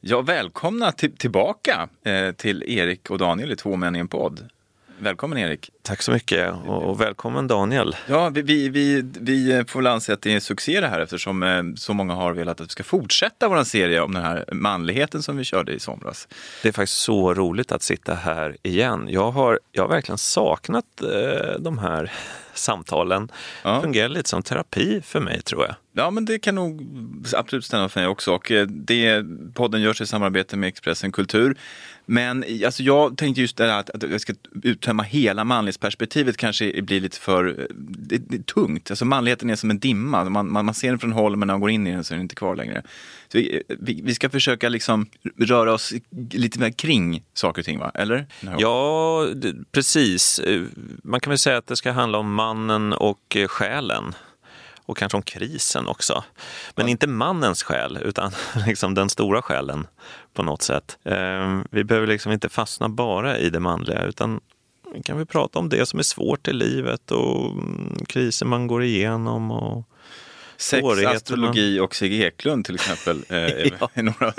Ja, 0.00 0.20
välkomna 0.20 0.92
till, 0.92 1.16
tillbaka 1.16 1.88
eh, 2.04 2.32
till 2.32 2.64
Erik 2.66 3.10
och 3.10 3.18
Daniel 3.18 3.52
i 3.52 3.56
Två 3.56 3.76
män 3.76 3.96
i 3.96 3.98
en 3.98 4.08
podd. 4.08 4.48
Välkommen 4.98 5.38
Erik. 5.38 5.70
Tack 5.82 6.02
så 6.02 6.12
mycket 6.12 6.52
och, 6.66 6.82
och 6.82 7.00
välkommen 7.00 7.46
Daniel. 7.46 7.96
Ja, 8.06 8.28
vi, 8.28 8.42
vi, 8.42 8.68
vi, 8.68 9.02
vi 9.20 9.64
får 9.68 9.78
väl 9.78 9.86
anse 9.86 10.12
att 10.12 10.22
det 10.22 10.30
är 10.30 10.34
en 10.34 10.40
succé 10.40 10.80
det 10.80 10.88
här 10.88 11.00
eftersom 11.00 11.42
eh, 11.42 11.62
så 11.76 11.94
många 11.94 12.14
har 12.14 12.32
velat 12.32 12.60
att 12.60 12.66
vi 12.66 12.70
ska 12.70 12.82
fortsätta 12.82 13.48
vår 13.48 13.64
serie 13.64 14.00
om 14.00 14.14
den 14.14 14.22
här 14.22 14.44
manligheten 14.52 15.22
som 15.22 15.36
vi 15.36 15.44
körde 15.44 15.72
i 15.72 15.80
somras. 15.80 16.28
Det 16.62 16.68
är 16.68 16.72
faktiskt 16.72 16.98
så 16.98 17.34
roligt 17.34 17.72
att 17.72 17.82
sitta 17.82 18.14
här 18.14 18.56
igen. 18.62 19.06
Jag 19.10 19.30
har, 19.30 19.60
jag 19.72 19.82
har 19.82 19.88
verkligen 19.88 20.18
saknat 20.18 20.84
eh, 21.02 21.60
de 21.60 21.78
här 21.78 22.12
samtalen. 22.54 23.32
Ja. 23.62 23.80
fungerar 23.80 24.08
lite 24.08 24.28
som 24.28 24.42
terapi 24.42 25.00
för 25.04 25.20
mig 25.20 25.42
tror 25.42 25.66
jag. 25.66 25.74
Ja, 25.98 26.10
men 26.10 26.24
det 26.24 26.38
kan 26.38 26.54
nog 26.54 26.86
absolut 27.32 27.64
stämma 27.64 27.88
för 27.88 28.00
mig 28.00 28.08
också. 28.08 28.34
Och 28.34 28.50
eh, 28.50 28.66
det, 28.66 29.24
podden 29.54 29.80
görs 29.80 30.00
i 30.00 30.06
samarbete 30.06 30.56
med 30.56 30.68
Expressen 30.68 31.12
Kultur. 31.12 31.58
Men 32.06 32.44
alltså, 32.64 32.82
jag 32.82 33.16
tänkte 33.16 33.40
just 33.40 33.56
det 33.56 33.64
här 33.64 33.80
att, 33.80 33.90
att 33.90 34.10
jag 34.10 34.20
ska 34.20 34.32
uttömma 34.62 35.02
hela 35.02 35.44
manlighetsperspektivet 35.44 36.36
kanske 36.36 36.82
blir 36.82 37.00
lite 37.00 37.18
för 37.18 37.48
eh, 37.48 37.64
det, 37.78 38.18
det 38.18 38.36
är 38.36 38.42
tungt. 38.42 38.90
Alltså, 38.90 39.04
manligheten 39.04 39.50
är 39.50 39.56
som 39.56 39.70
en 39.70 39.78
dimma. 39.78 40.24
Man, 40.24 40.52
man, 40.52 40.64
man 40.64 40.74
ser 40.74 40.88
den 40.88 40.98
från 40.98 41.12
håll 41.12 41.36
men 41.36 41.46
när 41.46 41.54
man 41.54 41.60
går 41.60 41.70
in 41.70 41.86
i 41.86 41.92
den 41.92 42.04
så 42.04 42.14
är 42.14 42.16
den 42.16 42.22
inte 42.22 42.34
kvar 42.34 42.56
längre. 42.56 42.82
Så 43.28 43.38
vi, 43.38 43.56
eh, 43.68 43.76
vi, 43.80 44.00
vi 44.04 44.14
ska 44.14 44.30
försöka 44.30 44.68
liksom 44.68 45.06
röra 45.38 45.72
oss 45.72 45.92
lite 46.30 46.60
mer 46.60 46.70
kring 46.70 47.24
saker 47.34 47.62
och 47.62 47.66
ting, 47.66 47.78
va? 47.78 47.90
eller? 47.94 48.26
Ja, 48.58 49.26
precis. 49.72 50.40
Man 51.02 51.20
kan 51.20 51.30
väl 51.30 51.38
säga 51.38 51.56
att 51.56 51.66
det 51.66 51.76
ska 51.76 51.92
handla 51.92 52.18
om 52.18 52.34
mannen 52.34 52.92
och 52.92 53.36
själen 53.48 54.14
och 54.88 54.96
kanske 54.96 55.16
om 55.16 55.22
krisen 55.22 55.88
också. 55.88 56.24
Men 56.74 56.86
ja. 56.86 56.90
inte 56.90 57.06
mannens 57.06 57.62
själ, 57.62 57.98
utan 58.04 58.32
liksom 58.66 58.94
den 58.94 59.10
stora 59.10 59.42
själen 59.42 59.86
på 60.34 60.42
något 60.42 60.62
sätt. 60.62 60.98
Ehm, 61.04 61.64
vi 61.70 61.84
behöver 61.84 62.06
liksom 62.06 62.32
inte 62.32 62.48
fastna 62.48 62.88
bara 62.88 63.38
i 63.38 63.50
det 63.50 63.60
manliga, 63.60 64.02
utan 64.02 64.40
kan 65.04 65.18
vi 65.18 65.24
prata 65.24 65.58
om 65.58 65.68
det 65.68 65.86
som 65.86 65.98
är 65.98 66.02
svårt 66.02 66.48
i 66.48 66.52
livet 66.52 67.10
och 67.10 67.50
mm, 67.50 67.98
kriser 68.06 68.46
man 68.46 68.66
går 68.66 68.82
igenom 68.82 69.50
och 69.50 69.87
Sex, 70.60 70.84
astrologi 71.06 71.80
och 71.80 71.94
Sigge 71.94 72.26
Eklund 72.26 72.64
till 72.64 72.74
exempel. 72.74 73.24
Eh, 73.28 73.38
ja. 73.80 73.90
är 73.94 74.02
några 74.02 74.32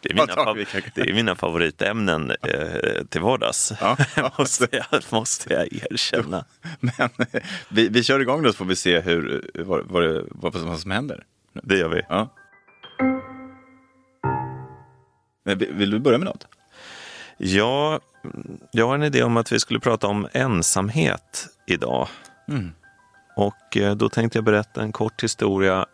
det, 0.00 0.10
är 0.10 0.14
mina, 0.14 0.54
det 0.94 1.10
är 1.10 1.14
mina 1.14 1.34
favoritämnen 1.34 2.30
eh, 2.30 3.04
till 3.08 3.20
vardags, 3.20 3.72
ja, 3.80 3.96
ja. 4.16 4.32
måste, 4.38 4.68
jag, 4.70 5.02
måste 5.10 5.54
jag 5.54 5.72
erkänna. 5.72 6.44
Men 6.80 7.08
vi, 7.68 7.88
vi 7.88 8.04
kör 8.04 8.20
igång 8.20 8.42
då 8.42 8.52
så 8.52 8.56
får 8.56 8.64
vi 8.64 8.76
se 8.76 9.00
hur, 9.00 9.50
vad, 9.54 9.86
vad, 9.86 10.26
vad, 10.30 10.54
vad 10.54 10.80
som 10.80 10.90
händer. 10.90 11.24
Det 11.62 11.78
gör 11.78 11.88
vi. 11.88 12.02
Ja. 12.08 12.34
Men 15.44 15.58
vill 15.58 15.90
du 15.90 15.98
börja 15.98 16.18
med 16.18 16.26
något? 16.26 16.46
Ja, 17.38 18.00
jag 18.70 18.86
har 18.86 18.94
en 18.94 19.02
idé 19.02 19.22
om 19.22 19.36
att 19.36 19.52
vi 19.52 19.60
skulle 19.60 19.80
prata 19.80 20.06
om 20.06 20.28
ensamhet 20.32 21.48
idag. 21.66 22.08
Mm. 22.48 22.72
Och 23.36 23.76
eh, 23.76 23.94
då 23.94 24.08
tänkte 24.08 24.38
jag 24.38 24.44
berätta 24.44 24.82
en 24.82 24.92
kort 24.92 25.22
historia. 25.22 25.86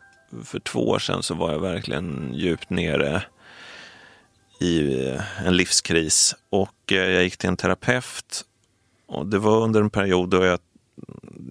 För 0.45 0.61
två 0.61 0.89
år 0.89 0.99
sedan 0.99 1.23
så 1.23 1.35
var 1.35 1.53
jag 1.53 1.61
verkligen 1.61 2.35
djupt 2.35 2.71
nere 2.71 3.23
i 4.61 5.07
eh, 5.09 5.47
en 5.47 5.57
livskris 5.57 6.35
och 6.51 6.93
eh, 6.93 7.11
jag 7.11 7.23
gick 7.23 7.37
till 7.37 7.49
en 7.49 7.57
terapeut. 7.57 8.45
Och 9.07 9.27
det 9.27 9.39
var 9.39 9.63
under 9.63 9.81
en 9.81 9.91
period 9.91 10.29
då 10.29 10.45
jag, 10.45 10.59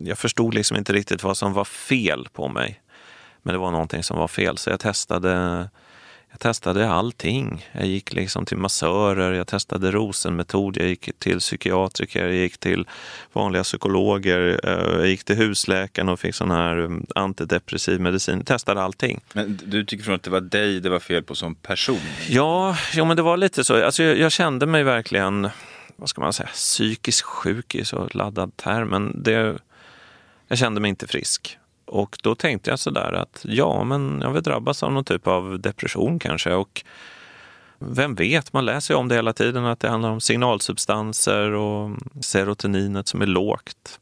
jag 0.03 0.17
förstod 0.17 0.53
liksom 0.53 0.77
inte 0.77 0.94
riktigt 0.94 1.23
vad 1.23 1.38
som 1.38 1.53
var 1.53 1.66
fel 1.66 2.27
på 2.33 2.47
mig. 2.47 2.81
Men 3.44 3.53
det 3.53 3.59
var 3.59 3.72
någonting 3.72 4.03
som 4.03 4.17
var 4.17 4.27
fel 4.27 4.57
så 4.57 4.69
jag 4.69 4.79
testade 4.79 5.69
jag 6.38 6.41
testade 6.41 6.89
allting. 6.89 7.67
Jag 7.71 7.85
gick 7.85 8.13
liksom 8.13 8.45
till 8.45 8.57
massörer, 8.57 9.33
jag 9.33 9.47
testade 9.47 9.91
rosenmetod, 9.91 10.77
jag 10.77 10.88
gick 10.88 11.19
till 11.19 11.39
psykiatriker, 11.39 12.25
jag 12.25 12.35
gick 12.35 12.57
till 12.57 12.88
vanliga 13.33 13.63
psykologer, 13.63 14.59
eh, 14.63 14.99
jag 14.99 15.07
gick 15.07 15.23
till 15.23 15.35
husläkaren 15.35 16.09
och 16.09 16.19
fick 16.19 16.35
sån 16.35 16.51
här 16.51 16.78
um, 16.78 17.06
antidepressiv 17.16 18.01
medicin. 18.01 18.38
Jag 18.38 18.45
testade 18.45 18.81
allting. 18.81 19.22
Men 19.34 19.59
du 19.63 19.85
tycker 19.85 20.03
från 20.03 20.16
att 20.16 20.23
det 20.23 20.29
var 20.29 20.41
dig 20.41 20.79
det 20.79 20.89
var 20.89 21.00
fel 21.00 21.23
på 21.23 21.35
som 21.35 21.56
person? 21.56 22.00
Ja, 22.29 22.78
ja 22.94 23.06
men 23.06 23.17
det 23.17 23.23
var 23.23 23.38
lite 23.38 23.63
så. 23.63 23.85
Alltså, 23.85 24.03
jag, 24.03 24.17
jag 24.17 24.31
kände 24.31 24.66
mig 24.66 24.83
verkligen, 24.83 25.50
vad 25.95 26.09
ska 26.09 26.22
man 26.22 26.33
säga, 26.33 26.50
psykiskt 26.53 27.22
sjuk 27.22 27.75
i 27.75 27.85
så 27.85 28.09
laddad 28.12 28.57
term. 28.57 28.88
Men 28.88 29.23
det, 29.23 29.57
jag 30.47 30.57
kände 30.57 30.81
mig 30.81 30.89
inte 30.89 31.07
frisk. 31.07 31.57
Och 31.88 32.18
då 32.24 32.36
tänkte 32.36 32.70
jag 32.70 32.80
sådär 32.80 33.14
att 33.14 33.42
ja, 33.44 33.84
men 33.84 34.22
jag 34.22 34.31
vill 34.31 34.44
drabbas 34.44 34.84
av 34.84 34.92
någon 34.92 35.06
typ 35.06 35.28
av 35.28 35.59
depression 35.59 36.20
kanske. 36.20 36.53
Och 36.53 36.84
vem 37.80 38.16
vet, 38.16 38.53
man 38.53 38.66
läser 38.66 38.94
ju 38.94 38.98
om 38.98 39.08
det 39.08 39.16
hela 39.16 39.34
tiden 39.34 39.66
att 39.66 39.80
det 39.80 39.90
handlar 39.90 40.09
om 40.09 40.22
signalsubstanser 40.22 41.52
och 41.52 41.98
serotoninet 42.22 43.08
som 43.08 43.22
är 43.22 43.25
lågt. 43.25 44.00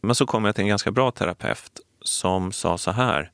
Men 0.00 0.14
så 0.14 0.26
kom 0.26 0.44
jag 0.44 0.54
till 0.54 0.62
en 0.62 0.68
ganska 0.68 0.90
bra 0.90 1.10
terapeut 1.10 1.80
som 2.02 2.52
sa 2.52 2.78
så 2.78 2.90
här. 2.90 3.30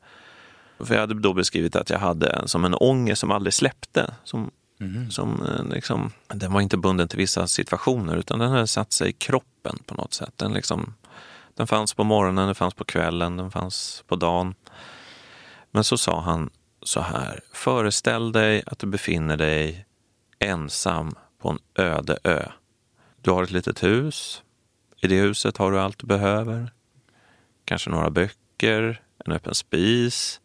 För 0.79 0.95
jag 0.95 1.01
hade 1.01 1.21
då 1.21 1.33
beskrivit 1.33 1.77
att 1.77 1.91
jag 1.91 1.99
hade 1.99 2.49
som 2.49 2.65
en 2.65 2.75
ångest 2.75 3.21
som 3.21 3.31
aldrig 3.31 3.55
släppte. 3.55 4.15
Som, 4.25 4.51
mm. 4.81 5.11
som 5.11 5.43
eh, 5.47 5.75
liksom, 5.75 6.11
den 6.29 6.53
var 6.53 6.61
inte 6.61 6.77
bunden 6.77 7.09
till 7.09 7.19
vissa 7.19 7.47
situationer 7.47 8.17
utan 8.17 8.39
den 8.39 8.51
hade 8.51 8.67
satt 8.67 8.93
sig 8.93 9.11
i 9.11 9.13
kroppen 9.13 9.79
på 9.87 9.95
något 9.95 10.15
sätt. 10.15 10.33
Den 10.37 10.53
liksom 10.53 10.95
den 11.61 11.67
fanns 11.67 11.95
på 11.95 12.05
morgonen, 12.05 12.47
den 12.47 12.55
fanns 12.55 12.75
på 12.75 12.85
kvällen, 12.85 13.37
den 13.37 13.51
fanns 13.51 14.05
på 14.07 14.17
dagen. 14.17 14.55
Men 15.71 15.85
så 15.85 15.99
sa 15.99 16.21
han 16.21 16.51
så 16.83 17.01
här, 17.01 17.41
föreställ 17.53 18.33
dig 18.33 18.63
att 18.67 18.79
du 18.79 18.87
befinner 18.87 19.37
dig 19.37 19.87
ensam 20.39 21.15
på 21.39 21.49
en 21.49 21.59
öde 21.75 22.19
ö. 22.25 22.49
Du 23.23 23.31
har 23.31 23.43
ett 23.43 23.51
litet 23.51 23.83
hus. 23.83 24.43
I 25.01 25.07
det 25.07 25.21
huset 25.21 25.57
har 25.57 25.71
du 25.71 25.81
allt 25.81 25.99
du 25.99 26.07
behöver. 26.07 26.73
Kanske 27.65 27.91
några 27.91 28.11
böcker, 28.11 29.03
en 29.25 29.33
öppen 29.33 29.55
spis. 29.55 30.41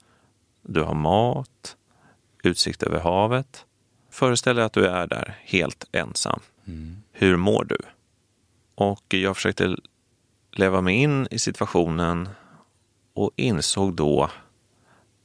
Du 0.61 0.81
har 0.81 0.93
mat, 0.93 1.77
utsikt 2.43 2.83
över 2.83 2.99
havet. 2.99 3.65
Föreställ 4.09 4.55
dig 4.55 4.65
att 4.65 4.73
du 4.73 4.87
är 4.87 5.07
där 5.07 5.39
helt 5.43 5.85
ensam. 5.91 6.39
Mm. 6.67 7.01
Hur 7.11 7.37
mår 7.37 7.63
du? 7.63 7.77
Och 8.75 9.05
jag 9.13 9.35
försökte 9.35 9.75
leva 10.57 10.81
mig 10.81 10.95
in 10.95 11.27
i 11.31 11.39
situationen 11.39 12.29
och 13.13 13.31
insåg 13.35 13.93
då 13.93 14.29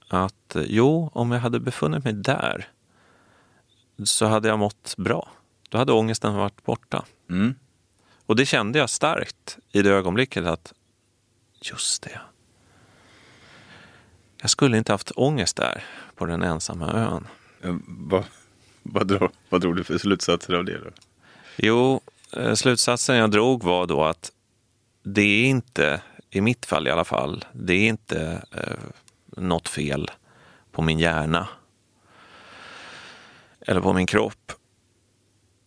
att 0.09 0.57
jo, 0.67 1.11
om 1.15 1.33
jag 1.33 1.41
hade 1.41 1.61
befunnit 1.61 2.05
mig 2.05 2.13
där 2.13 2.69
så 4.05 4.27
hade 4.27 4.49
jag 4.49 4.59
mått 4.59 4.95
bra. 4.97 5.29
Då 5.69 5.79
hade 5.79 5.93
ångesten 5.93 6.35
varit 6.35 6.65
borta. 6.65 7.05
Mm. 7.31 7.55
Och 8.27 8.37
det 8.37 8.47
kände 8.47 8.79
jag 8.79 8.91
starkt 8.91 9.59
i 9.73 9.83
det 9.83 9.91
ögonblicket 9.91 10.47
att 10.47 10.73
just 11.63 12.03
det. 12.03 12.21
Jag 14.41 14.51
skulle 14.51 14.79
inte 14.79 14.93
haft 14.93 15.13
ångest 15.17 15.57
där 15.57 15.85
på 16.15 16.27
den 16.27 16.43
ensamma 16.43 16.93
ön. 16.93 17.27
Vad, 17.87 18.25
vad, 18.83 19.07
drog, 19.07 19.31
vad 19.49 19.61
drog 19.61 19.77
du 19.77 19.85
för 19.85 19.99
slutsatser 19.99 20.55
av 20.55 20.65
det? 20.65 20.79
Då? 20.79 20.91
Jo, 21.57 22.01
eh, 22.33 22.55
slutsatsen 22.55 23.17
jag 23.17 23.31
drog 23.31 23.65
var 23.65 23.87
då 23.87 24.05
att 24.05 24.33
det 25.03 25.23
är 25.23 25.45
inte, 25.45 26.03
i 26.31 26.41
mitt 26.41 26.67
fall 26.67 26.89
i 26.89 26.91
alla 26.91 27.05
fall, 27.05 27.45
det 27.53 27.75
är 27.75 27.89
inte 27.89 28.43
eh, 28.53 28.85
något 29.37 29.69
fel 29.69 30.11
på 30.73 30.83
min 30.83 30.99
hjärna 30.99 31.49
eller 33.61 33.81
på 33.81 33.93
min 33.93 34.07
kropp. 34.07 34.53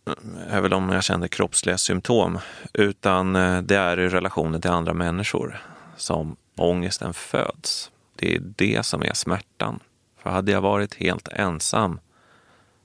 Eh, 0.06 0.56
även 0.56 0.72
om 0.72 0.88
jag 0.88 1.04
känner 1.04 1.28
kroppsliga 1.28 1.78
symptom. 1.78 2.38
Utan 2.72 3.36
eh, 3.36 3.62
det 3.62 3.76
är 3.76 4.00
i 4.00 4.08
relationen 4.08 4.60
till 4.60 4.70
andra 4.70 4.94
människor 4.94 5.62
som 5.96 6.36
ångesten 6.56 7.14
föds. 7.14 7.90
Det 8.16 8.34
är 8.34 8.40
det 8.40 8.86
som 8.86 9.02
är 9.02 9.14
smärtan. 9.14 9.80
För 10.18 10.30
hade 10.30 10.52
jag 10.52 10.60
varit 10.60 10.94
helt 10.94 11.28
ensam 11.28 12.00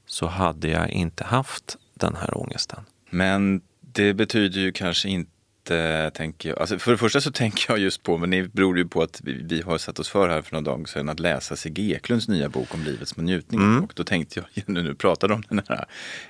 så 0.06 0.28
hade 0.28 0.68
jag 0.68 0.90
inte 0.90 1.24
haft 1.24 1.78
den 1.94 2.16
här 2.16 2.38
ångesten. 2.38 2.86
Men 3.10 3.62
det 3.82 4.14
betyder 4.14 4.60
ju 4.60 4.72
kanske 4.72 5.10
inte 5.10 5.32
eh, 5.72 6.10
tänker 6.10 6.50
jag, 6.50 6.60
alltså 6.60 6.80
för 6.80 6.92
det 6.92 6.98
första 6.98 7.22
så 7.22 7.32
tänker 7.42 7.74
jag 7.74 7.80
just 7.80 8.04
på, 8.04 8.18
men 8.18 8.30
det 8.30 8.54
beror 8.54 8.78
ju 8.78 8.88
på 8.88 9.02
att 9.02 9.22
vi, 9.24 9.34
vi 9.34 9.62
har 9.62 9.78
satt 9.78 10.00
oss 10.00 10.10
för 10.10 10.30
här 10.30 10.42
för 10.42 10.54
några 10.54 10.72
dagar 10.72 10.86
sedan 10.86 11.10
att 11.10 11.20
läsa 11.20 11.56
Sigge 11.56 11.96
Eklunds 11.96 12.28
nya 12.28 12.50
bok 12.50 12.74
om 12.74 12.84
livet 12.84 13.08
som 13.08 13.20
en 13.20 13.26
njutning. 13.26 13.62
Mm. 13.62 13.84
Och 13.84 13.94
då 13.96 14.04
tänkte 14.04 14.40
jag, 14.40 14.64
när 14.76 14.84
du 14.84 14.96
pratade 14.96 15.34
om 15.34 15.44
den 15.50 15.62
här 15.70 15.86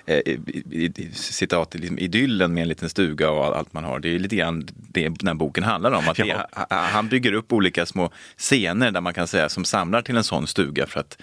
eh, 0.06 0.92
citat, 1.14 1.76
liksom, 1.76 2.00
idyllen 2.00 2.54
med 2.54 2.62
en 2.62 2.68
liten 2.68 2.90
stuga 2.90 3.32
och 3.32 3.58
allt 3.58 3.74
man 3.74 3.84
har. 3.84 4.00
Det 4.00 4.16
är 4.16 4.20
lite 4.20 4.36
grann 4.36 4.68
det 4.76 5.10
den 5.10 5.28
här 5.28 5.34
boken 5.34 5.64
handlar 5.64 5.92
om. 5.92 6.10
Att 6.10 6.20
ja. 6.20 6.26
det, 6.26 6.76
han 6.76 7.08
bygger 7.08 7.34
upp 7.34 7.54
olika 7.54 7.86
små 7.86 8.12
scener 8.38 8.92
där 8.92 9.02
man 9.02 9.14
kan 9.14 9.28
säga 9.28 9.50
som 9.50 9.66
samlar 9.66 10.02
till 10.02 10.18
en 10.18 10.24
sån 10.24 10.48
stuga 10.48 10.86
för 10.86 11.00
att 11.00 11.18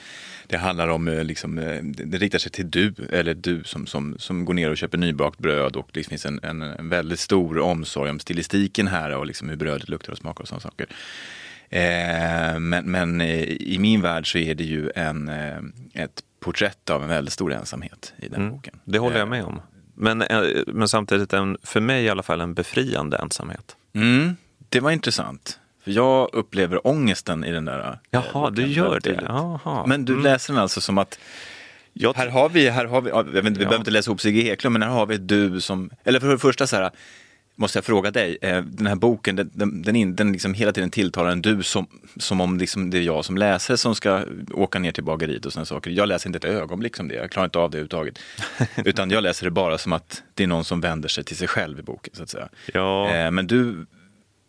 det 0.46 0.56
handlar 0.56 0.88
om, 0.88 1.08
eh, 1.08 1.24
liksom, 1.24 1.58
eh, 1.58 1.82
det 1.82 2.18
riktar 2.18 2.38
sig 2.38 2.52
till 2.52 2.70
du, 2.70 2.94
eller 3.12 3.34
du 3.34 3.64
som, 3.64 3.86
som, 3.86 4.16
som 4.18 4.44
går 4.44 4.54
ner 4.54 4.70
och 4.70 4.76
köper 4.76 4.98
nybakt 4.98 5.38
bröd 5.38 5.76
och 5.76 5.88
det 5.92 6.04
finns 6.04 6.26
en, 6.26 6.40
en, 6.42 6.62
en 6.62 6.88
väldigt 6.88 7.20
stor 7.20 7.58
omsorg 7.58 8.05
om 8.10 8.18
stilistiken 8.20 8.86
här 8.88 9.10
och 9.10 9.26
liksom 9.26 9.48
hur 9.48 9.56
brödet 9.56 9.88
luktar 9.88 10.12
och 10.12 10.18
smakar 10.18 10.42
och 10.42 10.48
sådana 10.48 10.60
saker. 10.60 10.86
Eh, 11.70 12.58
men, 12.58 12.84
men 12.90 13.20
i 13.20 13.76
min 13.80 14.00
värld 14.00 14.32
så 14.32 14.38
är 14.38 14.54
det 14.54 14.64
ju 14.64 14.90
en, 14.94 15.28
ett 15.94 16.22
porträtt 16.40 16.90
av 16.90 17.02
en 17.02 17.08
väldigt 17.08 17.34
stor 17.34 17.52
ensamhet 17.52 18.14
i 18.16 18.28
den 18.28 18.50
boken. 18.50 18.78
Det 18.84 18.98
håller 18.98 19.16
jag 19.18 19.26
Eh, 19.26 19.30
med 19.30 19.44
om. 19.44 19.60
Men, 19.94 20.22
eh, 20.22 20.40
men 20.66 20.88
samtidigt, 20.88 21.32
en, 21.32 21.56
för 21.62 21.80
mig 21.80 22.04
i 22.04 22.08
alla 22.08 22.22
fall, 22.22 22.40
en 22.40 22.54
befriande 22.54 23.16
ensamhet. 23.16 23.76
Mm, 23.94 24.36
det 24.68 24.80
var 24.80 24.90
intressant. 24.90 25.58
För 25.84 25.90
jag 25.90 26.30
upplever 26.32 26.86
ångesten 26.86 27.44
i 27.44 27.52
den 27.52 27.64
där. 27.64 27.78
eh, 27.88 27.94
Jaha, 28.10 28.50
du 28.50 28.66
gör 28.66 29.00
det. 29.00 29.20
Jaha. 29.28 29.86
Men 29.86 30.04
du 30.04 30.12
Mm. 30.12 30.24
läser 30.24 30.52
den 30.52 30.62
alltså 30.62 30.80
som 30.80 30.98
att 30.98 31.18
Jag, 31.98 32.16
här 32.16 32.28
har 32.28 32.48
vi, 32.48 32.68
här 32.70 32.84
har 32.84 33.00
vi, 33.00 33.10
ja, 33.10 33.16
jag 33.16 33.24
vet, 33.24 33.36
inte, 33.46 33.50
vi 33.58 33.64
Ja. 33.64 33.68
behöver 33.68 33.78
inte 33.78 33.90
läsa 33.90 34.10
ihop 34.10 34.20
Sigge 34.20 34.40
Eklund, 34.52 34.72
men 34.72 34.82
här 34.82 34.88
har 34.90 35.06
vi 35.06 35.14
ett 35.14 35.28
du 35.28 35.60
som, 35.60 35.90
eller 36.04 36.20
för 36.20 36.28
det 36.28 36.38
första 36.38 36.66
så 36.66 36.76
här, 36.76 36.90
måste 37.56 37.78
jag 37.78 37.84
fråga 37.84 38.10
dig, 38.10 38.38
eh, 38.42 38.62
den 38.62 38.86
här 38.86 38.94
boken, 38.94 39.36
den, 39.36 39.82
den, 39.82 39.96
in, 39.96 40.16
den 40.16 40.32
liksom 40.32 40.54
hela 40.54 40.72
tiden 40.72 40.90
tilltalar 40.90 41.30
en 41.30 41.42
du 41.42 41.62
som, 41.62 41.86
som 42.16 42.40
om 42.40 42.58
liksom 42.58 42.90
det 42.90 42.98
är 42.98 43.02
jag 43.02 43.24
som 43.24 43.38
läser 43.38 43.76
som 43.76 43.94
ska 43.94 44.24
åka 44.52 44.78
ner 44.78 44.92
till 44.92 45.04
bageriet 45.04 45.46
och 45.46 45.52
sådana 45.52 45.66
saker. 45.66 45.90
Jag 45.90 46.08
läser 46.08 46.28
inte 46.28 46.36
ett 46.36 46.44
ögonblick 46.44 46.96
som 46.96 47.08
det, 47.08 47.14
jag 47.14 47.30
klarar 47.30 47.44
inte 47.44 47.58
av 47.58 47.70
det 47.70 47.76
överhuvudtaget. 47.76 48.18
Utan 48.84 49.10
jag 49.10 49.22
läser 49.22 49.44
det 49.44 49.50
bara 49.50 49.78
som 49.78 49.92
att 49.92 50.22
det 50.34 50.42
är 50.42 50.46
någon 50.46 50.64
som 50.64 50.80
vänder 50.80 51.08
sig 51.08 51.24
till 51.24 51.36
sig 51.36 51.48
själv 51.48 51.78
i 51.78 51.82
boken, 51.82 52.14
så 52.16 52.22
att 52.22 52.30
säga. 52.30 52.48
Ja. 52.74 53.10
Eh, 53.10 53.30
men 53.30 53.46
du, 53.46 53.86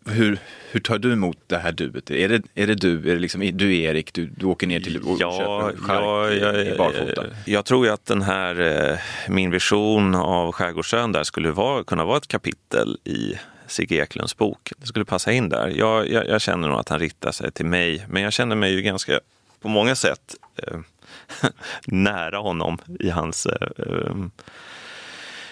hur, 0.08 0.38
hur 0.70 0.80
tar 0.80 0.98
du 0.98 1.12
emot 1.12 1.38
det 1.46 1.58
här 1.58 1.72
duet? 1.72 2.10
Är 2.10 2.28
det, 2.28 2.42
är 2.54 2.66
det 2.66 2.74
du, 2.74 3.10
är 3.10 3.14
det 3.14 3.20
liksom, 3.20 3.50
du 3.54 3.76
Erik, 3.76 4.12
du, 4.12 4.26
du 4.26 4.46
åker 4.46 4.66
ner 4.66 4.80
till 4.80 4.96
och 4.96 5.16
Ja, 5.20 5.38
köper 5.38 5.86
chark 5.86 6.00
ja, 6.02 6.30
i, 6.30 6.40
ja, 6.40 6.74
i 6.74 6.78
barfota? 6.78 7.24
jag 7.44 7.64
tror 7.64 7.86
ju 7.86 7.92
att 7.92 8.06
den 8.06 8.22
här, 8.22 8.60
eh, 8.90 8.98
min 9.28 9.50
vision 9.50 10.14
av 10.14 10.52
Skärgårdsön 10.52 11.12
där 11.12 11.24
skulle 11.24 11.50
vara, 11.50 11.84
kunna 11.84 12.04
vara 12.04 12.16
ett 12.16 12.28
kapitel 12.28 12.98
i 13.04 13.34
Sigge 13.66 13.94
Eklunds 13.96 14.36
bok. 14.36 14.72
Det 14.78 14.86
skulle 14.86 15.04
passa 15.04 15.32
in 15.32 15.48
där. 15.48 15.68
Jag, 15.68 16.10
jag, 16.10 16.28
jag 16.28 16.40
känner 16.40 16.68
nog 16.68 16.78
att 16.78 16.88
han 16.88 16.98
riktar 16.98 17.32
sig 17.32 17.52
till 17.52 17.66
mig, 17.66 18.06
men 18.08 18.22
jag 18.22 18.32
känner 18.32 18.56
mig 18.56 18.72
ju 18.72 18.82
ganska, 18.82 19.20
på 19.60 19.68
många 19.68 19.94
sätt, 19.94 20.34
eh, 20.56 20.78
nära 21.86 22.38
honom 22.38 22.78
i 23.00 23.10
hans 23.10 23.46
eh, 23.46 23.68
eh, 23.78 24.14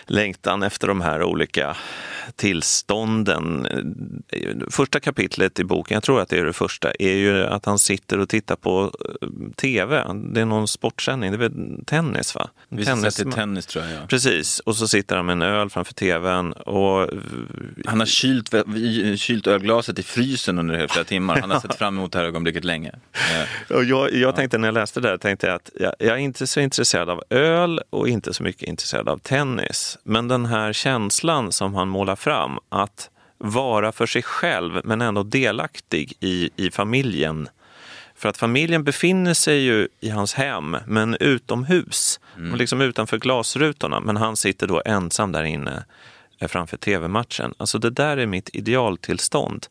längtan 0.07 0.63
efter 0.63 0.89
de 0.89 1.01
här 1.01 1.23
olika 1.23 1.77
tillstånden. 2.37 3.67
Första 4.71 5.01
kapitlet 5.01 5.59
i 5.61 5.65
boken, 5.65 5.95
jag 5.95 6.03
tror 6.03 6.21
att 6.21 6.29
det 6.29 6.39
är 6.39 6.45
det 6.45 6.53
första, 6.53 6.93
är 6.99 7.13
ju 7.15 7.45
att 7.45 7.65
han 7.65 7.79
sitter 7.79 8.19
och 8.19 8.29
tittar 8.29 8.57
på 8.57 8.93
eh, 9.23 9.29
tv. 9.57 10.05
Det 10.33 10.41
är 10.41 10.45
någon 10.45 10.69
sportsändning, 10.69 11.31
det 11.31 11.37
är 11.37 11.49
väl 11.49 11.85
tennis 11.87 12.35
va? 12.35 12.51
En 12.69 12.77
Vissa 12.79 12.91
tennis- 12.91 13.11
sätt 13.15 13.27
i 13.27 13.31
tennis 13.31 13.67
tror 13.67 13.85
jag. 13.85 13.95
Ja. 13.95 14.07
Precis, 14.09 14.59
och 14.61 14.77
så 14.77 14.89
sitter 14.89 15.17
han 15.17 15.27
med 15.27 15.33
en 15.33 15.43
öl 15.43 15.71
framför 15.71 15.95
tvn 15.95 16.53
och 16.53 17.11
Han 17.87 17.99
har 17.99 18.07
kylt, 18.07 18.55
kylt 19.21 19.47
ölglaset 19.47 19.99
i 19.99 20.03
frysen 20.03 20.59
under 20.59 20.89
flera 20.89 21.05
timmar. 21.05 21.41
Han 21.41 21.51
har 21.51 21.61
sett 21.69 21.75
fram 21.79 21.97
emot 21.99 22.13
det 22.13 22.19
här 22.19 22.27
ögonblicket 22.27 22.65
länge. 22.65 22.91
Eh, 23.71 23.77
Och 23.77 23.85
jag, 23.85 24.13
jag 24.15 24.37
tänkte 24.37 24.59
när 24.59 24.69
jag 24.69 24.75
läste 24.75 25.01
det 25.01 25.09
där, 25.09 25.17
tänkte 25.19 25.47
jag 25.47 25.57
att 25.57 25.71
jag, 25.81 25.93
jag 25.99 26.09
är 26.09 26.17
inte 26.17 26.47
så 26.47 26.61
intresserad 26.61 27.11
av 27.11 27.23
öl 27.31 27.81
och 27.91 28.09
inte 28.09 28.35
så 28.35 28.43
mycket 28.43 28.63
intresserad 28.63 29.09
av 29.09 29.19
tennis. 29.19 29.96
Men 30.03 30.29
den 30.29 30.47
här 30.47 30.73
känslan 30.73 31.53
som 31.53 31.75
han 31.75 31.89
målar 31.89 32.17
fram, 32.17 32.59
att 32.69 33.11
vara 33.39 33.93
för 33.93 34.07
sig 34.07 34.23
själv 34.23 34.81
men 34.85 35.01
ändå 35.01 35.23
delaktig 35.23 36.13
i, 36.21 36.51
i 36.57 36.71
familjen. 36.71 37.49
För 38.15 38.29
att 38.29 38.37
familjen 38.37 38.85
befinner 38.85 39.35
sig 39.35 39.59
ju 39.59 39.89
i 40.01 40.11
hans 40.11 40.35
hem, 40.35 40.77
men 40.87 41.17
utomhus. 41.21 42.21
Och 42.53 42.59
liksom 42.59 42.81
utanför 42.81 43.19
glasrutorna. 43.19 44.01
Men 44.01 44.17
han 44.17 44.37
sitter 44.37 44.67
då 44.67 44.83
ensam 44.85 45.33
där 45.33 45.45
inne 45.45 45.85
eh, 46.39 46.49
framför 46.49 46.77
tv-matchen. 46.77 47.55
Alltså 47.57 47.79
det 47.79 47.91
där 47.91 48.17
är 48.17 48.27
mitt 48.27 48.51
idealtillstånd. 48.53 49.67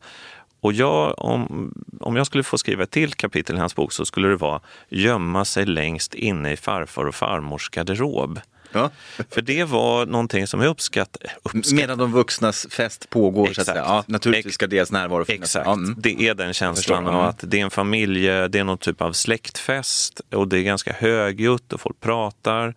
Och 0.60 0.72
jag, 0.72 1.14
om, 1.18 1.72
om 2.00 2.16
jag 2.16 2.26
skulle 2.26 2.42
få 2.42 2.58
skriva 2.58 2.82
ett 2.82 2.90
till 2.90 3.14
kapitel 3.14 3.56
i 3.56 3.58
hans 3.58 3.76
bok 3.76 3.92
så 3.92 4.04
skulle 4.04 4.28
det 4.28 4.36
vara 4.36 4.60
gömma 4.88 5.44
sig 5.44 5.66
längst 5.66 6.14
inne 6.14 6.52
i 6.52 6.56
farfar 6.56 7.04
och 7.04 7.14
farmors 7.14 7.70
garderob. 7.70 8.40
Ja. 8.72 8.90
För 9.30 9.42
det 9.42 9.64
var 9.64 10.06
någonting 10.06 10.46
som 10.46 10.60
jag 10.60 10.70
uppskattade. 10.70 11.30
uppskatt, 11.42 11.72
Medan 11.72 11.98
de 11.98 12.12
vuxnas 12.12 12.66
fest 12.70 13.10
pågår, 13.10 13.44
så 13.44 13.50
att 13.50 13.50
Exakt. 13.50 13.66
säga. 13.66 13.84
Ja, 13.84 14.04
naturligtvis 14.06 14.54
ska 14.54 14.66
deras 14.66 14.92
närvaro 14.92 15.24
finnas. 15.24 15.56
Exakt, 15.56 15.66
mm. 15.66 15.94
det 15.98 16.28
är 16.28 16.34
den 16.34 16.54
känslan 16.54 17.06
av 17.06 17.24
att 17.24 17.40
det 17.42 17.60
är 17.60 17.64
en 17.64 17.70
familje, 17.70 18.48
det 18.48 18.58
är 18.58 18.64
någon 18.64 18.78
typ 18.78 19.00
av 19.00 19.12
släktfest 19.12 20.20
och 20.34 20.48
det 20.48 20.58
är 20.58 20.62
ganska 20.62 20.92
högljutt 20.92 21.72
och 21.72 21.80
folk 21.80 22.00
pratar 22.00 22.74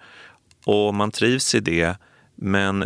och 0.65 0.93
man 0.93 1.11
trivs 1.11 1.55
i 1.55 1.59
det. 1.59 1.97
Men 2.35 2.85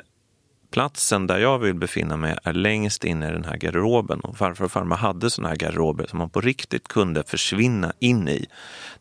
platsen 0.71 1.27
där 1.27 1.39
jag 1.39 1.59
vill 1.59 1.73
befinna 1.73 2.17
mig 2.17 2.38
är 2.44 2.53
längst 2.53 3.03
inne 3.03 3.29
i 3.29 3.31
den 3.31 3.45
här 3.45 3.57
garderoben. 3.57 4.19
Och 4.19 4.38
farfar 4.38 4.65
och 4.65 4.71
farmor 4.71 4.95
hade 4.95 5.29
såna 5.29 5.50
här 5.50 5.55
garderober 5.55 6.05
som 6.05 6.19
man 6.19 6.29
på 6.29 6.41
riktigt 6.41 6.88
kunde 6.88 7.23
försvinna 7.23 7.94
in 8.00 8.27
i. 8.27 8.45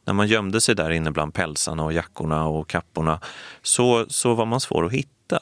När 0.04 0.14
man 0.14 0.26
gömde 0.26 0.60
sig 0.60 0.74
där 0.74 0.90
inne 0.90 1.10
bland 1.10 1.34
pälsarna 1.34 1.84
och 1.84 1.92
jackorna 1.92 2.46
och 2.46 2.68
kapporna 2.68 3.20
så, 3.62 4.06
så 4.08 4.34
var 4.34 4.46
man 4.46 4.60
svår 4.60 4.86
att 4.86 4.92
hitta. 4.92 5.38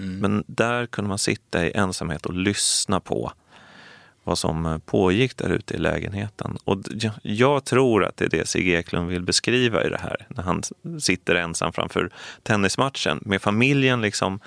Men 0.00 0.44
där 0.46 0.86
kunde 0.86 1.08
man 1.08 1.18
sitta 1.18 1.66
i 1.66 1.72
ensamhet 1.74 2.26
och 2.26 2.34
lyssna 2.34 3.00
på 3.00 3.32
vad 4.28 4.38
som 4.38 4.66
eh, 4.66 4.78
pågick 4.78 5.36
där 5.36 5.50
ute 5.50 5.74
i 5.74 5.78
lägenheten. 5.78 6.58
Och 6.64 6.78
jag, 7.22 7.64
tror 7.64 8.04
att 8.04 8.16
det 8.16 8.24
är 8.24 8.28
det 8.28 8.48
Sigge 8.48 8.78
Eklund 8.78 9.08
vill 9.08 9.22
beskriva 9.22 9.84
i 9.84 9.88
det 9.88 9.98
här, 9.98 10.26
när 10.28 10.42
han 10.42 10.62
sitter 11.00 11.34
ensam 11.34 11.72
framför 11.72 12.10
tennismatchen 12.42 13.20
med 13.22 13.42
familjen 13.42 14.00
liksom 14.00 14.40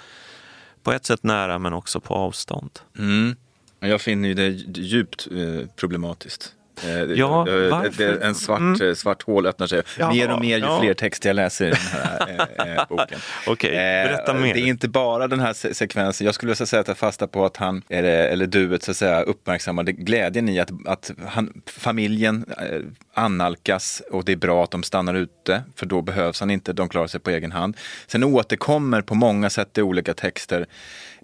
på 0.83 0.91
ett 0.91 1.05
sätt 1.05 1.23
nära 1.23 1.59
men 1.59 1.73
också 1.73 1.99
på 1.99 2.13
avstånd. 2.13 2.79
Mm. 2.97 3.35
Jag 3.79 4.01
finner 4.01 4.33
det 4.33 4.49
djupt 4.81 5.27
eh, 5.31 5.67
problematiskt. 5.75 6.55
Eh, 6.83 6.89
Ja, 7.01 7.43
det- 7.47 7.69
varför? 7.69 8.03
Mm. 8.09 8.21
En 8.21 8.35
svart, 8.35 8.81
eh, 8.81 8.93
svart 8.93 9.23
hål 9.23 9.45
öppnar 9.47 9.67
sig 9.67 9.81
Ja, 9.99 10.11
mer 10.13 10.31
och 10.31 10.39
mer 10.41 10.57
ju 10.57 10.63
ja. 10.63 10.79
fler 10.81 10.93
texter 10.93 11.29
jag 11.29 11.35
läser 11.35 11.65
i 11.67 11.69
den 11.69 11.79
här 11.79 12.47
eh, 12.67 12.73
eh, 12.77 12.83
boken. 12.89 13.19
Okej, 13.47 13.71
berätta 13.71 14.31
Eh, 14.31 14.37
mer. 14.41 14.53
Det 14.53 14.59
är 14.59 14.65
inte 14.67 14.87
bara 14.87 15.27
den 15.27 15.39
här 15.39 15.53
se- 15.53 15.73
sekvensen. 15.73 16.25
Jag 16.25 16.35
skulle 16.35 16.55
säga 16.55 16.79
att 16.79 16.85
ta 16.85 16.95
fasta 16.95 17.27
på 17.27 17.45
att 17.45 17.57
han, 17.57 17.81
eller, 17.89 18.45
duet, 18.47 18.83
så 18.83 18.91
att 18.91 18.97
säga, 18.97 19.21
uppmärksammade 19.21 19.91
glädjen 19.91 20.49
i 20.49 20.59
att, 20.59 20.69
att 20.85 21.11
han, 21.27 21.61
familjen 21.65 22.45
eh, 22.57 22.79
annalkas 23.13 24.01
och 24.11 24.25
det 24.25 24.31
är 24.31 24.35
bra 24.35 24.63
att 24.63 24.71
de 24.71 24.83
stannar 24.83 25.13
ute, 25.15 25.63
för 25.75 25.85
då 25.85 26.01
behövs 26.01 26.39
han 26.39 26.51
inte, 26.51 26.73
de 26.73 26.89
klarar 26.89 27.07
sig 27.07 27.19
på 27.19 27.29
egen 27.29 27.51
hand. 27.51 27.77
Sen 28.07 28.23
återkommer 28.23 29.01
på 29.01 29.15
många 29.15 29.49
sätt 29.49 29.77
i 29.77 29.81
olika 29.81 30.13
texter 30.13 30.65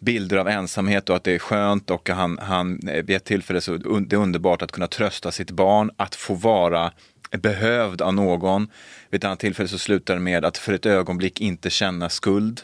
bilder 0.02 0.38
av 0.38 0.48
ensamhet 0.48 1.10
och 1.10 1.16
att 1.16 1.24
det 1.24 1.36
är 1.36 1.40
skönt 1.40 1.92
och 1.92 2.10
han, 2.10 2.38
han 2.42 2.88
eh, 2.88 3.04
vid 3.04 3.16
ett 3.16 3.26
tillfälle 3.26 3.62
så 3.62 3.78
det 3.78 4.16
är 4.16 4.20
underbart 4.20 4.62
att 4.62 4.72
kunna 4.72 4.88
trösta 4.88 5.32
sitt 5.32 5.52
barn, 5.52 5.92
att 5.98 6.16
få 6.16 6.34
vara 6.34 6.92
behövd 7.32 8.02
av 8.02 8.14
någon. 8.14 8.68
Vid 9.10 9.20
ett 9.20 9.26
annat 9.26 9.40
tillfälle 9.40 9.70
så 9.70 9.78
slutar 9.78 10.14
det 10.14 10.20
med 10.20 10.46
att 10.46 10.58
för 10.58 10.74
ett 10.74 10.86
ögonblick 10.86 11.42
inte 11.42 11.70
känna 11.70 12.10
skuld. 12.10 12.62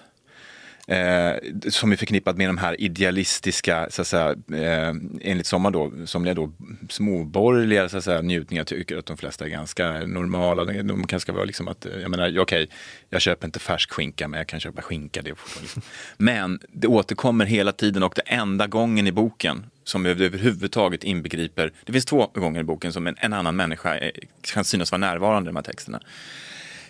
Eh, 0.87 1.33
som 1.69 1.91
är 1.91 1.95
förknippat 1.95 2.37
med 2.37 2.49
de 2.49 2.57
här 2.57 2.81
idealistiska, 2.81 3.87
så 3.89 4.01
att 4.01 4.07
säga, 4.07 4.29
eh, 4.53 4.95
enligt 5.21 5.45
somliga 5.45 5.71
då, 5.71 5.91
somliga 6.05 6.33
då 6.33 6.51
småborgerliga 6.89 7.89
så 7.89 7.97
att 7.97 8.03
säga, 8.03 8.21
njutningar. 8.21 8.63
Tycker 8.63 8.97
att 8.97 9.05
de 9.05 9.17
flesta 9.17 9.45
är 9.45 9.49
ganska 9.49 9.91
normala. 9.91 10.65
De, 10.65 10.81
de 10.81 11.07
kanske 11.07 11.25
ska 11.25 11.33
vara 11.33 11.45
liksom 11.45 11.67
att, 11.67 11.85
eh, 11.85 12.01
jag 12.01 12.11
menar, 12.11 12.39
okej, 12.39 12.69
jag 13.09 13.21
köper 13.21 13.47
inte 13.47 13.59
färsk 13.59 13.91
skinka 13.91 14.27
men 14.27 14.37
jag 14.37 14.47
kan 14.47 14.59
köpa 14.59 14.81
skinka. 14.81 15.21
Det 15.21 15.33
liksom. 15.61 15.81
Men 16.17 16.59
det 16.71 16.87
återkommer 16.87 17.45
hela 17.45 17.71
tiden 17.71 18.03
och 18.03 18.13
det 18.15 18.21
enda 18.21 18.67
gången 18.67 19.07
i 19.07 19.11
boken 19.11 19.65
som 19.83 20.05
överhuvudtaget 20.05 21.03
inbegriper, 21.03 21.71
det 21.85 21.91
finns 21.91 22.05
två 22.05 22.31
gånger 22.33 22.59
i 22.59 22.63
boken 22.63 22.93
som 22.93 23.07
en, 23.07 23.15
en 23.19 23.33
annan 23.33 23.55
människa 23.55 23.97
eh, 23.97 24.11
kan 24.41 24.65
synas 24.65 24.91
vara 24.91 24.99
närvarande 24.99 25.47
i 25.47 25.49
de 25.49 25.55
här 25.55 25.63
texterna. 25.63 25.99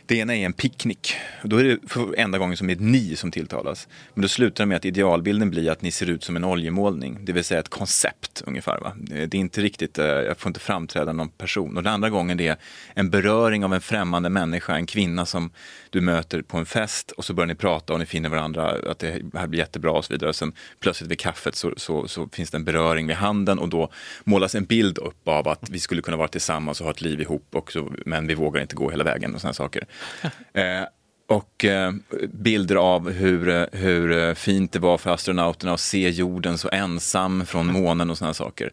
Det 0.05 0.15
ena 0.15 0.35
är 0.35 0.45
en 0.45 0.53
picknick. 0.53 1.15
Då 1.43 1.57
är 1.57 1.63
det 1.63 1.77
för 1.87 2.19
enda 2.19 2.37
gången 2.37 2.57
som 2.57 2.67
det 2.67 2.73
är 2.73 2.75
ett 2.75 2.81
ni 2.81 3.15
som 3.15 3.31
tilltalas. 3.31 3.87
Men 4.13 4.21
då 4.21 4.27
slutar 4.27 4.63
det 4.63 4.67
med 4.67 4.77
att 4.77 4.85
idealbilden 4.85 5.49
blir 5.49 5.71
att 5.71 5.81
ni 5.81 5.91
ser 5.91 6.09
ut 6.09 6.23
som 6.23 6.35
en 6.35 6.43
oljemålning. 6.43 7.19
Det 7.21 7.33
vill 7.33 7.43
säga 7.43 7.59
ett 7.59 7.69
koncept 7.69 8.43
ungefär. 8.45 8.79
Va? 8.79 8.93
Det 8.97 9.23
är 9.23 9.35
inte 9.35 9.61
riktigt, 9.61 9.99
eh, 9.99 10.05
jag 10.05 10.37
får 10.37 10.49
inte 10.49 10.59
framträda 10.59 11.13
någon 11.13 11.29
person. 11.29 11.77
Och 11.77 11.83
den 11.83 11.93
andra 11.93 12.09
gången 12.09 12.37
det 12.37 12.47
är 12.47 12.57
en 12.93 13.09
beröring 13.09 13.65
av 13.65 13.73
en 13.73 13.81
främmande 13.81 14.29
människa, 14.29 14.75
en 14.75 14.85
kvinna 14.85 15.25
som 15.25 15.51
du 15.89 16.01
möter 16.01 16.41
på 16.41 16.57
en 16.57 16.65
fest 16.65 17.11
och 17.11 17.25
så 17.25 17.33
börjar 17.33 17.47
ni 17.47 17.55
prata 17.55 17.93
och 17.93 17.99
ni 17.99 18.05
finner 18.05 18.29
varandra, 18.29 18.91
att 18.91 18.99
det 18.99 19.21
här 19.33 19.47
blir 19.47 19.59
jättebra 19.59 19.91
och 19.91 20.05
så 20.05 20.13
vidare. 20.13 20.29
Och 20.29 20.35
sen 20.35 20.53
plötsligt 20.79 21.11
vid 21.11 21.19
kaffet 21.19 21.55
så, 21.55 21.73
så, 21.77 22.07
så 22.07 22.29
finns 22.31 22.51
det 22.51 22.57
en 22.57 22.63
beröring 22.63 23.07
vid 23.07 23.15
handen 23.15 23.59
och 23.59 23.69
då 23.69 23.91
målas 24.23 24.55
en 24.55 24.65
bild 24.65 24.97
upp 24.97 25.27
av 25.27 25.47
att 25.47 25.69
vi 25.69 25.79
skulle 25.79 26.01
kunna 26.01 26.17
vara 26.17 26.27
tillsammans 26.27 26.81
och 26.81 26.85
ha 26.85 26.91
ett 26.91 27.01
liv 27.01 27.21
ihop, 27.21 27.47
och 27.51 27.71
så, 27.71 27.91
men 28.05 28.27
vi 28.27 28.33
vågar 28.33 28.61
inte 28.61 28.75
gå 28.75 28.89
hela 28.89 29.03
vägen 29.03 29.35
och 29.35 29.41
sådana 29.41 29.53
saker. 29.53 29.85
Eh, 30.53 30.83
och 31.27 31.65
eh, 31.65 31.91
bilder 32.33 32.75
av 32.75 33.11
hur, 33.11 33.49
eh, 33.49 33.65
hur 33.71 34.11
eh, 34.11 34.33
fint 34.33 34.71
det 34.71 34.79
var 34.79 34.97
för 34.97 35.09
astronauterna 35.13 35.73
att 35.73 35.79
se 35.79 36.09
jorden 36.09 36.57
så 36.57 36.69
ensam 36.69 37.45
från 37.45 37.71
månen 37.71 38.09
och 38.09 38.17
sådana 38.17 38.33
saker. 38.33 38.71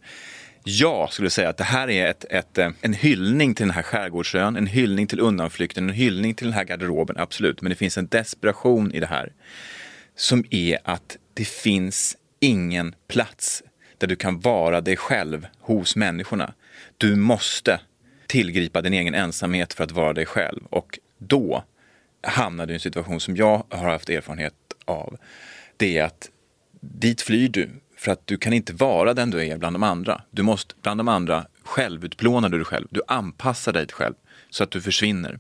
Jag 0.65 1.13
skulle 1.13 1.31
säga 1.31 1.49
att 1.49 1.57
det 1.57 1.65
här 1.65 1.91
är 1.91 2.07
ett, 2.07 2.25
ett, 2.31 2.59
eh, 2.59 2.71
en 2.81 2.93
hyllning 2.93 3.55
till 3.55 3.67
den 3.67 3.75
här 3.75 3.83
skärgårdsön, 3.83 4.57
en 4.57 4.67
hyllning 4.67 5.07
till 5.07 5.21
undanflykten, 5.21 5.89
en 5.89 5.95
hyllning 5.95 6.35
till 6.35 6.47
den 6.47 6.55
här 6.55 6.65
garderoben, 6.65 7.17
absolut. 7.19 7.63
Men 7.63 7.71
det 7.71 7.77
finns 7.77 7.99
en 7.99 8.07
desperation 8.07 8.93
i 8.93 9.01
det 9.01 9.07
här 9.07 9.33
som 10.17 10.45
är 10.51 10.79
att 10.85 11.17
det 11.35 11.49
finns 11.49 12.17
ingen 12.41 12.95
plats 13.09 13.63
där 13.99 14.07
du 14.07 14.17
kan 14.17 14.41
vara 14.41 14.81
dig 14.81 14.97
själv 14.97 15.47
hos 15.61 15.97
människorna. 15.97 16.55
Du 16.99 17.17
måste 17.17 17.81
tillgripa 18.27 18.83
din 18.83 18.95
egen 18.95 19.15
ensamhet 19.15 19.73
för 19.73 19.85
att 19.85 19.93
vara 19.93 20.13
dig 20.13 20.27
själv 20.27 20.61
och 20.71 20.99
då 21.21 21.65
hamnade 22.23 22.73
i 22.73 22.75
en 22.75 22.81
situation 22.81 23.21
som 23.21 23.37
jag 23.37 23.65
har 23.71 23.91
haft 23.91 24.09
erfarenhet 24.09 24.55
av. 24.85 25.17
Det 25.77 25.99
är 25.99 26.05
att 26.05 26.31
dit 26.81 27.23
flyr 27.23 27.49
du 27.49 27.71
för 27.97 28.13
att 28.13 28.27
du 28.27 28.37
kan 28.37 28.53
inte 28.53 28.73
vara 28.73 29.15
den 29.15 29.31
du 29.31 29.47
är 29.47 29.59
bland 29.59 29.75
de 29.75 29.83
andra. 29.83 30.23
Du 30.31 30.43
måste, 30.43 30.75
bland 30.83 31.01
de 31.01 31.09
andra 31.09 31.47
självutplånar 31.63 32.49
du 32.49 32.57
dig 32.57 32.65
själv. 32.65 32.87
Du 32.91 33.01
anpassar 33.07 33.73
dig 33.73 33.87
själv 33.93 34.15
så 34.51 34.65
att 34.65 34.71
du 34.71 34.81
försvinner. 34.81 35.39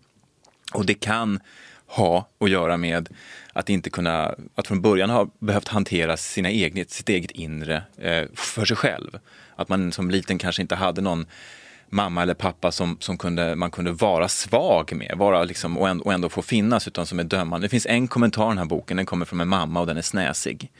Och 0.72 0.86
det 0.86 0.94
kan 0.94 1.40
ha 1.86 2.28
att 2.38 2.50
göra 2.50 2.76
med 2.76 3.08
att 3.52 3.68
inte 3.68 3.90
kunna, 3.90 4.34
att 4.54 4.66
från 4.66 4.80
början 4.80 5.10
ha 5.10 5.30
behövt 5.38 5.68
hantera 5.68 6.16
sina 6.16 6.50
egna, 6.50 6.84
sitt 6.88 7.08
eget 7.08 7.30
inre 7.30 7.82
eh, 7.96 8.24
för 8.34 8.64
sig 8.64 8.76
själv. 8.76 9.18
Att 9.56 9.68
man 9.68 9.92
som 9.92 10.10
liten 10.10 10.38
kanske 10.38 10.62
inte 10.62 10.74
hade 10.74 11.00
någon 11.00 11.26
mamma 11.90 12.22
eller 12.22 12.34
pappa 12.34 12.72
som, 12.72 12.96
som 13.00 13.18
kunde, 13.18 13.56
man 13.56 13.70
kunde 13.70 13.92
vara 13.92 14.28
svag 14.28 14.92
med 14.96 15.14
vara 15.16 15.44
liksom, 15.44 15.78
och, 15.78 15.88
ändå, 15.88 16.04
och 16.04 16.12
ändå 16.12 16.28
få 16.28 16.42
finnas 16.42 16.88
utan 16.88 17.06
som 17.06 17.18
är 17.18 17.24
dömande. 17.24 17.64
Det 17.64 17.68
finns 17.68 17.86
en 17.86 18.08
kommentar 18.08 18.46
i 18.46 18.48
den 18.48 18.58
här 18.58 18.64
boken, 18.64 18.96
den 18.96 19.06
kommer 19.06 19.26
från 19.26 19.40
en 19.40 19.48
mamma 19.48 19.80
och 19.80 19.86
den 19.86 19.96
är 19.96 20.02
snäsig. 20.02 20.70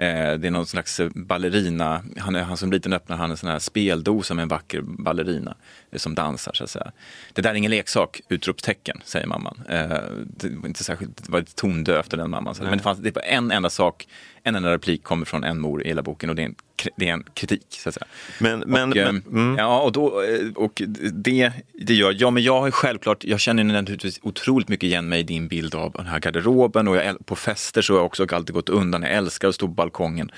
Eh, 0.00 0.34
det 0.38 0.46
är 0.46 0.50
någon 0.50 0.66
slags 0.66 1.00
ballerina, 1.14 2.02
han, 2.18 2.36
är, 2.36 2.42
han 2.42 2.56
som 2.56 2.72
liten 2.72 2.92
öppnar 2.92 3.16
han 3.16 3.30
en 3.30 3.36
sån 3.36 3.50
här 3.50 3.58
speldosa 3.58 4.34
med 4.34 4.42
en 4.42 4.48
vacker 4.48 4.80
ballerina 4.82 5.56
eh, 5.90 5.98
som 5.98 6.14
dansar 6.14 6.52
så 6.52 6.64
att 6.64 6.70
säga. 6.70 6.92
Det 7.32 7.42
där 7.42 7.50
är 7.50 7.54
ingen 7.54 7.70
leksak, 7.70 8.20
utropstecken, 8.28 9.00
säger 9.04 9.26
mamman. 9.26 9.62
Eh, 9.68 9.88
det 10.26 10.48
var 10.48 10.68
inte 10.68 10.84
särskilt, 10.84 11.24
det 11.24 11.32
var 11.32 11.40
lite 11.40 11.54
tondövt 11.54 12.10
den 12.10 12.30
mamman. 12.30 12.54
Men 12.60 12.78
det 12.78 12.82
fanns 12.82 12.98
det 12.98 13.14
var 13.14 13.22
en 13.22 13.50
enda 13.50 13.70
sak, 13.70 14.06
en 14.42 14.54
enda 14.54 14.72
replik 14.72 15.02
kommer 15.02 15.24
från 15.24 15.44
en 15.44 15.60
mor 15.60 15.82
i 15.82 15.88
hela 15.88 16.02
boken 16.02 16.30
och 16.30 16.36
det 16.36 16.42
är 16.42 16.46
en, 16.46 16.54
det 16.96 17.08
är 17.08 17.12
en 17.12 17.24
kritik. 17.34 17.66
Så 17.68 17.88
att 17.88 17.94
säga. 17.94 18.06
Men, 18.38 18.58
men, 18.66 18.90
och, 18.90 18.96
men 18.96 19.22
mm. 19.26 19.56
Ja, 19.58 19.80
och, 19.80 19.92
då, 19.92 20.22
och 20.54 20.82
det, 21.12 21.52
det 21.72 21.94
gör 21.94 22.16
ja, 22.18 22.30
men 22.30 22.42
jag 22.42 22.60
har 22.60 22.70
självklart, 22.70 23.24
jag 23.24 23.40
känner 23.40 23.64
naturligtvis 23.64 24.20
otroligt 24.22 24.68
mycket 24.68 24.86
igen 24.86 25.08
mig 25.08 25.20
i 25.20 25.22
din 25.22 25.48
bild 25.48 25.74
av 25.74 25.92
den 25.92 26.06
här 26.06 26.20
garderoben 26.20 26.88
och 26.88 26.96
jag, 26.96 27.26
på 27.26 27.36
fester 27.36 27.82
så 27.82 27.92
har 27.92 27.98
jag 27.98 28.06
också 28.06 28.26
alltid 28.30 28.54
gått 28.54 28.68
undan. 28.68 29.02
Jag 29.02 29.12
älskar 29.12 29.48
att 29.48 29.54
stå 29.54 29.66
på 29.66 29.72
balkongen 29.72 30.30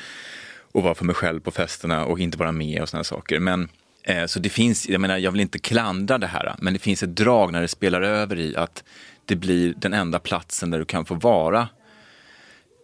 och 0.73 0.82
vara 0.82 0.94
för 0.94 1.04
mig 1.04 1.14
själv 1.14 1.40
på 1.40 1.50
festerna 1.50 2.04
och 2.04 2.18
inte 2.21 2.38
vara 2.38 2.52
med 2.52 2.82
och 2.82 2.88
sådana 2.88 3.04
saker. 3.04 3.38
Men 3.38 3.68
eh, 4.02 4.26
så 4.26 4.38
det 4.38 4.49
finns, 4.49 4.88
jag 4.88 5.00
menar, 5.00 5.18
jag 5.18 5.32
vill 5.32 5.40
inte 5.40 5.59
klandra 5.59 6.18
det 6.18 6.26
här, 6.26 6.54
men 6.59 6.73
det 6.73 6.78
finns 6.78 7.02
ett 7.02 7.16
drag 7.16 7.52
när 7.52 7.61
det 7.61 7.68
spelar 7.68 8.02
över 8.02 8.38
i 8.38 8.56
att 8.56 8.85
det 9.25 9.37
blir 9.37 9.75
den 9.76 9.92
enda 9.92 10.18
platsen 10.18 10.71
där 10.71 10.78
du 10.78 10.85
kan 10.85 11.04
få 11.04 11.14
vara 11.14 11.68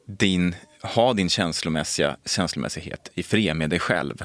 din, 0.06 0.54
ha 0.88 1.12
din 1.12 1.28
känslomässiga, 1.28 2.16
känslomässighet 2.24 3.10
i 3.14 3.22
fred 3.22 3.56
med 3.56 3.70
dig 3.70 3.78
själv. 3.78 4.24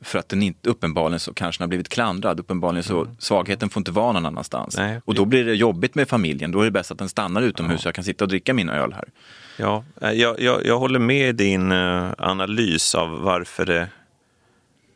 För 0.00 0.18
att 0.18 0.28
den 0.28 0.42
inte, 0.42 0.70
uppenbarligen 0.70 1.20
så 1.20 1.34
kanske 1.34 1.60
den 1.60 1.64
har 1.64 1.68
blivit 1.68 1.88
klandrad. 1.88 2.40
Uppenbarligen 2.40 2.84
så 2.84 3.02
mm. 3.02 3.16
svagheten 3.18 3.70
får 3.70 3.80
inte 3.80 3.90
vara 3.90 4.12
någon 4.12 4.26
annanstans. 4.26 4.76
Nej. 4.76 5.00
Och 5.04 5.14
då 5.14 5.24
blir 5.24 5.44
det 5.44 5.54
jobbigt 5.54 5.94
med 5.94 6.08
familjen. 6.08 6.52
Då 6.52 6.60
är 6.60 6.64
det 6.64 6.70
bäst 6.70 6.90
att 6.90 6.98
den 6.98 7.08
stannar 7.08 7.42
utomhus 7.42 7.78
ja. 7.78 7.82
så 7.82 7.88
jag 7.88 7.94
kan 7.94 8.04
sitta 8.04 8.24
och 8.24 8.28
dricka 8.28 8.54
min 8.54 8.68
öl 8.68 8.92
här. 8.92 9.08
Ja, 9.56 9.84
eh, 10.00 10.10
jag, 10.10 10.40
jag, 10.40 10.66
jag 10.66 10.78
håller 10.78 10.98
med 10.98 11.28
i 11.28 11.32
din 11.32 11.72
uh, 11.72 12.12
analys 12.18 12.94
av 12.94 13.22
varför 13.22 13.66
det 13.66 13.88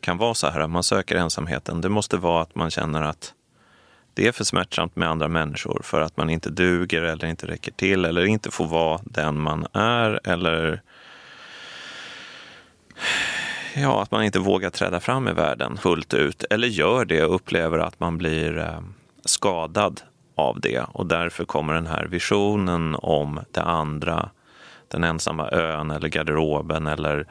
kan 0.01 0.17
vara 0.17 0.33
så 0.33 0.47
här 0.47 0.59
att 0.59 0.69
man 0.69 0.83
söker 0.83 1.15
ensamheten. 1.15 1.81
Det 1.81 1.89
måste 1.89 2.17
vara 2.17 2.41
att 2.41 2.55
man 2.55 2.71
känner 2.71 3.01
att 3.01 3.33
det 4.13 4.27
är 4.27 4.31
för 4.31 4.43
smärtsamt 4.43 4.95
med 4.95 5.09
andra 5.09 5.27
människor 5.27 5.81
för 5.83 6.01
att 6.01 6.17
man 6.17 6.29
inte 6.29 6.49
duger 6.49 7.01
eller 7.01 7.27
inte 7.27 7.47
räcker 7.47 7.71
till 7.71 8.05
eller 8.05 8.25
inte 8.25 8.51
får 8.51 8.67
vara 8.67 8.99
den 9.03 9.39
man 9.39 9.67
är 9.73 10.19
eller 10.23 10.81
ja, 13.75 14.01
att 14.01 14.11
man 14.11 14.23
inte 14.23 14.39
vågar 14.39 14.69
träda 14.69 14.99
fram 14.99 15.27
i 15.27 15.33
världen 15.33 15.77
fullt 15.77 16.13
ut 16.13 16.43
eller 16.43 16.67
gör 16.67 17.05
det 17.05 17.23
och 17.23 17.35
upplever 17.35 17.79
att 17.79 17.99
man 17.99 18.17
blir 18.17 18.57
eh, 18.57 18.81
skadad 19.25 20.01
av 20.35 20.59
det. 20.59 20.81
Och 20.91 21.05
därför 21.05 21.45
kommer 21.45 21.73
den 21.73 21.87
här 21.87 22.05
visionen 22.05 22.95
om 22.95 23.39
det 23.51 23.63
andra, 23.63 24.29
den 24.87 25.03
ensamma 25.03 25.49
ön 25.49 25.91
eller 25.91 26.07
garderoben 26.07 26.87
eller 26.87 27.27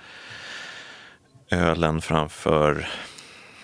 ölen 1.51 2.01
framför 2.01 2.89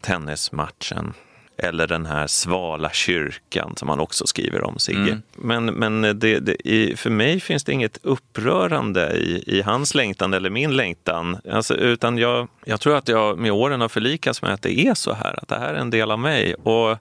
tennismatchen 0.01 1.15
eller 1.59 1.87
den 1.87 2.07
här 2.07 2.27
svala 2.27 2.91
kyrkan 2.91 3.75
som 3.77 3.89
han 3.89 4.01
också 4.01 4.27
skriver 4.27 4.65
om, 4.65 4.79
Sigge. 4.79 4.99
Mm. 4.99 5.23
Men, 5.33 5.65
men 5.67 6.19
det, 6.19 6.41
det, 6.41 6.69
i, 6.69 6.97
för 6.97 7.11
mig 7.11 7.41
finns 7.41 7.65
det 7.65 7.73
inget 7.73 7.99
upprörande 8.03 9.13
i, 9.13 9.45
i 9.47 9.63
hans 9.63 9.95
längtan 9.95 10.35
eller 10.35 10.51
min 10.51 10.77
längtan. 10.77 11.39
Alltså, 11.51 11.75
utan 11.75 12.19
jag, 12.19 12.49
jag 12.65 12.81
tror 12.81 12.97
att 12.97 13.09
jag 13.09 13.39
med 13.39 13.53
åren 13.53 13.81
har 13.81 13.89
förlikats 13.89 14.43
med 14.43 14.53
att 14.53 14.63
det 14.63 14.81
är 14.81 14.95
så 14.95 15.13
här, 15.13 15.39
att 15.43 15.49
det 15.49 15.59
här 15.59 15.75
är 15.75 15.79
en 15.79 15.91
del 15.91 16.11
av 16.11 16.19
mig. 16.19 16.55
Och 16.55 16.99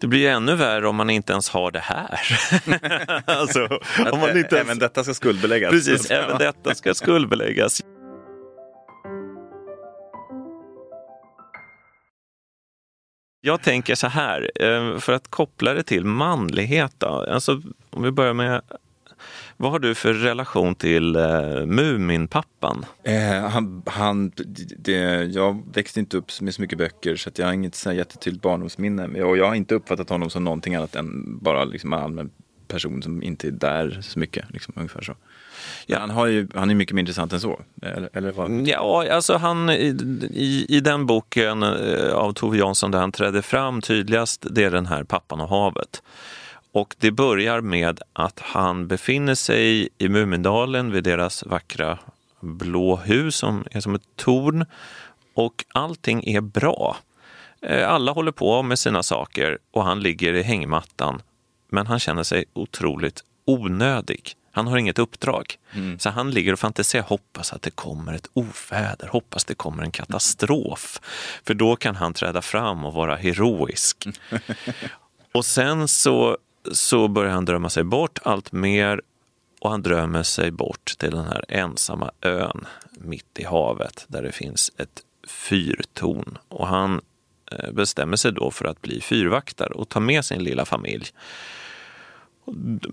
det 0.00 0.06
blir 0.06 0.20
ju 0.20 0.26
ännu 0.26 0.54
värre 0.54 0.88
om 0.88 0.96
man 0.96 1.10
inte 1.10 1.32
ens 1.32 1.48
har 1.48 1.70
det 1.70 1.82
här. 1.82 2.20
alltså, 3.40 3.68
om 4.12 4.20
man 4.20 4.38
inte 4.38 4.56
ens... 4.56 4.68
Även 4.68 4.78
detta 4.78 5.04
ska 5.04 5.14
skuldbeläggas. 5.14 5.70
Precis, 5.70 6.10
även 6.10 6.38
detta 6.38 6.74
ska 6.74 6.94
skuldbeläggas. 6.94 7.82
Jag 13.40 13.62
tänker 13.62 13.94
så 13.94 14.06
här, 14.06 14.50
eh, 14.54 14.98
för 14.98 15.12
att 15.12 15.28
koppla 15.28 15.74
det 15.74 15.82
till 15.82 16.04
manlighet. 16.04 16.94
Då. 16.98 17.06
Alltså, 17.06 17.62
om 17.90 18.02
vi 18.02 18.10
börjar 18.10 18.34
med 18.34 18.62
vad 19.56 19.72
har 19.72 19.78
du 19.78 19.94
för 19.94 20.14
relation 20.14 20.74
till 20.74 21.16
eh, 21.16 21.66
Muminpappan? 21.66 22.84
Eh, 23.02 23.48
han, 23.48 23.82
han, 23.86 24.32
det, 24.78 25.24
jag 25.24 25.62
växte 25.74 26.00
inte 26.00 26.16
upp 26.16 26.40
med 26.40 26.54
så 26.54 26.62
mycket 26.62 26.78
böcker 26.78 27.16
så 27.16 27.30
jag 27.36 27.46
har 27.46 27.52
inget 27.52 27.74
så 27.74 27.92
jättetydligt 27.92 28.42
barndomsminne. 28.42 29.22
Och 29.22 29.36
jag 29.36 29.46
har 29.46 29.54
inte 29.54 29.74
uppfattat 29.74 30.08
honom 30.08 30.30
som 30.30 30.44
någonting 30.44 30.74
annat 30.74 30.94
än 30.94 31.38
bara 31.38 31.64
liksom 31.64 31.92
en 31.92 31.98
allmän 31.98 32.30
person 32.68 33.02
som 33.02 33.22
inte 33.22 33.46
är 33.46 33.52
där 33.52 33.98
så 34.02 34.18
mycket. 34.18 34.50
Liksom, 34.50 34.74
ungefär 34.76 35.00
så. 35.00 35.14
Ja, 35.86 35.98
han, 35.98 36.10
har 36.10 36.26
ju, 36.26 36.48
han 36.54 36.70
är 36.70 36.74
mycket 36.74 36.94
mer 36.94 37.00
intressant 37.00 37.32
än 37.32 37.40
så. 37.40 37.60
Eller, 37.82 38.10
eller 38.12 38.32
vad? 38.32 38.46
Mm, 38.46 38.66
ja, 38.66 39.12
alltså 39.12 39.36
han 39.36 39.70
i, 39.70 40.66
i 40.68 40.80
den 40.80 41.06
boken 41.06 41.62
eh, 41.62 42.12
av 42.12 42.32
Tove 42.32 42.58
Jansson 42.58 42.90
där 42.90 42.98
han 42.98 43.12
trädde 43.12 43.42
fram 43.42 43.80
tydligast, 43.80 44.46
det 44.50 44.64
är 44.64 44.70
den 44.70 44.86
här 44.86 45.04
Pappan 45.04 45.40
och 45.40 45.48
havet. 45.48 46.02
Och 46.72 46.94
det 46.98 47.10
börjar 47.10 47.60
med 47.60 48.00
att 48.12 48.40
han 48.40 48.88
befinner 48.88 49.34
sig 49.34 49.88
i 49.98 50.08
Mumindalen 50.08 50.92
vid 50.92 51.04
deras 51.04 51.46
vackra 51.46 51.98
blå 52.40 52.96
hus 52.96 53.36
som 53.36 53.64
är 53.70 53.80
som 53.80 53.94
ett 53.94 54.16
torn. 54.16 54.64
Och 55.34 55.64
allting 55.74 56.24
är 56.24 56.40
bra. 56.40 56.96
Eh, 57.62 57.90
alla 57.90 58.12
håller 58.12 58.32
på 58.32 58.62
med 58.62 58.78
sina 58.78 59.02
saker 59.02 59.58
och 59.70 59.84
han 59.84 60.00
ligger 60.00 60.34
i 60.34 60.42
hängmattan. 60.42 61.22
Men 61.68 61.86
han 61.86 62.00
känner 62.00 62.22
sig 62.22 62.44
otroligt 62.52 63.24
onödig. 63.44 64.34
Han 64.52 64.66
har 64.66 64.78
inget 64.78 64.98
uppdrag. 64.98 65.58
Mm. 65.72 65.98
Så 65.98 66.10
han 66.10 66.30
ligger 66.30 66.52
och 66.52 66.58
fantiserar, 66.58 67.02
hoppas 67.02 67.52
att 67.52 67.62
det 67.62 67.70
kommer 67.70 68.12
ett 68.12 68.30
oväder, 68.32 69.08
hoppas 69.08 69.44
det 69.44 69.54
kommer 69.54 69.82
en 69.82 69.90
katastrof. 69.90 71.00
För 71.44 71.54
då 71.54 71.76
kan 71.76 71.96
han 71.96 72.14
träda 72.14 72.42
fram 72.42 72.84
och 72.84 72.92
vara 72.92 73.16
heroisk. 73.16 74.06
och 75.32 75.44
sen 75.44 75.88
så, 75.88 76.38
så 76.72 77.08
börjar 77.08 77.32
han 77.32 77.44
drömma 77.44 77.70
sig 77.70 77.84
bort 77.84 78.18
allt 78.22 78.52
mer 78.52 79.00
och 79.60 79.70
han 79.70 79.82
drömmer 79.82 80.22
sig 80.22 80.50
bort 80.50 80.94
till 80.98 81.10
den 81.10 81.24
här 81.24 81.44
ensamma 81.48 82.10
ön 82.20 82.66
mitt 82.90 83.38
i 83.38 83.44
havet 83.44 84.04
där 84.08 84.22
det 84.22 84.32
finns 84.32 84.72
ett 84.76 85.02
fyrtorn. 85.26 86.38
Och 86.48 86.66
han 86.66 87.00
eh, 87.52 87.72
bestämmer 87.72 88.16
sig 88.16 88.32
då 88.32 88.50
för 88.50 88.64
att 88.64 88.82
bli 88.82 89.00
fyrvaktare 89.00 89.74
och 89.74 89.88
ta 89.88 90.00
med 90.00 90.24
sin 90.24 90.44
lilla 90.44 90.64
familj 90.64 91.06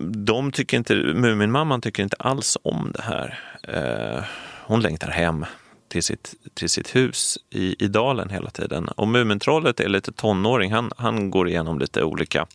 de 0.00 0.52
tycker 0.52 0.76
inte, 0.76 0.94
Muminmamman 0.94 1.80
tycker 1.80 2.02
inte 2.02 2.16
alls 2.18 2.56
om 2.62 2.92
det 2.94 3.02
här. 3.02 3.40
Eh, 3.62 4.24
hon 4.66 4.80
längtar 4.80 5.08
hem 5.08 5.46
till 5.88 6.02
sitt, 6.02 6.34
till 6.54 6.70
sitt 6.70 6.96
hus 6.96 7.38
i, 7.50 7.84
i 7.84 7.88
dalen 7.88 8.30
hela 8.30 8.50
tiden. 8.50 8.88
Och 8.88 9.08
Mumintrollet 9.08 9.80
är 9.80 9.88
lite 9.88 10.12
tonåring, 10.12 10.72
han, 10.72 10.90
han 10.96 11.30
går 11.30 11.48
igenom 11.48 11.78
lite 11.78 12.02
olika 12.02 12.46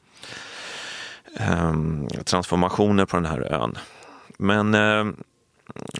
ehm, 1.37 2.07
transformationer 2.25 3.05
på 3.05 3.15
den 3.15 3.25
här 3.25 3.53
ön. 3.53 3.77
Men 4.37 4.73
eh, 4.73 5.13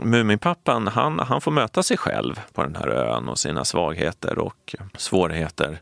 Muminpappan, 0.01 0.87
han, 0.87 1.19
han 1.19 1.41
får 1.41 1.51
möta 1.51 1.83
sig 1.83 1.97
själv 1.97 2.39
på 2.53 2.63
den 2.63 2.75
här 2.75 2.87
ön 2.87 3.29
och 3.29 3.39
sina 3.39 3.65
svagheter 3.65 4.39
och 4.39 4.75
svårigheter. 4.97 5.81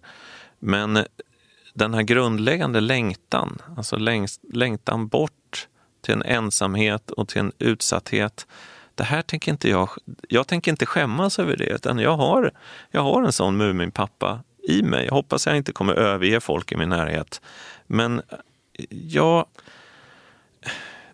Men 0.59 1.05
den 1.73 1.93
här 1.93 2.01
grundläggande 2.01 2.81
längtan, 2.81 3.61
alltså 3.77 3.97
längtan 4.53 5.07
bort 5.07 5.67
till 6.01 6.13
en 6.13 6.23
ensamhet 6.23 7.11
och 7.11 7.27
till 7.27 7.39
en 7.39 7.51
utsatthet. 7.59 8.47
Det 8.95 9.03
här 9.03 9.21
tänker 9.21 9.51
inte 9.51 9.69
jag, 9.69 9.89
jag 10.29 10.47
tänker 10.47 10.71
inte 10.71 10.85
skämmas 10.85 11.39
över 11.39 11.57
det, 11.57 11.65
utan 11.65 11.99
jag 11.99 12.17
har, 12.17 12.51
jag 12.91 13.01
har 13.01 13.23
en 13.23 13.31
sån 13.31 13.57
Muminpappa 13.57 14.39
i 14.63 14.83
mig. 14.83 15.05
Jag 15.05 15.13
hoppas 15.13 15.45
jag 15.45 15.57
inte 15.57 15.71
kommer 15.71 15.93
överge 15.93 16.39
folk 16.39 16.71
i 16.71 16.75
min 16.75 16.89
närhet. 16.89 17.41
Men 17.87 18.21
jag... 18.89 19.45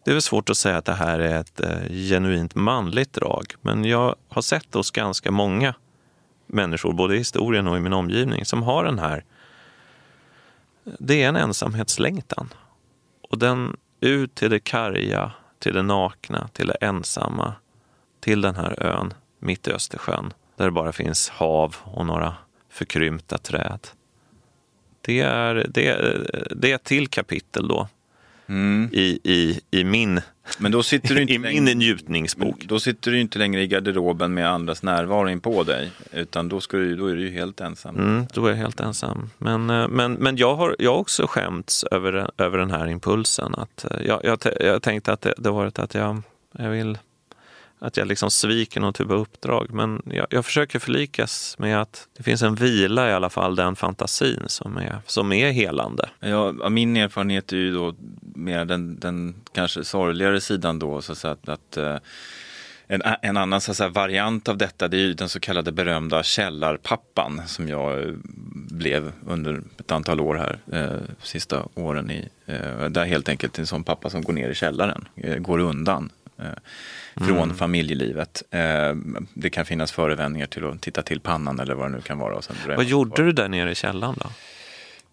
Det 0.04 0.12
är 0.12 0.16
väl 0.16 0.22
svårt 0.22 0.50
att 0.50 0.58
säga 0.58 0.78
att 0.78 0.86
det 0.86 0.94
här 0.94 1.20
är 1.20 1.40
ett 1.40 1.60
eh, 1.60 1.90
genuint 1.90 2.56
manligt 2.56 3.14
drag, 3.14 3.54
men 3.62 3.86
jag 3.86 4.16
har 4.30 4.42
sett 4.42 4.74
hos 4.74 4.92
ganska 4.92 5.32
många 5.32 5.74
människor, 6.46 6.94
både 6.94 7.16
i 7.16 7.18
historien 7.18 7.68
och 7.68 7.78
i 7.78 7.80
min 7.80 7.94
omgivning, 7.94 8.46
som 8.46 8.64
har 8.64 8.84
den 8.84 9.00
här 9.00 9.24
det 11.00 11.24
är 11.24 11.30
en 11.30 11.36
ensamhetslängtan. 11.36 12.54
Och 13.22 13.38
den 13.38 13.78
ut 14.00 14.36
till 14.36 14.50
det 14.50 14.60
karga, 14.60 15.32
till 15.60 15.74
det 15.74 15.82
nakna, 15.82 16.48
till 16.48 16.68
det 16.68 16.74
ensamma, 16.82 17.54
till 18.20 18.42
den 18.42 18.56
här 18.56 18.84
ön 18.84 19.14
mitt 19.40 19.68
i 19.68 19.72
Östersjön 19.72 20.34
där 20.56 20.66
det 20.66 20.72
bara 20.72 20.92
finns 20.92 21.30
hav 21.30 21.76
och 21.84 22.06
några 22.06 22.36
förkrympta 22.70 23.38
träd. 23.38 23.88
Det 25.02 25.20
är, 25.20 25.66
det, 25.70 25.96
det 26.56 26.72
är 26.72 26.76
ett 26.76 26.84
till 26.84 27.08
kapitel 27.08 27.68
då 27.68 27.88
Mm. 28.50 28.90
i, 28.94 29.20
i, 29.24 29.60
i 29.72 29.84
min, 29.84 30.22
Men 30.60 30.72
då 30.72 30.84
sitter 30.84 31.16
du 31.16 31.22
inte 31.22 31.34
i 31.34 31.38
längre- 31.38 31.74
njutningsbok. 31.76 32.66
Då 32.66 32.80
sitter 32.80 33.12
du 33.12 33.20
inte 33.20 33.40
längre 33.40 33.62
i 33.62 33.68
garderoben 33.68 34.34
med 34.34 34.50
andras 34.50 34.84
närvaro 34.84 35.30
in 35.30 35.40
på 35.40 35.64
dig. 35.64 35.92
Utan 36.14 36.50
då, 36.50 36.62
ska 36.62 36.78
du, 36.78 36.96
då 36.96 37.08
är 37.08 37.16
du 37.16 37.22
ju 37.22 37.32
helt 37.32 37.62
ensam. 37.62 37.96
Mm, 37.96 38.26
då 38.34 38.46
är 38.46 38.50
jag 38.50 38.58
helt 38.58 38.80
ensam. 38.80 39.30
Men, 39.38 39.70
eh, 39.70 39.88
men, 39.88 40.14
men 40.14 40.38
jag 40.38 40.56
har 40.56 40.76
jag 40.80 40.92
har 40.92 41.00
också 41.00 41.28
skämts 41.28 41.84
över, 41.84 42.12
den- 42.12 42.30
över 42.38 42.58
den 42.58 42.72
här 42.72 42.88
impulsen. 42.88 43.56
Att 43.56 43.86
eh, 43.92 43.98
jag, 44.08 44.20
jag, 44.24 44.40
jag 44.60 44.82
tänkte 44.84 45.14
att 45.14 45.22
det, 45.22 45.34
det 45.38 45.50
varit 45.50 45.80
att 45.80 45.94
jag, 45.94 46.22
jag 46.58 46.70
vill 46.70 46.98
att 47.80 47.98
jag 47.98 48.08
liksom 48.08 48.32
sviker 48.32 48.82
någon 48.82 48.94
typ 48.94 49.12
av 49.12 49.20
uppdrag. 49.20 49.68
Men 49.72 50.02
jag, 50.06 50.28
jag 50.30 50.46
försöker 50.46 50.80
förlikas 50.80 51.56
med 51.60 51.82
att 51.82 52.08
det 52.18 52.24
finns 52.24 52.42
en 52.42 52.56
vila 52.56 53.10
i 53.10 53.14
alla 53.14 53.30
fall, 53.30 53.56
den 53.56 53.76
fantasin 53.76 54.44
som 54.48 54.78
är, 54.78 55.00
som 55.06 55.34
är 55.34 55.52
helande. 55.52 56.10
Ja, 56.20 56.70
min 56.70 56.98
erfarenhet 56.98 57.54
är 57.54 57.58
ju 57.58 57.74
då 57.74 57.96
mer 58.36 58.66
den, 58.66 59.00
den 59.00 59.36
kanske 59.54 59.84
sorgligare 59.84 60.42
sidan 60.42 60.80
då. 60.80 61.02
Så 61.02 61.12
att, 61.12 61.18
säga, 61.18 61.34
att, 61.34 61.50
att 61.50 61.78
eh, 61.78 61.98
en, 62.88 63.02
en 63.22 63.38
annan 63.38 63.62
så 63.62 63.72
att 63.72 63.78
säga, 63.78 63.90
variant 63.90 64.48
av 64.48 64.58
detta 64.58 64.88
det 64.88 64.98
är 64.98 65.02
ju 65.02 65.14
den 65.14 65.30
så 65.30 65.40
kallade 65.40 65.72
berömda 65.72 66.24
källarpappan 66.24 67.42
som 67.46 67.70
jag 67.70 68.04
eh, 68.04 68.14
blev 68.54 69.12
under 69.28 69.62
ett 69.78 69.92
antal 69.92 70.20
år 70.20 70.36
här, 70.36 70.60
eh, 70.72 71.16
sista 71.22 71.68
åren 71.76 72.12
i, 72.12 72.30
eh, 72.46 72.86
där 72.90 73.06
helt 73.06 73.30
enkelt 73.30 73.60
en 73.60 73.68
sån 73.68 73.84
pappa 73.84 74.10
som 74.10 74.22
går 74.22 74.34
ner 74.34 74.50
i 74.50 74.56
källaren, 74.56 75.08
eh, 75.16 75.38
går 75.38 75.60
undan 75.60 76.10
eh, 76.38 76.46
från 77.18 77.56
familjelivet. 77.56 78.44
Eh, 78.52 78.96
det 79.34 79.50
kan 79.50 79.66
finnas 79.66 79.92
förevändningar 79.92 80.48
till 80.48 80.66
att 80.66 80.82
titta 80.82 81.02
till 81.02 81.20
pannan 81.20 81.60
eller 81.60 81.76
vad 81.76 81.86
det 81.92 81.96
nu 81.96 82.02
kan 82.02 82.20
vara. 82.20 82.42
Vad 82.76 82.86
gjorde 82.86 83.24
du 83.24 83.32
där 83.32 83.48
nere 83.48 83.72
i 83.72 83.76
källaren 83.76 84.16
då? 84.18 84.30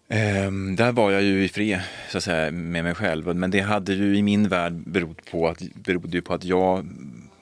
Ehm, 0.09 0.75
där 0.75 0.91
var 0.91 1.11
jag 1.11 1.21
ju 1.23 1.43
i 1.43 1.49
fred 1.49 1.79
så 2.11 2.17
att 2.17 2.23
säga, 2.23 2.51
med 2.51 2.83
mig 2.83 2.95
själv. 2.95 3.35
Men 3.35 3.51
det 3.51 3.59
hade 3.59 3.93
ju 3.93 4.17
i 4.17 4.21
min 4.21 4.47
värld 4.47 4.73
berott 4.73 5.31
på 5.31 5.47
att, 5.47 5.61
berodde 5.73 6.17
ju 6.17 6.21
på 6.21 6.33
att 6.33 6.43
jag 6.43 6.85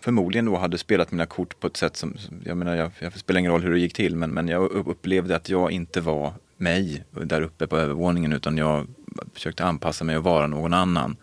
förmodligen 0.01 0.46
då 0.46 0.58
hade 0.58 0.77
spelat 0.77 1.12
mina 1.12 1.25
kort 1.25 1.60
på 1.60 1.67
ett 1.67 1.77
sätt 1.77 1.98
som, 1.98 2.15
jag 2.46 2.58
menar 2.58 2.75
jag, 2.75 2.91
jag 3.00 3.13
spelar 3.20 3.39
ingen 3.39 3.51
roll 3.51 3.62
hur 3.63 3.72
det 3.74 3.79
gick 3.79 3.93
till 3.93 4.15
men, 4.15 4.29
men 4.29 4.48
jag 4.48 4.72
upp- 4.72 4.88
upplevde 4.88 5.36
att 5.36 5.50
jag 5.50 5.72
inte 5.72 6.01
var 6.01 6.34
mig 6.58 7.03
där 7.12 7.41
uppe 7.41 7.67
på 7.67 7.77
övervåningen 7.77 8.34
utan 8.34 8.58
jag 8.58 8.88
försökte 9.34 9.63
anpassa 9.63 10.03
mig 10.03 10.17
och 10.17 10.24
vara 10.24 10.48
någon 10.48 10.74
annan. 10.74 11.15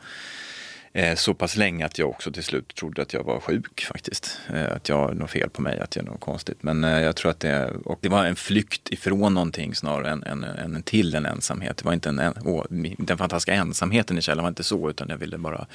Eh, 0.93 1.15
så 1.15 1.35
pass 1.35 1.57
länge 1.57 1.87
att 1.87 1.99
jag 1.99 2.09
också 2.09 2.33
till 2.33 2.43
slut 2.43 2.75
trodde 2.75 3.03
att 3.03 3.13
jag 3.13 3.25
var 3.25 3.41
sjuk 3.41 3.85
faktiskt. 3.85 4.41
Eh, 4.55 4.73
att 4.73 4.89
jag 4.89 4.97
har 4.97 5.13
något 5.15 5.31
fel 5.31 5.51
på 5.51 5.63
mig, 5.63 5.79
att 5.79 5.97
jag 5.97 6.05
är 6.05 6.11
något 6.11 6.21
konstigt. 6.21 6.63
Men 6.63 6.85
eh, 6.85 7.01
jag 7.01 7.17
tror 7.17 7.31
att 7.31 7.41
det, 7.41 7.71
och 7.85 7.99
det 8.03 8.09
var 8.09 8.25
en 8.25 8.37
flykt 8.37 8.89
ifrån 8.89 9.35
någonting 9.35 9.75
snarare 9.75 10.11
än, 10.11 10.23
än, 10.23 10.45
än 10.45 10.83
till 10.83 11.15
en 11.15 11.27
ensamhet. 11.27 11.77
Det 11.77 11.85
var 11.85 11.93
inte 11.93 12.09
en, 12.09 12.19
en, 12.19 12.35
den 12.99 13.19
fantastiska 13.19 13.55
ensamheten 13.55 14.19
i 14.19 14.23
källaren 14.23 14.45
var 14.45 14.49
inte 14.49 14.65
så, 14.65 14.91
utan 14.91 15.09
jag 15.09 15.17
ville 15.17 15.39
bara 15.39 15.67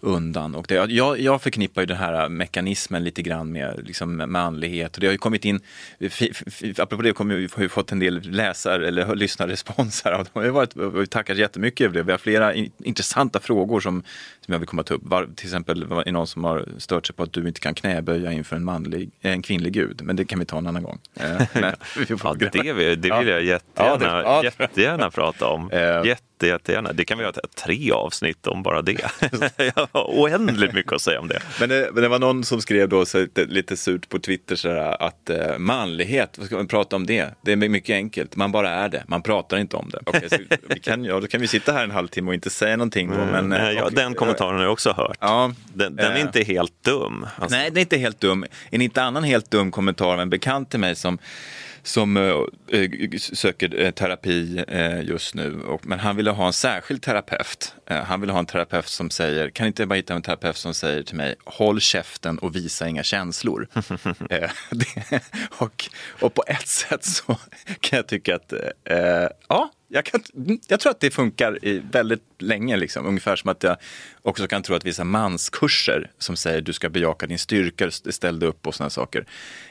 undan. 0.00 0.54
Och 0.54 0.64
det, 0.68 0.74
jag, 0.74 1.20
jag 1.20 1.42
förknippar 1.42 1.82
ju 1.82 1.86
den 1.86 1.96
här 1.96 2.28
mekanismen 2.28 3.04
lite 3.04 3.22
grann 3.22 3.52
med 3.52 3.80
liksom, 3.86 4.22
manlighet. 4.26 4.94
Och 4.94 5.00
det 5.00 5.06
har 5.06 5.12
ju 5.12 5.18
kommit 5.18 5.44
in, 5.44 5.60
apropå 6.78 7.02
det 7.02 7.12
kommer 7.12 7.34
vi 7.34 7.48
har 7.54 7.62
ju 7.62 7.68
fått 7.68 7.92
en 7.92 7.98
del 7.98 8.20
läsare 8.30 8.88
eller 8.88 9.14
lyssnarrespons 9.14 10.02
här. 10.04 10.20
Och 10.32 10.42
har 10.42 10.48
varit, 10.50 10.76
vi 10.76 11.06
tackar 11.06 11.34
jättemycket 11.34 11.84
över 11.84 11.94
det. 11.94 12.02
Vi 12.02 12.10
har 12.10 12.18
flera 12.18 12.54
in, 12.54 12.70
intressanta 12.84 13.40
frågor 13.40 13.80
som, 13.80 14.02
som 14.40 14.52
jag 14.52 14.58
vill 14.58 14.68
komma 14.68 14.82
ta 14.82 14.94
upp. 14.94 15.02
Var, 15.04 15.28
till 15.36 15.46
exempel 15.46 15.84
var 15.84 16.04
det 16.04 16.12
någon 16.12 16.26
som 16.26 16.44
har 16.44 16.64
stört 16.78 17.06
sig 17.06 17.16
på 17.16 17.22
att 17.22 17.32
du 17.32 17.48
inte 17.48 17.60
kan 17.60 17.74
knäböja 17.74 18.32
inför 18.32 18.56
en, 18.56 18.64
manlig, 18.64 19.10
en 19.20 19.42
kvinnlig 19.42 19.72
gud. 19.72 20.00
Men 20.04 20.16
det 20.16 20.24
kan 20.24 20.38
vi 20.38 20.44
ta 20.44 20.58
en 20.58 20.66
annan 20.66 20.82
gång. 20.82 20.98
Eh, 21.20 21.42
Men, 21.60 21.74
vi 21.98 22.06
får 22.06 22.36
Ja, 22.40 22.48
det, 22.52 22.72
vill, 22.72 23.00
det 23.00 23.08
Ja. 23.08 23.18
vill 23.18 23.28
jag 23.28 23.42
Ja, 23.42 23.42
jättegärna, 23.42 24.16
det- 24.16 24.22
ja. 24.22 24.44
jättegärärna 24.58 25.10
prata 25.10 25.46
om. 25.46 25.70
Eh. 25.70 25.78
Jätte, 26.36 26.46
jättegärna. 26.46 26.92
Det 26.92 27.04
kan 27.04 27.18
vi 27.18 27.24
göra 27.24 27.32
tre 27.54 27.92
avsnitt 27.92 28.46
om 28.46 28.62
bara 28.62 28.82
det. 28.82 28.92
jag 29.56 29.88
har 29.92 30.04
oändligt 30.04 30.72
mycket 30.72 30.92
att 30.92 31.02
säga 31.02 31.20
om 31.20 31.28
det. 31.28 31.42
Men 31.60 31.68
det, 31.68 31.90
men 31.92 32.02
det 32.02 32.08
var 32.08 32.18
någon 32.18 32.44
som 32.44 32.60
skrev 32.60 32.88
då 32.88 33.04
så 33.06 33.18
lite, 33.18 33.44
lite 33.44 33.76
surt 33.76 34.08
på 34.08 34.18
Twitter 34.18 34.56
så 34.56 34.68
här, 34.68 35.02
att 35.02 35.30
eh, 35.30 35.58
manlighet, 35.58 36.38
vad 36.38 36.46
ska 36.46 36.56
man 36.56 36.68
prata 36.68 36.96
om 36.96 37.06
det? 37.06 37.34
Det 37.42 37.52
är 37.52 37.56
mycket 37.56 37.94
enkelt, 37.94 38.36
man 38.36 38.52
bara 38.52 38.70
är 38.70 38.88
det, 38.88 39.04
man 39.06 39.22
pratar 39.22 39.56
inte 39.56 39.76
om 39.76 39.90
det. 39.90 39.98
Okej, 40.06 40.28
så 40.30 40.36
vi 40.68 40.80
kan, 40.80 41.04
ja, 41.04 41.20
då 41.20 41.26
kan 41.26 41.40
vi 41.40 41.46
sitta 41.46 41.72
här 41.72 41.84
en 41.84 41.90
halvtimme 41.90 42.28
och 42.28 42.34
inte 42.34 42.50
säga 42.50 42.76
någonting 42.76 43.10
då. 43.10 43.24
Men, 43.24 43.52
eh, 43.52 43.70
ja, 43.70 43.82
okej. 43.82 43.96
den 43.96 44.14
kommentaren 44.14 44.56
har 44.56 44.62
jag 44.62 44.72
också 44.72 44.92
hört. 44.92 45.16
Ja, 45.20 45.52
Den, 45.74 45.96
den 45.96 46.12
är 46.12 46.16
eh, 46.16 46.20
inte 46.20 46.42
helt 46.42 46.84
dum. 46.84 47.26
Alltså, 47.36 47.56
Nej, 47.56 47.70
det 47.70 47.80
är 47.80 47.82
inte 47.82 47.98
helt 47.98 48.20
dum. 48.20 48.46
En 48.70 48.82
inte 48.82 49.02
annan 49.02 49.24
helt 49.24 49.50
dum 49.50 49.70
kommentar 49.70 50.12
av 50.12 50.20
en 50.20 50.30
bekant 50.30 50.70
till 50.70 50.80
mig 50.80 50.96
som 50.96 51.18
som 51.86 52.16
eh, 52.16 52.80
eh, 52.80 52.90
söker 53.18 53.80
eh, 53.80 53.90
terapi 53.90 54.64
eh, 54.68 55.02
just 55.02 55.34
nu. 55.34 55.60
Och, 55.60 55.86
men 55.86 55.98
han 55.98 56.16
ville 56.16 56.30
ha 56.30 56.46
en 56.46 56.52
särskild 56.52 57.02
terapeut. 57.02 57.74
Eh, 57.86 58.02
han 58.02 58.20
ville 58.20 58.32
ha 58.32 58.40
en 58.40 58.46
terapeut 58.46 58.88
som 58.88 59.10
säger, 59.10 59.50
kan 59.50 59.66
inte 59.66 59.82
jag 59.82 59.88
bara 59.88 59.94
hitta 59.94 60.14
en 60.14 60.22
terapeut 60.22 60.56
som 60.56 60.74
säger 60.74 61.02
till 61.02 61.16
mig, 61.16 61.34
håll 61.44 61.80
käften 61.80 62.38
och 62.38 62.56
visa 62.56 62.88
inga 62.88 63.02
känslor. 63.02 63.68
det, 64.28 64.50
och, 65.58 65.84
och 66.20 66.34
på 66.34 66.44
ett 66.46 66.68
sätt 66.68 67.04
så 67.04 67.36
kan 67.80 67.96
jag 67.96 68.06
tycka 68.06 68.36
att, 68.36 68.52
ja, 69.48 69.70
jag, 69.88 70.04
kan, 70.04 70.20
jag 70.68 70.80
tror 70.80 70.90
att 70.90 71.00
det 71.00 71.10
funkar 71.10 71.64
i 71.64 71.82
väldigt 71.90 72.22
länge. 72.38 72.76
Liksom. 72.76 73.06
Ungefär 73.06 73.36
som 73.36 73.50
att 73.50 73.62
jag 73.62 73.76
också 74.22 74.46
kan 74.46 74.62
tro 74.62 74.76
att 74.76 74.84
vissa 74.84 75.04
manskurser 75.04 76.10
som 76.18 76.36
säger 76.36 76.60
du 76.60 76.72
ska 76.72 76.88
bejaka 76.88 77.26
din 77.26 77.38
styrka, 77.38 77.90
ställ 77.90 78.38
dig 78.38 78.48
upp 78.48 78.66
och 78.66 78.74
sådana 78.74 78.90
saker, 78.90 79.26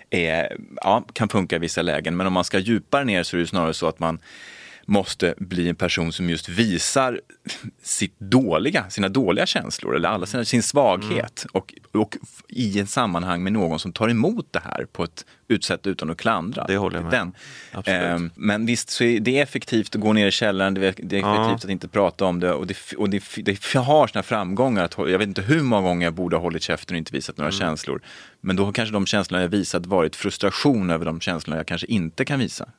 är, 0.10 0.58
ja, 0.76 1.06
kan 1.14 1.30
funka 1.30 1.56
i 1.56 1.60
vissa 1.60 1.82
lägen. 1.82 2.18
Men 2.18 2.28
om 2.28 2.34
man 2.34 2.44
ska 2.44 2.60
djupare 2.60 3.06
ner 3.06 3.24
så 3.24 3.38
är 3.38 3.42
det 3.42 3.48
snarare 3.48 3.74
så 3.74 3.88
att 3.88 4.00
man 4.00 4.20
måste 4.86 5.34
bli 5.38 5.70
en 5.70 5.76
person 5.76 6.14
som 6.14 6.30
just 6.30 6.50
visar 6.50 7.22
sitt 7.82 8.20
dåliga, 8.20 8.90
sina 8.90 9.10
dåliga 9.10 9.46
känslor 9.46 9.96
eller 9.96 10.10
alla 10.10 10.26
sina, 10.26 10.46
sin 10.46 10.64
svaghet 10.64 11.46
och, 11.52 11.74
och 11.92 12.18
i 12.50 12.80
en 12.80 12.88
sammanhang 12.88 13.44
med 13.44 13.54
någon 13.54 13.80
som 13.80 13.94
tar 13.94 14.10
emot 14.10 14.48
det 14.52 14.60
här 14.60 14.86
på 14.92 15.04
ett 15.04 15.26
utsätt 15.48 15.88
utan 15.88 16.10
att 16.10 16.18
klandra. 16.18 16.66
Det 16.68 16.78
håller 16.78 16.98
jag 16.98 17.04
med 17.04 17.12
Den. 17.14 17.34
Ehm, 17.86 18.32
men 18.36 18.66
visst 18.66 18.90
så 18.90 19.04
är 19.04 19.20
det 19.20 19.40
effektivt 19.40 19.96
att 19.96 20.02
gå 20.02 20.14
ner 20.14 20.28
i 20.28 20.32
källaren, 20.32 20.74
det 20.74 20.82
är, 20.88 21.14
är 21.14 21.20
Ja. 21.20 21.46
effektivt 21.46 21.66
att 21.66 21.72
inte 21.72 21.88
prata 21.88 22.26
om 22.26 22.40
det 22.40 22.54
och 22.54 22.68
det, 22.68 22.78
och 22.98 23.10
det, 23.10 23.24
det 23.38 23.74
har 23.76 24.08
sina 24.08 24.24
framgångar. 24.24 24.84
Att, 24.84 24.96
jag 24.98 25.20
vet 25.20 25.28
inte 25.28 25.42
hur 25.42 25.62
många 25.62 25.82
gånger 25.88 26.08
jag 26.08 26.14
borde 26.14 26.36
ha 26.36 26.42
hållit 26.42 26.64
käften 26.64 26.94
och 26.96 26.98
inte 26.98 27.14
visat 27.14 27.38
några 27.38 27.52
känslor. 27.52 28.02
Men 28.42 28.56
då 28.56 28.66
har 28.66 28.72
kanske 28.74 28.94
de 28.94 29.06
känslorna 29.06 29.42
jag 29.42 29.50
visat 29.50 29.86
varit 29.86 30.16
frustration 30.16 30.90
över 30.90 31.06
de 31.06 31.20
känslorna 31.22 31.58
jag 31.58 31.68
kanske 31.68 31.88
inte 31.88 32.26
kan 32.26 32.40
visa. 32.40 32.70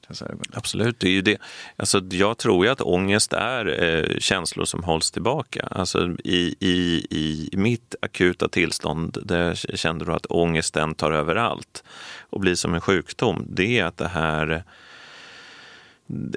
Absolut, 0.53 1.01
det 1.01 1.07
är 1.09 1.13
ju 1.13 1.23
det. 1.23 1.37
Alltså, 1.77 2.01
jag 2.11 2.39
tror 2.39 2.65
ju 2.67 2.73
att 2.73 2.81
ångest 2.81 3.33
är 3.33 3.85
eh, 3.85 4.19
känslor 4.19 4.65
som 4.65 4.85
hålls 4.85 5.11
tillbaka. 5.11 5.69
Alltså, 5.71 6.17
i, 6.25 6.55
i, 6.61 7.07
I 7.11 7.57
mitt 7.57 7.95
akuta 8.03 8.49
tillstånd 8.49 9.19
där 9.25 9.55
kände 9.77 10.05
du 10.05 10.13
att 10.13 10.27
ångesten 10.27 10.95
tar 10.95 11.13
över 11.13 11.37
allt 11.37 11.85
och 12.31 12.41
blir 12.41 12.55
som 12.57 12.75
en 12.75 12.81
sjukdom. 12.81 13.47
Det 13.49 13.79
är 13.79 13.85
att 13.85 13.97
det 13.97 14.09
här 14.09 14.65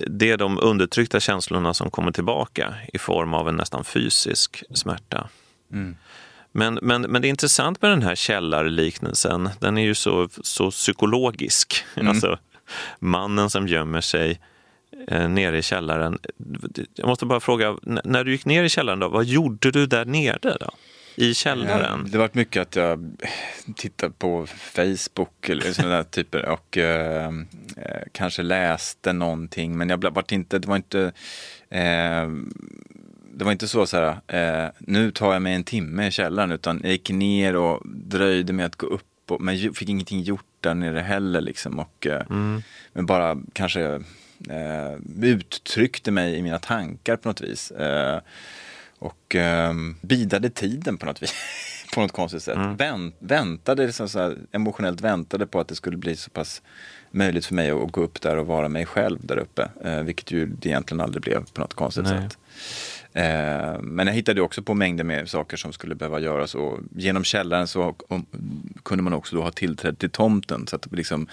det 0.08 0.29
är 0.32 0.38
de 0.38 0.60
undertryckta 0.62 1.19
känslorna 1.19 1.73
som 1.73 1.91
kommer 1.91 2.12
tillbaka 2.12 2.73
i 2.93 2.97
form 2.97 3.34
av 3.34 3.49
en 3.49 3.55
nästan 3.55 3.84
fysisk 3.84 4.63
smärta. 4.73 5.29
Men, 6.51 6.79
men, 6.82 7.01
men 7.01 7.21
det 7.21 7.27
är 7.27 7.29
intressant 7.29 7.82
med 7.82 7.91
den 7.91 8.01
här 8.01 8.15
källarliknelsen. 8.15 9.49
Den 9.60 9.77
är 9.77 9.82
ju 9.82 9.95
så, 9.95 10.29
så 10.43 10.71
psykologisk. 10.71 11.84
Alltså, 11.95 12.39
mannen 12.99 13.49
som 13.49 13.67
gömmer 13.67 14.01
sig 14.01 14.39
eh, 15.08 15.29
nere 15.29 15.58
i 15.58 15.62
källaren. 15.62 16.19
Jag 16.95 17.08
måste 17.08 17.25
bara 17.25 17.39
fråga, 17.39 17.77
när 17.82 18.23
du 18.23 18.32
gick 18.32 18.45
ner 18.45 18.63
i 18.63 18.69
källaren, 18.69 18.99
då, 18.99 19.10
vad 19.10 19.25
gjorde 19.25 19.71
du 19.71 19.86
där 19.86 20.05
nere? 20.05 20.58
då? 20.60 20.69
I 21.15 21.34
källaren? 21.34 22.04
Det 22.04 22.12
har 22.12 22.19
varit 22.19 22.36
mycket 22.36 22.62
att 22.62 22.76
jag 22.76 23.17
tittar 23.76 24.10
på 24.10 24.48
Facebook 24.48 25.50
eller 25.50 25.74
sådana 25.74 25.95
där 25.95 26.04
typer 26.12 26.45
och 26.45 26.78
eh, 26.78 27.34
eh, 27.78 28.02
kanske 28.12 28.43
läste 28.43 29.13
någonting 29.13 29.78
men 29.78 29.89
jag 29.89 30.13
var 30.13 30.34
inte, 30.34 30.60
det 30.60 30.67
var 30.67 30.76
inte 30.76 31.12
eh, 31.69 32.28
det 33.34 33.45
var 33.45 33.52
inte 33.52 33.67
så 33.67 33.86
så 33.86 33.98
här, 33.98 34.65
eh, 34.65 34.72
nu 34.80 35.12
tar 35.12 35.34
jag 35.34 35.41
mig 35.41 35.54
en 35.54 35.63
timme 35.63 36.08
i 36.08 36.12
källaren 36.12 36.52
utan 36.52 36.80
jag 36.84 36.91
gick 36.91 37.10
ner 37.10 37.56
och 37.56 37.82
dröjde 37.86 38.54
med 38.54 38.65
att 38.65 38.76
gå 38.76 38.88
upp 38.88 39.32
och, 39.32 39.41
men 39.41 39.74
fick 39.74 39.89
ingenting 39.89 40.22
gjort 40.22 40.45
där 40.60 40.74
nere 40.74 41.00
heller 41.00 41.41
liksom 41.41 41.80
och 41.80 42.08
eh, 42.08 42.24
men 42.93 43.06
bara 43.06 43.38
kanske 43.54 43.82
eh, 44.50 44.93
uttryckte 45.22 46.12
mig 46.12 46.36
i 46.36 46.41
mina 46.41 46.60
tankar 46.60 47.15
på 47.15 47.30
något 47.30 47.41
vis. 47.41 47.72
Eh, 47.72 48.19
och 48.99 49.35
eh, 49.35 49.73
bidade 50.01 50.49
tiden 50.49 50.97
på 50.97 51.05
något 51.05 51.23
vis. 51.23 51.33
på 51.93 52.01
något 52.01 52.12
konstigt 52.12 52.43
sätt. 52.43 52.57
Vänt, 52.77 53.15
väntade, 53.19 53.85
liksom 53.85 54.09
så 54.09 54.19
här, 54.19 54.38
emotionellt 54.51 55.01
väntade 55.01 55.47
på 55.47 55.59
att 55.59 55.67
det 55.67 55.75
skulle 55.75 55.97
bli 55.97 56.15
så 56.15 56.29
pass 56.29 56.62
möjligt 57.12 57.45
för 57.45 57.55
mig 57.55 57.71
att 57.71 57.91
gå 57.91 58.01
upp 58.01 58.21
där 58.21 58.38
och 58.38 58.47
vara 58.47 58.69
mig 58.69 58.85
själv 58.85 59.19
där 59.21 59.38
uppe. 59.38 59.69
Eh, 59.83 60.01
vilket 60.01 60.31
ju 60.31 60.45
det 60.45 60.69
egentligen 60.69 61.01
aldrig 61.01 61.21
blev 61.21 61.45
på 61.53 61.62
något 61.62 61.73
konstigt 61.73 62.03
Nej. 62.03 62.21
sätt. 62.21 62.38
Eh, 63.13 63.81
men 63.81 64.07
jag 64.07 64.13
hittade 64.13 64.41
också 64.41 64.63
på 64.63 64.73
mängder 64.73 65.03
med 65.03 65.29
saker 65.29 65.57
som 65.57 65.73
skulle 65.73 65.95
behöva 65.95 66.19
göras 66.19 66.55
och 66.55 66.79
genom 66.95 67.23
källaren 67.23 67.67
så 67.67 67.95
om, 68.07 68.25
kunde 68.83 69.03
man 69.03 69.13
också 69.13 69.35
då 69.35 69.41
ha 69.41 69.51
tillträde 69.51 69.95
till 69.95 70.09
tomten 70.09 70.67
så 70.67 70.75
att 70.75 70.91
liksom, 70.91 71.27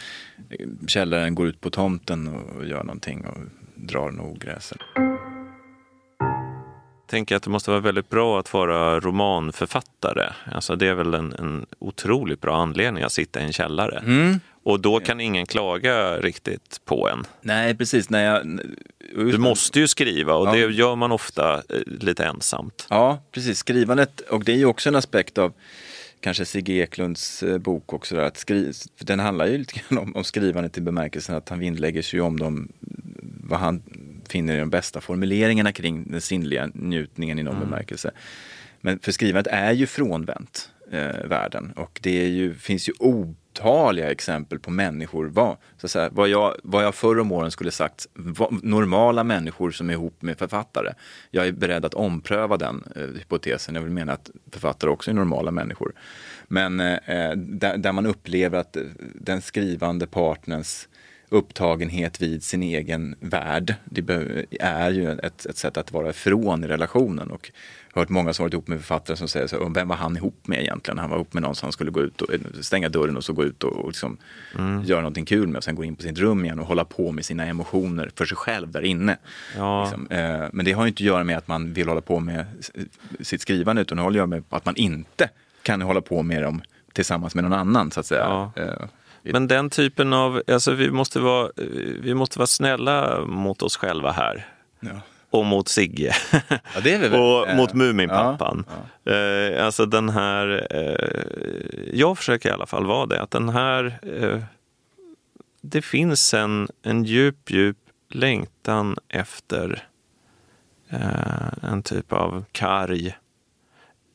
eh, 0.51 0.67
källaren 0.87 1.35
går 1.35 1.47
ut 1.47 1.61
på 1.61 1.71
tomten 1.71 2.29
och 2.29 2.67
gör 2.67 2.85
någonting 2.85 3.27
och 3.27 3.39
drar 3.75 4.09
en 4.09 4.21
ogräset. 4.21 4.79
Tänker 7.07 7.37
att 7.37 7.43
det 7.43 7.51
måste 7.51 7.71
vara 7.71 7.81
väldigt 7.81 8.09
bra 8.09 8.41
att 8.41 8.53
vara 8.53 9.01
romanförfattare. 9.01 10.33
Alltså 10.53 10.77
det 10.77 10.87
är 10.87 10.95
väl 10.95 11.15
en, 11.15 11.33
en 11.33 11.67
otroligt 11.79 12.41
bra 12.41 12.57
anledning 12.57 13.03
att 13.05 13.13
sitta 13.13 13.41
i 13.41 13.43
en 13.43 13.53
källare. 13.53 13.99
Mm. 13.99 14.41
Och 14.63 14.81
då 14.81 15.01
kan 15.01 15.21
ingen 15.21 15.47
klaga 15.47 16.17
riktigt 16.21 16.81
på 16.85 17.09
en. 17.09 17.25
Nej, 17.41 17.75
precis. 17.75 18.11
När 18.11 18.25
jag, 18.25 18.61
Du 19.15 19.39
måste 19.39 19.81
ju 19.81 19.89
skriva 19.89 20.35
och 20.35 20.47
Ja. 20.49 20.53
det 20.53 20.59
gör 20.59 20.97
man 20.97 21.13
ofta 21.13 21.55
eh, 21.55 21.63
lite 21.87 22.25
ensamt. 22.25 22.87
Ja, 22.91 23.23
precis. 23.33 23.59
Skrivandet, 23.59 24.21
och 24.21 24.45
det 24.45 24.53
är 24.53 24.57
ju 24.57 24.67
också 24.67 24.89
en 24.89 24.95
aspekt 24.97 25.39
av 25.39 25.53
kanske 26.21 26.45
Sigge 26.45 26.73
Eklunds 26.73 27.43
eh, 27.43 27.59
bok 27.59 27.93
också. 27.93 28.15
Där, 28.17 28.23
att 28.23 28.37
skri, 28.37 28.73
den 28.99 29.21
handlar 29.21 29.47
ju 29.47 29.59
lite 29.59 29.75
grann 29.89 29.99
om, 29.99 30.17
om 30.17 30.25
skrivandet 30.25 30.79
i 30.79 30.81
bemärkelsen 30.81 31.35
att 31.37 31.49
han 31.49 31.59
vinnlägger 31.59 32.03
sig 32.03 32.21
om 32.21 32.39
dem, 32.39 32.69
vad 33.43 33.59
han 33.61 33.83
finner 34.33 34.59
de 34.59 34.71
bästa 34.71 35.01
formuleringarna 35.01 35.73
kring 35.73 36.11
den 36.11 36.21
sinnliga 36.21 36.71
njutningen 36.75 37.39
i 37.39 37.43
någon 37.43 37.61
bemärkelse. 37.61 38.11
Men 38.81 38.99
för 38.99 39.13
skrivandet 39.13 39.53
är 39.53 39.73
ju 39.73 39.87
frånvänt 39.87 40.71
eh, 40.91 41.29
världen 41.29 41.73
och 41.77 42.01
det 42.03 42.27
ju, 42.29 42.55
finns 42.55 42.89
ju 42.89 42.93
otaliga 42.99 44.11
exempel 44.11 44.59
på 44.59 44.71
människor, 44.71 45.27
vad, 45.27 45.57
så 45.77 45.87
att 45.87 45.91
säga, 45.91 46.09
vad, 46.13 46.29
jag, 46.29 46.57
vad 46.63 46.85
jag 46.85 46.95
förr 46.95 47.19
om 47.19 47.33
åren 47.33 47.51
skulle 47.51 47.71
sagt, 47.71 48.07
vad, 48.15 48.65
normala 48.65 49.25
människor 49.25 49.71
som 49.71 49.91
är 49.91 49.95
ihop 49.95 50.23
med 50.23 50.39
författare. 50.39 50.93
Jag 51.31 51.47
är 51.47 51.53
beredd 51.53 51.85
att 51.85 51.95
ompröva 51.95 52.57
den 52.57 52.85
eh, 52.97 53.03
hypotesen. 53.03 53.75
Jag 53.75 53.83
vill 53.83 53.93
mena 53.93 54.13
att 54.13 54.31
författare 54.51 54.91
också 54.91 55.11
är 55.11 55.15
normala 55.15 55.51
människor. 55.51 55.93
Men 56.49 56.81
eh, 56.81 57.31
där, 57.37 57.77
där 57.77 57.93
man 57.93 58.07
upplever 58.07 58.59
att 58.59 58.77
eh, 58.77 58.83
den 59.15 59.43
skrivande 59.43 60.07
partners 60.07 60.89
upptagenhet 61.29 62.23
vid 62.23 62.43
sin 62.43 62.63
egen 62.63 63.17
värld. 63.21 63.75
Det 63.85 64.11
är 64.61 64.91
ju 64.91 65.13
ett, 65.13 65.47
ett 65.47 65.57
sätt 65.57 65.77
att 65.77 65.93
vara 65.93 66.11
ifrån 66.11 66.65
i 66.65 66.67
relationen. 66.67 67.31
Och 67.31 67.51
jag 67.93 68.01
har 68.01 68.03
hört 68.03 68.09
många 68.09 68.33
som 68.33 68.43
varit 68.45 68.53
ihop 68.53 68.69
med 68.69 68.79
författare 68.79 69.17
som 69.17 69.29
säger 69.29 69.47
så 69.47 69.63
här, 69.65 69.75
vem 69.75 69.89
var 69.89 69.97
han 69.97 70.17
ihop 70.17 70.47
med 70.49 70.61
egentligen? 70.61 70.99
Han 70.99 71.11
var 71.11 71.17
ihop 71.17 71.33
med 71.33 71.43
någon 71.43 71.55
som 71.55 71.67
han 71.67 71.73
skulle 71.73 71.91
gå 71.91 72.01
ut 72.01 72.23
och 72.23 72.31
stänga 72.61 72.89
dörren 72.89 73.17
och 73.17 73.25
så 73.25 73.33
gå 73.33 73.45
ut 73.45 73.65
och, 73.65 73.73
och 73.73 73.89
liksom 73.89 74.17
göra 74.85 75.01
någonting 75.01 75.25
kul 75.25 75.49
med 75.49 75.57
och 75.57 75.65
sen 75.65 75.75
gå 75.75 75.85
in 75.85 75.97
på 75.97 76.03
sitt 76.03 76.19
rum 76.19 76.45
igen 76.45 76.61
och 76.61 76.67
hålla 76.67 76.85
på 76.85 77.13
med 77.13 77.25
sina 77.25 77.47
emotioner 77.47 78.11
för 78.17 78.25
sig 78.25 78.37
själv 78.37 78.71
där 78.71 78.83
inne. 78.83 79.17
Ja. 79.57 79.85
Liksom. 79.85 80.07
Eh, 80.11 80.49
Men 80.53 80.65
det 80.65 80.73
har 80.73 80.85
ju 80.85 80.89
inte 80.89 81.03
att 81.03 81.07
göra 81.07 81.25
med 81.25 81.39
att 81.39 81.49
man 81.49 81.73
vill 81.73 81.89
hålla 81.89 82.01
på 82.01 82.21
med 82.21 82.45
sitt 83.21 83.41
skrivande 83.41 83.83
utan 83.83 83.97
det 83.97 84.03
har 84.03 84.11
att 84.11 84.17
göra 84.17 84.27
med 84.27 84.45
att 84.51 84.65
man 84.65 84.77
inte 84.77 85.29
kan 85.63 85.83
hålla 85.83 86.01
på 86.01 86.23
med 86.23 86.43
dem 86.43 86.63
tillsammans 86.93 87.35
med 87.35 87.45
någon 87.45 87.53
annan 87.53 87.91
så 87.91 88.01
att 88.01 88.07
säga. 88.07 88.51
Ja. 88.55 88.89
Men 89.33 89.49
den 89.49 89.71
typen 89.71 90.13
av, 90.13 90.43
alltså 90.49 90.73
vi 90.73 90.91
måste 90.91 91.21
vara, 91.21 91.51
vi 92.01 92.15
måste 92.15 92.39
vara 92.39 92.47
snälla 92.47 93.21
mot 93.27 93.63
oss 93.63 93.77
själva 93.77 94.13
här. 94.13 94.47
Ja. 94.81 95.01
Och 95.31 95.45
mot 95.47 95.69
Sigge. 95.69 96.13
Ja, 96.51 96.81
väl. 96.85 97.15
och 97.15 97.49
Eh, 97.49 97.57
mot 97.57 97.75
Muminpappan. 97.75 98.65
ja, 99.05 99.13
Eh, 99.13 99.65
alltså 99.67 99.87
den 99.87 100.09
här, 100.09 100.67
eh, 100.71 101.99
jag 101.99 102.19
försöker 102.19 102.49
i 102.49 102.53
alla 102.53 102.67
fall 102.67 102.87
vara 102.87 103.07
det, 103.07 103.23
att 103.23 103.31
den 103.31 103.49
här, 103.49 103.99
eh, 104.21 104.43
det 105.63 105.83
finns 105.83 106.35
en, 106.35 106.69
en 106.83 107.05
djup, 107.05 107.51
djup 107.51 107.77
längtan 108.11 108.97
efter 109.09 109.89
en 111.63 111.83
typ 111.83 112.13
av 112.13 112.45
karg, 112.53 113.17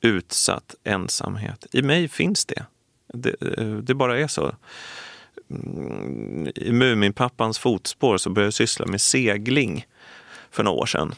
utsatt 0.02 0.76
ensamhet. 0.84 1.66
I 1.72 1.82
mig 1.82 2.08
finns 2.08 2.46
det. 2.46 2.66
Det, 3.14 3.58
eh, 3.58 3.66
det 3.66 3.94
bara 3.94 4.20
är 4.20 4.28
så. 4.28 4.56
Mm, 5.50 6.52
I 6.56 6.72
Muminpappans 6.72 7.60
fotspår 7.60 8.18
så 8.18 8.30
började 8.30 8.48
jag 8.48 8.54
syssla 8.54 8.86
med 8.86 9.02
segling 9.02 9.86
för 10.52 10.64
några 10.64 10.78
år 10.78 10.86
sedan. 10.86 11.14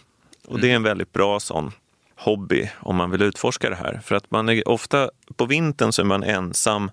Och 0.48 0.60
det 0.60 0.72
är 0.72 0.76
en 0.76 0.84
väldigt 0.84 1.14
bra 1.14 1.40
sån 1.40 1.72
hobby 2.16 2.70
om 2.80 2.96
man 2.96 3.12
vill 3.12 3.22
utforska 3.22 3.70
det 3.70 3.76
här. 3.76 4.02
För 4.04 4.16
att 4.16 4.32
man 4.32 4.50
är 4.50 4.68
ofta, 4.68 5.10
på 5.36 5.46
vintern 5.46 5.92
så 5.92 6.02
är 6.02 6.06
man 6.06 6.24
ensam 6.24 6.92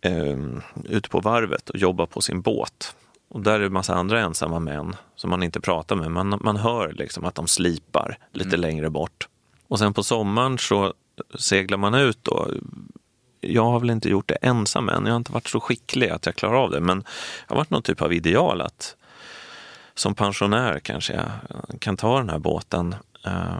eh, 0.00 0.38
ute 0.84 1.08
på 1.08 1.20
varvet 1.20 1.70
och 1.70 1.76
jobbar 1.76 2.06
på 2.06 2.20
sin 2.20 2.40
båt. 2.40 2.96
Och 3.28 3.40
där 3.40 3.54
är 3.54 3.60
det 3.60 3.70
massa 3.70 3.94
andra 3.94 4.20
ensamma 4.20 4.58
män 4.58 4.96
som 5.16 5.30
man 5.30 5.42
inte 5.42 5.60
pratar 5.60 5.96
med. 5.96 6.10
Man, 6.10 6.38
man 6.40 6.56
hör 6.56 6.92
liksom 6.92 7.24
att 7.24 7.34
de 7.34 7.48
slipar 7.48 8.18
lite 8.32 8.56
längre 8.56 8.90
bort. 8.90 9.28
Och 9.68 9.78
sen 9.78 9.94
på 9.94 10.02
sommaren 10.02 10.58
så 10.58 10.94
seglar 11.38 11.78
man 11.78 11.94
ut 11.94 12.18
då. 12.22 12.50
Jag 13.46 13.64
har 13.64 13.80
väl 13.80 13.90
inte 13.90 14.08
gjort 14.08 14.28
det 14.28 14.34
ensam 14.34 14.88
än. 14.88 15.06
Jag 15.06 15.12
har 15.12 15.16
inte 15.16 15.32
varit 15.32 15.48
så 15.48 15.60
skicklig 15.60 16.08
att 16.08 16.26
jag 16.26 16.34
klarar 16.34 16.54
av 16.54 16.70
det. 16.70 16.80
Men 16.80 17.04
jag 17.46 17.54
har 17.54 17.56
varit 17.56 17.70
någon 17.70 17.82
typ 17.82 18.02
av 18.02 18.12
ideal 18.12 18.60
att 18.60 18.96
som 19.94 20.14
pensionär 20.14 20.78
kanske 20.78 21.12
jag 21.12 21.30
kan 21.80 21.96
ta 21.96 22.18
den 22.18 22.30
här 22.30 22.38
båten 22.38 22.94
eh, 23.26 23.56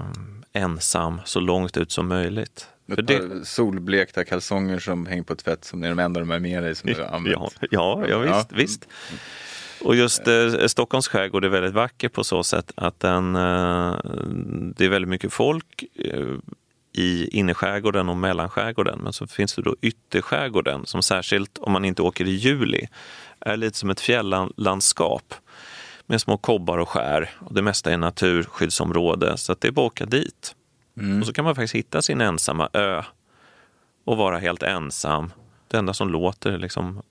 ensam 0.52 1.20
så 1.24 1.40
långt 1.40 1.76
ut 1.76 1.92
som 1.92 2.08
möjligt. 2.08 2.68
Ett 2.88 2.94
För 2.94 3.02
det, 3.02 3.46
solblekta 3.46 4.24
kalsonger 4.24 4.78
som 4.78 5.06
hänger 5.06 5.22
på 5.22 5.34
tvätt 5.34 5.64
som 5.64 5.82
är 5.82 5.88
de 5.88 5.98
enda 5.98 6.20
de 6.20 6.30
är 6.30 6.38
med 6.38 6.62
dig 6.62 6.74
som 6.74 6.90
du 6.90 7.02
har 7.02 7.08
använt. 7.16 7.56
ja, 7.60 8.04
ja, 8.08 8.08
ja, 8.08 8.18
visst, 8.18 8.52
visst. 8.52 8.88
Och 9.84 9.96
just 9.96 10.28
eh, 10.28 10.66
Stockholms 10.66 11.08
skärgård 11.08 11.44
är 11.44 11.48
väldigt 11.48 11.74
vacker 11.74 12.08
på 12.08 12.24
så 12.24 12.44
sätt 12.44 12.72
att 12.74 13.00
den, 13.00 13.36
eh, 13.36 13.96
det 14.76 14.84
är 14.84 14.88
väldigt 14.88 15.08
mycket 15.08 15.32
folk 15.32 15.84
eh, 15.94 16.26
i 16.94 17.28
innerskärgården 17.38 18.08
och 18.08 18.16
mellanskärgården. 18.16 19.00
Men 19.02 19.12
så 19.12 19.26
finns 19.26 19.54
det 19.54 19.62
då 19.62 19.76
ytterskärgården 19.80 20.86
som 20.86 21.02
särskilt 21.02 21.58
om 21.58 21.72
man 21.72 21.84
inte 21.84 22.02
åker 22.02 22.24
i 22.24 22.30
juli 22.30 22.86
är 23.40 23.56
lite 23.56 23.78
som 23.78 23.90
ett 23.90 24.00
fjällandskap 24.00 25.34
med 26.06 26.20
små 26.20 26.36
kobbar 26.36 26.78
och 26.78 26.88
skär. 26.88 27.30
Och 27.38 27.54
det 27.54 27.62
mesta 27.62 27.92
är 27.92 27.96
naturskyddsområde 27.96 29.36
så 29.36 29.52
att 29.52 29.60
det 29.60 29.68
är 29.68 29.72
bara 29.72 29.86
att 29.86 29.92
åka 29.92 30.06
dit. 30.06 30.54
Och 31.20 31.26
så 31.26 31.32
kan 31.32 31.44
man 31.44 31.54
faktiskt 31.54 31.74
hitta 31.74 32.02
sin 32.02 32.20
ensamma 32.20 32.68
ö 32.72 33.02
och 34.04 34.16
vara 34.16 34.38
helt 34.38 34.62
ensam. 34.62 35.32
Det 35.68 35.76
enda 35.76 35.94
som 35.94 36.08
låter 36.08 36.52
är 36.52 36.58
liksom 36.58 37.02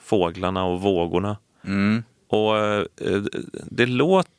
fåglarna 0.00 0.64
och 0.64 0.80
vågorna. 0.80 1.36
Mm. 1.64 2.02
Och 2.28 2.58
eh, 2.58 2.84
det 3.52 3.86
låter, 3.86 4.32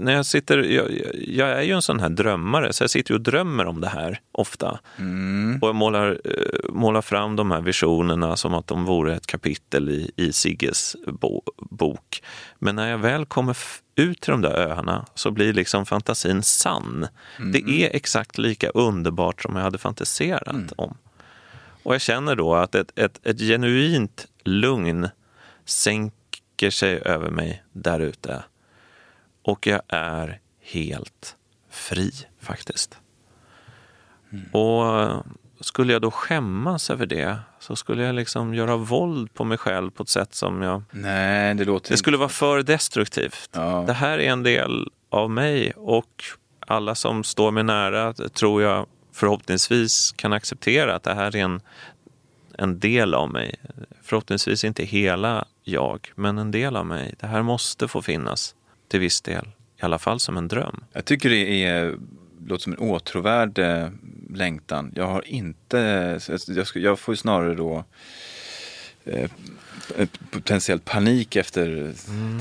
när 0.00 0.12
jag 0.12 0.26
sitter, 0.26 0.58
jag, 0.58 0.90
jag 1.28 1.48
är 1.48 1.62
ju 1.62 1.72
en 1.72 1.82
sån 1.82 2.00
här 2.00 2.08
drömmare, 2.08 2.72
så 2.72 2.82
jag 2.82 2.90
sitter 2.90 3.14
och 3.14 3.20
drömmer 3.20 3.66
om 3.66 3.80
det 3.80 3.88
här 3.88 4.20
ofta. 4.32 4.80
Och 5.60 5.68
jag 5.68 5.74
målar, 5.74 6.20
eh, 6.24 6.70
målar 6.72 7.02
fram 7.02 7.36
de 7.36 7.50
här 7.50 7.60
visionerna 7.60 8.36
som 8.36 8.54
att 8.54 8.66
de 8.66 8.84
vore 8.84 9.16
ett 9.16 9.26
kapitel 9.26 9.88
i, 9.88 10.10
i 10.16 10.32
Sigges 10.32 10.96
bo, 11.06 11.42
bok. 11.56 12.22
Men 12.58 12.76
när 12.76 12.90
jag 12.90 12.98
väl 12.98 13.26
kommer 13.26 13.56
ut 13.94 14.20
till 14.20 14.30
de 14.30 14.40
där 14.40 14.54
öarna 14.54 15.06
så 15.14 15.30
blir 15.30 15.52
liksom 15.52 15.86
fantasin 15.86 16.42
sann. 16.42 17.06
Det 17.52 17.70
är 17.70 17.96
exakt 17.96 18.38
lika 18.38 18.68
underbart 18.68 19.42
som 19.42 19.56
jag 19.56 19.62
hade 19.62 19.78
fantiserat 19.78 20.72
om. 20.76 20.96
Och 21.82 21.94
jag 21.94 22.00
känner 22.00 22.36
då 22.36 22.54
att 22.54 22.74
ett, 22.74 22.98
ett, 22.98 23.26
ett 23.26 23.38
genuint 23.38 24.26
lugn 24.44 25.08
sänker 25.64 26.70
sig 26.70 27.00
över 27.04 27.30
mig 27.30 27.62
där 27.72 28.00
ute. 28.00 28.42
Och 29.42 29.66
jag 29.66 29.80
är 29.88 30.40
helt 30.60 31.36
fri 31.70 32.12
faktiskt. 32.40 32.98
Och 34.52 35.00
eh, 35.00 35.20
skulle 35.60 35.92
jag 35.92 36.02
då 36.02 36.10
skämmas 36.10 36.90
över 36.90 37.06
det 37.06 37.38
så 37.58 37.76
skulle 37.76 38.02
jag 38.02 38.14
liksom 38.14 38.54
göra 38.54 38.76
våld 38.76 39.34
på 39.34 39.44
mig 39.44 39.58
själv 39.58 39.90
på 39.90 40.02
ett 40.02 40.08
sätt 40.08 40.34
som 40.34 40.62
jag... 40.62 40.82
Nej, 40.90 41.54
det 41.54 41.64
låter 41.64 41.90
Det 41.90 41.96
skulle 41.96 42.16
vara 42.16 42.28
för 42.28 42.62
destruktivt. 42.62 43.50
Ja. 43.52 43.84
Det 43.86 43.92
här 43.92 44.18
är 44.18 44.30
en 44.32 44.42
del 44.42 44.88
av 45.10 45.30
mig 45.30 45.72
och 45.76 46.24
alla 46.66 46.94
som 46.94 47.24
står 47.24 47.50
mig 47.50 47.64
nära 47.64 48.12
tror 48.12 48.62
jag 48.62 48.86
förhoppningsvis 49.12 50.12
kan 50.12 50.32
acceptera 50.32 50.94
att 50.94 51.02
det 51.02 51.14
här 51.14 51.36
är 51.36 51.40
en, 51.40 51.60
en 52.58 52.78
del 52.78 53.14
av 53.14 53.30
mig. 53.30 53.54
Förhoppningsvis 54.02 54.64
inte 54.64 54.84
hela 54.84 55.44
jag, 55.62 56.12
men 56.14 56.38
en 56.38 56.50
del 56.50 56.76
av 56.76 56.86
mig. 56.86 57.14
Det 57.20 57.26
här 57.26 57.42
måste 57.42 57.88
få 57.88 58.02
finnas 58.02 58.54
till 58.90 59.00
viss 59.00 59.20
del. 59.20 59.48
I 59.80 59.82
alla 59.84 59.98
fall 59.98 60.20
som 60.20 60.36
en 60.36 60.48
dröm. 60.48 60.84
Jag 60.92 61.04
tycker 61.04 61.30
det 61.30 61.64
är, 61.64 61.94
låter 62.46 62.62
som 62.62 62.72
en 62.72 62.78
åtråvärd 62.78 63.58
eh, 63.58 63.88
längtan. 64.34 64.92
Jag 64.96 65.06
har 65.06 65.28
inte, 65.28 65.78
jag, 66.48 66.66
jag 66.74 66.98
får 66.98 67.12
ju 67.12 67.16
snarare 67.16 67.54
då 67.54 67.84
eh, 69.04 69.30
potentiellt 70.30 70.84
panik 70.84 71.36
efter 71.36 71.92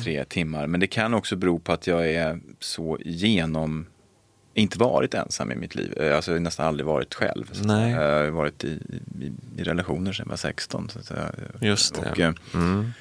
tre 0.04 0.26
timmar. 0.26 0.68
Men 0.68 0.80
det 0.80 0.88
kan 0.88 1.14
också 1.14 1.36
bero 1.36 1.60
på 1.60 1.72
att 1.72 1.88
jag 1.88 2.12
är 2.12 2.40
så 2.60 2.98
genom 3.06 3.86
inte 4.54 4.80
varit 4.80 5.14
ensam 5.14 5.52
i 5.52 5.56
mitt 5.56 5.76
liv. 5.76 5.94
Eh, 6.02 6.16
Alltså 6.16 6.32
jag 6.32 6.36
har 6.38 6.42
nästan 6.44 6.66
aldrig 6.68 6.86
varit 6.86 7.14
själv. 7.16 7.52
Nej. 7.64 7.92
Jag 7.92 8.24
har 8.24 8.30
varit 8.30 8.64
i, 8.64 8.68
i, 9.22 9.32
i 9.58 9.64
relationer 9.64 10.14
sedan 10.14 10.24
jag 10.26 10.30
var 10.30 10.38
16. 10.38 10.90
Så 10.90 11.00
att. 11.14 11.36
Just 11.62 11.96
det. 11.96 12.12
Och, 12.12 12.20
eh, 12.20 12.34
Mm 12.54 12.92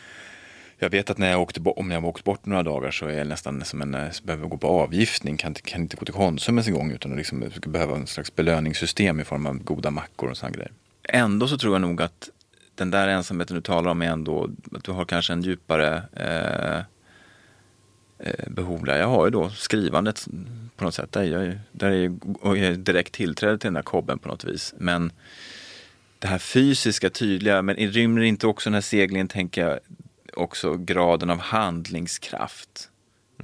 jag 0.79 0.91
vet 0.91 1.11
att 1.11 1.19
när 1.19 1.31
jag 1.31 1.41
åkte 1.41 1.61
om 1.61 1.91
jag 1.91 2.01
har 2.01 2.09
åkt 2.09 2.25
bort 2.25 2.47
några 2.47 2.63
dagar 2.63 2.91
så 2.91 3.07
är 3.07 3.19
jag 3.19 3.27
nästan 3.27 3.65
som 3.65 3.83
en, 3.83 3.95
eh, 3.95 4.11
så 4.11 4.25
behöver 4.25 4.43
jag 4.43 4.51
gå 4.51 4.57
på 4.57 4.69
avgiftning. 4.69 5.37
Kan, 5.37 5.51
inte- 5.51 5.63
kan 5.63 5.81
inte 5.81 5.97
gå 5.97 6.05
till 6.05 6.15
Konsum 6.15 6.55
ens 6.55 6.69
en 6.69 6.75
gång 6.75 6.91
utan 6.91 7.11
att 7.13 7.19
liksom, 7.19 7.51
behöva 7.67 7.97
en 7.97 8.07
slags 8.07 8.37
belöningssystem 8.37 9.21
i 9.21 9.25
form 9.25 9.47
av 9.47 9.59
goda 9.59 9.91
mackor 9.91 10.31
och 10.31 10.37
sådana 10.37 10.55
grejer. 10.55 10.73
Ändå 11.03 11.49
så 11.49 11.59
tror 11.59 11.75
jag 11.75 11.81
nog 11.81 12.03
att 12.03 12.31
den 12.75 12.91
där 12.91 13.09
ensamheten 13.09 13.55
du 13.57 13.61
talar 13.63 13.91
om 13.91 14.03
är 14.03 14.07
ändå 14.07 14.51
att 14.73 14.85
du 14.85 14.93
har 14.93 15.05
kanske 15.05 15.33
en 15.33 15.43
djupare 15.43 16.03
eh, 16.17 16.79
eh 18.29 18.51
behov 18.51 18.85
där. 18.85 18.99
Jag 18.99 19.09
har 19.09 19.25
ju 19.25 19.31
då 19.31 19.51
skrivandet 19.51 20.27
på 20.77 20.85
något 20.85 20.95
sätt. 20.95 21.13
Där 21.13 21.21
är 21.21 21.25
jag, 21.25 21.45
ju- 21.45 21.59
där 21.73 21.91
är 21.91 22.57
jag, 22.57 22.79
direkt 22.79 23.13
tillträde 23.15 23.59
till 23.59 23.67
den 23.67 23.75
där 23.75 23.83
kobben 23.83 24.19
på 24.19 24.29
något 24.29 24.45
vis. 24.45 24.75
Men 24.79 25.13
det 26.19 26.27
här 26.29 26.39
fysiska, 26.39 27.11
tydliga, 27.11 27.63
men 27.63 27.77
rymmer 27.77 28.21
inte 28.21 28.47
också 28.47 28.71
den 28.71 28.75
här 28.75 28.81
seglingen, 28.81 29.29
tänker 29.29 29.69
jag, 29.69 29.79
också 30.37 30.77
graden 30.77 31.31
av 31.31 31.39
handlingskraft? 31.39 32.91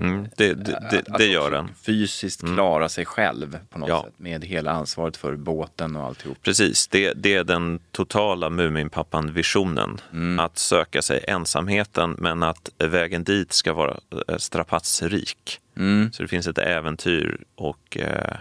Mm. 0.01 0.29
Det, 0.37 0.55
det, 0.55 0.89
det, 0.91 1.03
Att 1.09 1.19
det 1.19 1.27
gör 1.27 1.51
den. 1.51 1.75
Fysiskt 1.75 2.41
klara 2.41 2.89
sig 2.89 3.05
själv 3.05 3.59
på 3.71 3.79
något 3.79 3.89
Ja. 3.89 4.03
sätt 4.03 4.15
med 4.17 4.45
hela 4.45 4.71
ansvaret 4.71 5.17
för 5.17 5.37
båten 5.37 5.97
och 5.97 6.05
alltihop. 6.07 6.39
Precis, 6.43 6.89
det, 6.89 7.13
det 7.13 7.35
är 7.35 7.45
den 7.45 7.81
totala 7.93 8.51
Muminpappan-visionen. 8.51 10.01
Att 10.41 10.59
söka 10.59 11.03
sig 11.03 11.25
ensamheten 11.29 12.17
men 12.19 12.43
att 12.43 12.71
vägen 12.79 13.25
dit 13.25 13.53
ska 13.53 13.73
vara 13.73 13.97
eh, 14.29 14.37
strapatsrik. 14.37 15.61
Mm. 15.77 16.13
Så 16.13 16.23
det 16.23 16.29
finns 16.29 16.47
ett 16.47 16.59
äventyr 16.59 17.45
och 17.55 17.97
eh, 17.97 18.37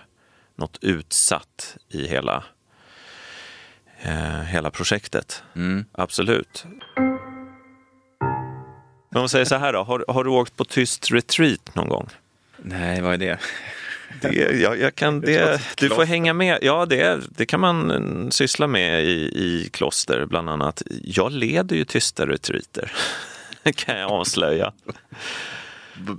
något 0.56 0.78
utsatt 0.82 1.78
i 1.90 2.08
hela, 2.08 2.44
eh, 4.02 4.42
hela 4.42 4.72
projektet. 4.72 5.44
Mm. 5.56 5.86
Absolut. 5.92 6.66
Men 9.14 9.22
om 9.22 9.30
säger 9.30 9.46
så 9.46 9.56
här 9.56 9.74
då, 9.74 9.84
har, 9.84 10.06
har 10.08 10.24
du 10.24 10.30
åkt 10.30 10.58
på 10.58 10.66
tyst 10.66 11.12
retreat 11.12 11.76
någon 11.76 11.90
gång? 11.90 12.10
Nej, 12.58 13.02
vad 13.02 13.14
är 13.14 13.18
det? 13.18 13.40
Det, 14.22 14.62
jag, 14.62 14.80
jag 14.80 14.96
kan, 14.96 15.22
Det 15.22 15.62
du 15.78 15.90
får 15.90 16.06
hänga 16.06 16.34
med. 16.34 16.60
Ja, 16.62 16.86
det, 16.86 17.20
det 17.30 17.46
kan 17.46 17.60
man 17.60 17.92
mm, 17.92 18.32
syssla 18.32 18.68
med 18.68 19.04
i, 19.04 19.16
i 19.36 19.70
kloster 19.74 20.26
bland 20.26 20.50
annat. 20.50 20.84
Jag 21.04 21.32
leder 21.32 21.76
ju 21.76 21.86
tysta 21.86 22.26
retreater, 22.26 22.92
kan 23.76 24.00
jag 24.00 24.12
avslöja. 24.12 24.74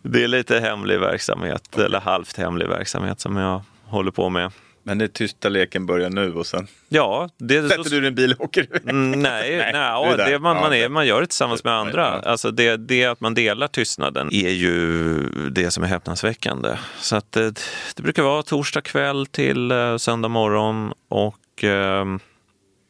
Det 0.02 0.24
är 0.24 0.28
lite 0.28 0.60
hemlig 0.60 1.00
verksamhet, 1.00 1.78
eller 1.78 2.00
halvt 2.00 2.36
hemlig 2.36 2.68
verksamhet 2.68 3.20
som 3.20 3.36
jag 3.36 3.62
håller 3.84 4.10
på 4.10 4.28
med. 4.28 4.52
Men 4.86 4.98
det 4.98 5.08
tysta 5.08 5.48
leken 5.48 5.86
börjar 5.86 6.10
nu 6.10 6.34
och 6.34 6.46
sen 6.46 6.66
Ja, 6.88 7.28
det, 7.38 7.68
sätter 7.68 7.90
du 7.90 7.96
dig 8.00 8.04
i 8.04 8.06
en 8.06 8.14
bil 8.14 8.32
och 8.38 8.44
åker 8.44 8.62
iväg. 8.64 8.82
Mm, 8.88 9.10
Nej, 9.22 9.56
nej, 9.56 9.72
det 9.72 9.78
är 9.78 10.16
där. 10.16 10.30
det 10.30 10.38
man, 10.38 10.56
man, 10.56 10.64
Ja, 10.72 10.76
är, 10.78 10.82
det- 10.82 10.88
man 10.88 11.06
gör 11.06 11.20
det 11.20 11.26
tillsammans 11.26 11.64
med 11.64 11.72
andra. 11.72 12.06
Alltså 12.06 12.50
det, 12.50 12.76
det 12.76 13.04
att 13.04 13.20
man 13.20 13.34
delar 13.34 13.68
tystnaden 13.68 14.28
är 14.32 14.50
ju 14.50 15.18
det 15.50 15.70
som 15.70 15.84
är 15.84 15.88
häpnadsväckande. 15.88 16.76
Så 17.00 17.16
att 17.16 17.32
det, 17.32 17.60
det 17.96 18.02
brukar 18.02 18.22
vara 18.22 18.42
torsdag 18.42 18.80
kväll 18.80 19.26
till 19.26 19.70
eh, 19.70 19.96
söndag 19.96 20.28
morgon 20.28 20.92
och 21.08 21.64
eh, 21.64 22.04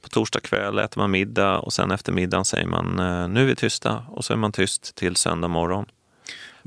på 0.03 0.09
torsdag 0.11 0.41
kväll 0.41 0.79
äter 0.79 1.01
man 1.01 1.11
middag 1.11 1.59
och 1.59 1.73
sen 1.73 1.91
efter 1.91 2.13
middagen 2.13 2.45
säger 2.45 2.67
man 2.67 2.99
eh, 2.99 3.29
nu 3.29 3.41
är 3.41 3.45
vi 3.45 3.57
tysta 3.57 4.05
och 4.09 4.25
så 4.25 4.33
är 4.33 4.37
man 4.37 4.53
tyst 4.53 4.95
till 4.95 5.17
söndag 5.17 5.49
morgon. 5.49 5.87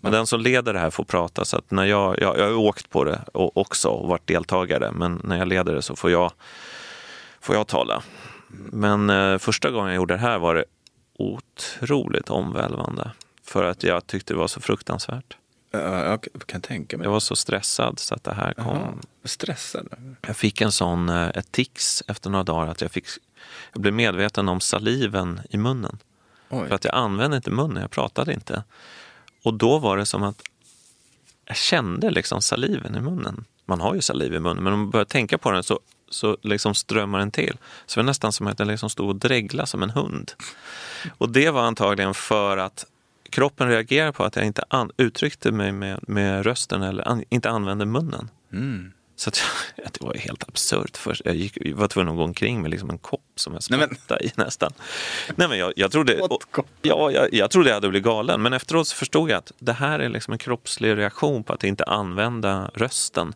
Men 0.01 0.11
den 0.11 0.27
som 0.27 0.41
leder 0.41 0.73
det 0.73 0.79
här 0.79 0.89
får 0.89 1.03
prata 1.03 1.45
så 1.45 1.57
att 1.57 1.71
när 1.71 1.85
jag, 1.85 2.21
jag, 2.21 2.37
jag 2.37 2.45
har 2.45 2.55
åkt 2.55 2.89
på 2.89 3.03
det 3.03 3.21
och 3.33 3.57
också 3.57 3.89
och 3.89 4.07
varit 4.07 4.27
deltagare 4.27 4.91
men 4.91 5.21
när 5.23 5.37
jag 5.37 5.47
leder 5.47 5.75
det 5.75 5.81
så 5.81 5.95
får 5.95 6.11
jag, 6.11 6.31
får 7.41 7.55
jag 7.55 7.67
tala. 7.67 8.03
Men 8.71 9.09
eh, 9.09 9.37
första 9.37 9.71
gången 9.71 9.87
jag 9.87 9.95
gjorde 9.95 10.13
det 10.13 10.19
här 10.19 10.39
var 10.39 10.55
det 10.55 10.65
otroligt 11.17 12.29
omvälvande. 12.29 13.11
För 13.43 13.63
att 13.63 13.83
jag 13.83 14.07
tyckte 14.07 14.33
det 14.33 14.37
var 14.37 14.47
så 14.47 14.61
fruktansvärt. 14.61 15.37
Ja, 15.71 16.03
jag 16.03 16.27
kan 16.45 16.61
tänka 16.61 16.97
mig. 16.97 17.05
Jag 17.05 17.11
var 17.11 17.19
så 17.19 17.35
stressad 17.35 17.99
så 17.99 18.15
att 18.15 18.23
det 18.23 18.33
här 18.33 18.53
kom. 18.53 18.65
Jaha, 18.65 18.93
stressad? 19.23 19.87
Jag 20.27 20.37
fick 20.37 20.61
en 20.61 20.71
sån, 20.71 21.09
eh, 21.09 21.27
ett 21.27 21.51
tics 21.51 22.03
efter 22.07 22.29
några 22.29 22.43
dagar 22.43 22.71
att 22.71 22.81
jag, 22.81 22.91
fick, 22.91 23.05
jag 23.73 23.81
blev 23.81 23.93
medveten 23.93 24.49
om 24.49 24.59
saliven 24.59 25.41
i 25.49 25.57
munnen. 25.57 25.97
Oj. 26.49 26.67
För 26.67 26.75
att 26.75 26.85
jag 26.85 26.95
använde 26.95 27.37
inte 27.37 27.51
munnen, 27.51 27.81
jag 27.81 27.91
pratade 27.91 28.33
inte. 28.33 28.63
Och 29.47 29.53
då 29.53 29.77
var 29.77 29.97
det 29.97 30.05
som 30.05 30.23
att 30.23 30.41
jag 31.45 31.57
kände 31.57 32.09
liksom 32.09 32.41
saliven 32.41 32.95
i 32.95 33.01
munnen. 33.01 33.45
Man 33.65 33.81
har 33.81 33.95
ju 33.95 34.01
saliv 34.01 34.33
i 34.33 34.39
munnen, 34.39 34.63
men 34.63 34.73
om 34.73 34.79
man 34.79 34.89
börjar 34.89 35.05
tänka 35.05 35.37
på 35.37 35.51
den 35.51 35.63
så, 35.63 35.79
så 36.09 36.37
liksom 36.41 36.75
strömmar 36.75 37.19
den 37.19 37.31
till. 37.31 37.57
Så 37.85 37.99
det 37.99 38.03
var 38.03 38.05
nästan 38.05 38.31
som 38.33 38.47
att 38.47 38.57
den 38.57 38.67
liksom 38.67 38.89
stod 38.89 39.09
och 39.09 39.15
dreglade 39.15 39.67
som 39.67 39.83
en 39.83 39.89
hund. 39.89 40.31
Och 41.17 41.29
det 41.29 41.49
var 41.49 41.61
antagligen 41.61 42.13
för 42.13 42.57
att 42.57 42.85
kroppen 43.29 43.69
reagerade 43.69 44.11
på 44.11 44.23
att 44.23 44.35
jag 44.35 44.45
inte 44.45 44.63
an- 44.69 44.91
uttryckte 44.97 45.51
mig 45.51 45.71
med, 45.71 45.99
med 46.09 46.45
rösten 46.45 46.83
eller 46.83 47.07
an- 47.07 47.23
inte 47.29 47.49
använde 47.49 47.85
munnen. 47.85 48.29
Mm. 48.53 48.91
Så 49.19 49.29
att, 49.29 49.41
det 49.75 50.01
var 50.01 50.13
ju 50.13 50.19
helt 50.19 50.43
absurt. 50.47 50.97
Först. 50.97 51.21
Jag, 51.25 51.35
gick, 51.35 51.57
jag 51.61 51.75
var 51.75 51.87
tvungen 51.87 52.09
att 52.09 52.15
gå 52.17 52.23
omkring 52.23 52.61
med 52.61 52.71
liksom 52.71 52.89
en 52.89 52.97
kopp 52.97 53.21
som 53.35 53.53
jag 53.53 53.63
spottade 53.63 54.25
i 54.25 54.31
nästan. 54.35 54.73
Nej, 55.35 55.47
men 55.47 55.57
jag, 55.57 55.73
jag, 55.75 55.91
trodde, 55.91 56.19
och, 56.21 56.43
ja, 56.81 57.11
jag, 57.11 57.33
jag 57.33 57.51
trodde 57.51 57.69
jag 57.69 57.75
hade 57.75 57.89
blivit 57.89 58.05
galen, 58.05 58.41
men 58.41 58.53
efteråt 58.53 58.87
så 58.87 58.95
förstod 58.95 59.29
jag 59.29 59.37
att 59.37 59.51
det 59.59 59.73
här 59.73 59.99
är 59.99 60.09
liksom 60.09 60.31
en 60.31 60.37
kroppslig 60.37 60.97
reaktion 60.97 61.43
på 61.43 61.53
att 61.53 61.63
inte 61.63 61.83
använda 61.83 62.71
rösten 62.73 63.33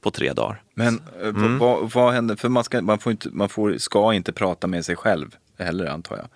på 0.00 0.10
tre 0.10 0.32
dagar. 0.32 0.62
Men 0.74 1.02
eh, 1.22 1.28
Mm. 1.28 1.58
vad, 1.58 1.90
vad 1.92 2.12
händer? 2.12 2.36
För 2.36 2.48
man, 2.48 2.64
ska, 2.64 2.82
man, 2.82 2.98
får 2.98 3.12
inte, 3.12 3.28
man 3.32 3.48
får, 3.48 3.78
ska 3.78 4.14
inte 4.14 4.32
prata 4.32 4.66
med 4.66 4.84
sig 4.84 4.96
själv 4.96 5.36
heller 5.58 5.86
antar 5.86 6.16
jag. 6.16 6.26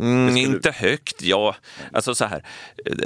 Mm, 0.00 0.36
Inte 0.36 0.70
högt, 0.70 1.22
ja. 1.22 1.56
Alltså 1.92 2.14
så 2.14 2.24
här, 2.24 2.44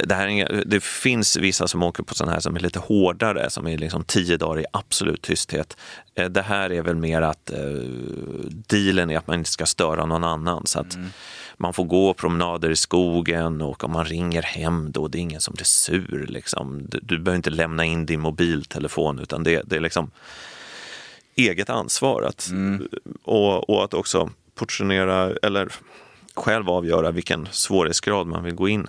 det, 0.04 0.14
här 0.14 0.28
är 0.28 0.62
det 0.66 0.82
finns 0.82 1.36
vissa 1.36 1.68
som 1.68 1.82
åker 1.82 2.02
på 2.02 2.14
sådana 2.14 2.32
här 2.32 2.40
som 2.40 2.56
är 2.56 2.60
lite 2.60 2.78
hårdare, 2.78 3.50
som 3.50 3.66
är 3.66 3.78
liksom 3.78 4.04
tio 4.04 4.36
dagar 4.36 4.60
i 4.60 4.64
absolut 4.72 5.22
tysthet. 5.22 5.76
Eh, 6.14 6.28
Det 6.28 6.42
här 6.42 6.72
är 6.72 6.82
väl 6.82 6.96
mer 6.96 7.22
att 7.22 7.50
eh, 7.50 7.58
dealen 8.68 9.10
är 9.10 9.18
att 9.18 9.26
man 9.26 9.38
inte 9.38 9.50
ska 9.50 9.66
störa 9.66 10.06
någon 10.06 10.24
annan. 10.24 10.66
Så 10.66 10.80
att 10.80 10.98
man 11.56 11.72
får 11.72 11.84
gå 11.84 12.14
promenader 12.14 12.70
i 12.70 12.76
skogen 12.76 13.62
och 13.62 13.84
om 13.84 13.92
man 13.92 14.04
ringer 14.04 14.42
hem 14.42 14.92
då, 14.92 15.08
det 15.08 15.18
är 15.18 15.20
ingen 15.20 15.40
som 15.40 15.54
blir 15.54 15.64
sur. 15.64 16.26
Liksom. 16.28 16.86
Du, 16.88 17.00
du 17.02 17.18
behöver 17.18 17.36
inte 17.36 17.50
lämna 17.50 17.84
in 17.84 18.06
din 18.06 18.20
mobiltelefon 18.20 19.18
utan 19.18 19.42
det, 19.44 19.62
det 19.66 19.76
är 19.76 19.80
liksom 19.80 20.10
eget 21.36 21.70
ansvar. 21.70 22.22
Att, 22.22 22.50
och, 23.24 23.70
och 23.70 23.84
att 23.84 23.94
också 23.94 24.30
portionera, 24.54 25.32
eller 25.42 25.68
själv 26.34 26.70
avgöra 26.70 27.10
vilken 27.10 27.48
svårighetsgrad 27.50 28.26
man 28.26 28.44
vill 28.44 28.54
gå 28.54 28.68
in 28.68 28.88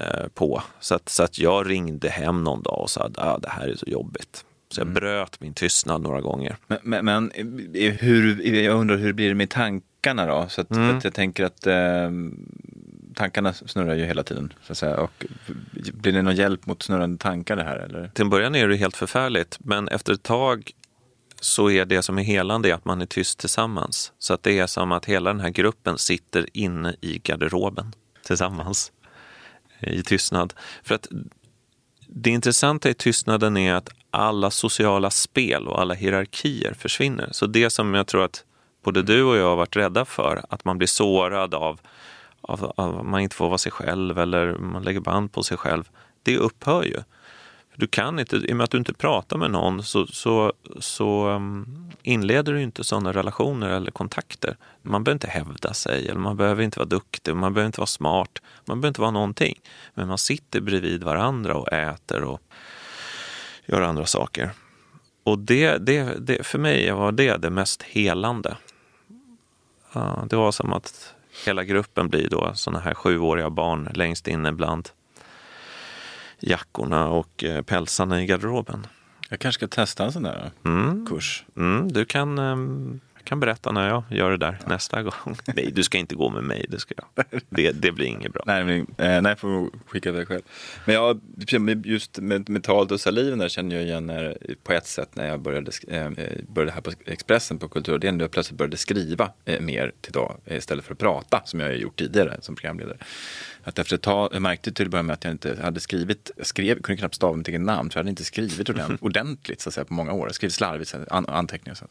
eh, 0.00 0.28
på. 0.34 0.62
Så 0.80 0.94
att, 0.94 1.08
så 1.08 1.22
att 1.22 1.38
jag 1.38 1.70
ringde 1.70 2.08
hem 2.08 2.44
någon 2.44 2.62
dag 2.62 2.80
och 2.80 2.90
sa 2.90 3.02
att 3.04 3.18
ah, 3.18 3.38
det 3.38 3.48
här 3.48 3.68
är 3.68 3.76
så 3.76 3.86
jobbigt. 3.88 4.44
Så 4.70 4.80
jag 4.80 4.88
bröt 4.88 5.40
min 5.40 5.54
tystnad 5.54 6.02
några 6.02 6.20
gånger. 6.20 6.56
Men, 6.66 6.78
men, 6.82 7.04
men 7.04 7.30
eh, 7.74 7.92
hur, 7.92 8.42
jag 8.54 8.80
undrar 8.80 8.96
hur 8.96 9.12
blir 9.12 9.28
det 9.28 9.34
med 9.34 9.50
tankarna 9.50 10.26
då? 10.26 10.46
Så 10.48 10.60
att, 10.60 10.70
Mm. 10.70 10.88
för 10.90 10.96
att 10.98 11.04
jag 11.04 11.14
tänker 11.14 11.44
att 11.44 11.66
eh, 11.66 12.10
tankarna 13.14 13.52
snurrar 13.52 13.94
ju 13.94 14.04
hela 14.04 14.22
tiden. 14.22 14.52
Så 14.62 14.72
att 14.72 14.78
säga. 14.78 14.96
Och, 14.96 15.26
blir 15.92 16.12
det 16.12 16.22
någon 16.22 16.34
hjälp 16.36 16.66
mot 16.66 16.82
snurrande 16.82 17.18
tankar 17.18 17.56
det 17.56 17.62
här? 17.64 17.76
Eller? 17.76 18.08
Till 18.14 18.22
en 18.24 18.30
början 18.30 18.54
är 18.54 18.68
det 18.68 18.76
helt 18.76 18.96
förfärligt, 18.96 19.56
men 19.60 19.88
efter 19.88 20.12
ett 20.12 20.22
tag 20.22 20.70
så 21.40 21.70
är 21.70 21.84
det 21.84 22.02
som 22.02 22.18
är 22.18 22.22
helande 22.22 22.74
att 22.74 22.84
man 22.84 23.02
är 23.02 23.06
tyst 23.06 23.38
tillsammans. 23.38 24.12
Så 24.18 24.34
att 24.34 24.42
det 24.42 24.58
är 24.58 24.66
som 24.66 24.92
att 24.92 25.04
hela 25.04 25.30
den 25.30 25.40
här 25.40 25.50
gruppen 25.50 25.98
sitter 25.98 26.46
inne 26.52 26.96
i 27.00 27.18
garderoben 27.18 27.92
tillsammans 28.26 28.92
i 29.80 30.02
tystnad. 30.02 30.54
För 30.82 30.94
att 30.94 31.08
det 32.08 32.30
intressanta 32.30 32.90
i 32.90 32.94
tystnaden 32.94 33.56
är 33.56 33.74
att 33.74 33.88
alla 34.10 34.50
sociala 34.50 35.10
spel 35.10 35.68
och 35.68 35.80
alla 35.80 35.94
hierarkier 35.94 36.74
försvinner. 36.74 37.28
Så 37.32 37.46
det 37.46 37.70
som 37.70 37.94
jag 37.94 38.06
tror 38.06 38.24
att 38.24 38.44
både 38.84 39.02
du 39.02 39.22
och 39.22 39.36
jag 39.36 39.48
har 39.48 39.56
varit 39.56 39.76
rädda 39.76 40.04
för, 40.04 40.44
att 40.48 40.64
man 40.64 40.78
blir 40.78 40.88
sårad 40.88 41.54
av, 41.54 41.80
av, 42.40 42.72
av 42.76 42.98
att 42.98 43.06
man 43.06 43.20
inte 43.20 43.36
får 43.36 43.48
vara 43.48 43.58
sig 43.58 43.72
själv 43.72 44.18
eller 44.18 44.54
man 44.58 44.82
lägger 44.82 45.00
band 45.00 45.32
på 45.32 45.42
sig 45.42 45.56
själv, 45.56 45.88
det 46.22 46.36
upphör 46.36 46.82
ju. 46.82 47.02
Du 47.76 47.86
kan 47.86 48.18
inte, 48.18 48.36
I 48.36 48.52
och 48.52 48.56
med 48.56 48.64
att 48.64 48.70
du 48.70 48.78
inte 48.78 48.94
pratar 48.94 49.38
med 49.38 49.50
någon 49.50 49.82
så, 49.82 50.06
så, 50.06 50.52
så 50.78 51.28
um, 51.28 51.90
inleder 52.02 52.52
du 52.52 52.62
inte 52.62 52.84
sådana 52.84 53.12
relationer 53.12 53.70
eller 53.70 53.90
kontakter. 53.90 54.56
Man 54.82 55.04
behöver 55.04 55.16
inte 55.16 55.26
hävda 55.26 55.74
sig, 55.74 56.08
eller 56.08 56.20
man 56.20 56.36
behöver 56.36 56.62
inte 56.62 56.78
vara 56.78 56.88
duktig, 56.88 57.36
man 57.36 57.54
behöver 57.54 57.66
inte 57.66 57.80
vara 57.80 57.86
smart, 57.86 58.42
man 58.64 58.80
behöver 58.80 58.88
inte 58.88 59.00
vara 59.00 59.10
någonting. 59.10 59.60
Men 59.94 60.08
man 60.08 60.18
sitter 60.18 60.60
bredvid 60.60 61.04
varandra 61.04 61.54
och 61.54 61.72
äter 61.72 62.24
och 62.24 62.40
gör 63.66 63.80
andra 63.80 64.06
saker. 64.06 64.50
Och 65.24 65.38
det, 65.38 65.78
det, 65.78 66.16
det, 66.18 66.46
för 66.46 66.58
mig 66.58 66.90
var 66.90 67.12
det 67.12 67.36
det 67.36 67.50
mest 67.50 67.82
helande. 67.82 68.56
Det 70.26 70.36
var 70.36 70.52
som 70.52 70.72
att 70.72 71.14
hela 71.46 71.64
gruppen 71.64 72.08
blir 72.08 72.28
då 72.28 72.52
sådana 72.54 72.80
här 72.80 72.94
sjuåriga 72.94 73.50
barn 73.50 73.90
längst 73.94 74.28
inne 74.28 74.52
bland 74.52 74.88
jackorna 76.46 77.08
och 77.08 77.44
eh, 77.44 77.62
pälsarna 77.62 78.22
i 78.22 78.26
garderoben. 78.26 78.86
Jag 79.28 79.38
kanske 79.40 79.58
ska 79.58 79.68
testa 79.68 80.04
en 80.04 80.12
sån 80.12 80.22
där 80.22 80.50
Mm. 80.64 81.06
kurs. 81.06 81.44
Mm, 81.56 81.92
du 81.92 82.04
kan, 82.04 82.38
ehm, 82.38 83.00
kan 83.24 83.40
berätta 83.40 83.72
när 83.72 83.88
jag 83.88 84.02
gör 84.10 84.30
det 84.30 84.36
där 84.36 84.58
nästa 84.66 85.02
gång. 85.02 85.36
Nej, 85.54 85.70
du 85.72 85.82
ska 85.82 85.98
inte 85.98 86.14
gå 86.14 86.30
med 86.30 86.44
mig. 86.44 86.66
Det, 86.68 86.78
ska 86.78 86.94
jag. 86.96 87.24
Det, 87.48 87.72
det 87.72 87.92
blir 87.92 88.06
inget 88.06 88.32
bra. 88.32 88.42
Nej, 88.46 88.64
men, 88.64 88.86
eh, 88.98 89.22
nej, 89.22 89.36
får 89.36 89.48
nog 89.48 89.74
skicka 89.86 90.08
iväg 90.08 90.28
själv. 90.28 90.42
Men 90.84 90.94
jag, 90.94 91.20
just 91.84 92.18
med, 92.18 92.48
med 92.48 92.62
talet 92.62 92.92
och 92.92 93.00
saliven 93.00 93.38
där 93.38 93.48
känner 93.48 93.76
jag 93.76 93.84
igen 93.84 94.06
när, 94.06 94.36
på 94.62 94.72
ett 94.72 94.86
sätt 94.86 95.16
när 95.16 95.28
jag 95.28 95.40
började, 95.40 95.70
eh, 95.88 96.10
började 96.48 96.72
här 96.72 96.80
på 96.80 96.92
Expressen 97.06 97.58
på 97.58 97.68
Kulturdelningen. 97.68 98.18
Då 98.18 98.24
jag 98.24 98.30
plötsligt 98.30 98.58
började 98.58 98.76
skriva 98.76 99.32
eh, 99.44 99.60
mer 99.60 99.92
till 100.00 100.12
dag 100.12 100.36
istället 100.46 100.84
för 100.84 100.92
att 100.92 100.98
prata 100.98 101.42
som 101.44 101.60
jag 101.60 101.66
har 101.66 101.74
gjort 101.74 101.98
tidigare 101.98 102.38
som 102.40 102.54
programledare. 102.54 102.98
Att 103.64 103.78
efter 103.78 103.94
ett 103.94 104.02
tag, 104.02 104.34
jag 104.34 104.42
märkte 104.42 104.72
till 104.72 104.84
att 104.86 104.90
börja 104.90 105.02
med 105.02 105.14
att 105.14 105.24
jag 105.24 105.30
inte 105.30 105.58
hade 105.62 105.80
skrivit, 105.80 106.30
jag 106.36 106.46
skrev, 106.46 106.82
kunde 106.82 106.98
knappt 106.98 107.14
stava 107.14 107.36
mitt 107.36 107.48
eget 107.48 107.60
namn 107.60 107.90
för 107.90 107.98
jag 107.98 108.00
hade 108.00 108.10
inte 108.10 108.24
skrivit 108.24 108.70
ordentligt, 108.70 109.02
ordentligt 109.02 109.60
så 109.60 109.68
att 109.68 109.74
säga, 109.74 109.84
på 109.84 109.94
många 109.94 110.12
år. 110.12 110.26
Jag 110.26 110.34
skrev 110.34 110.48
slarvigt, 110.48 110.94
an, 111.10 111.26
anteckningar 111.28 111.72
och 111.72 111.78
så. 111.78 111.86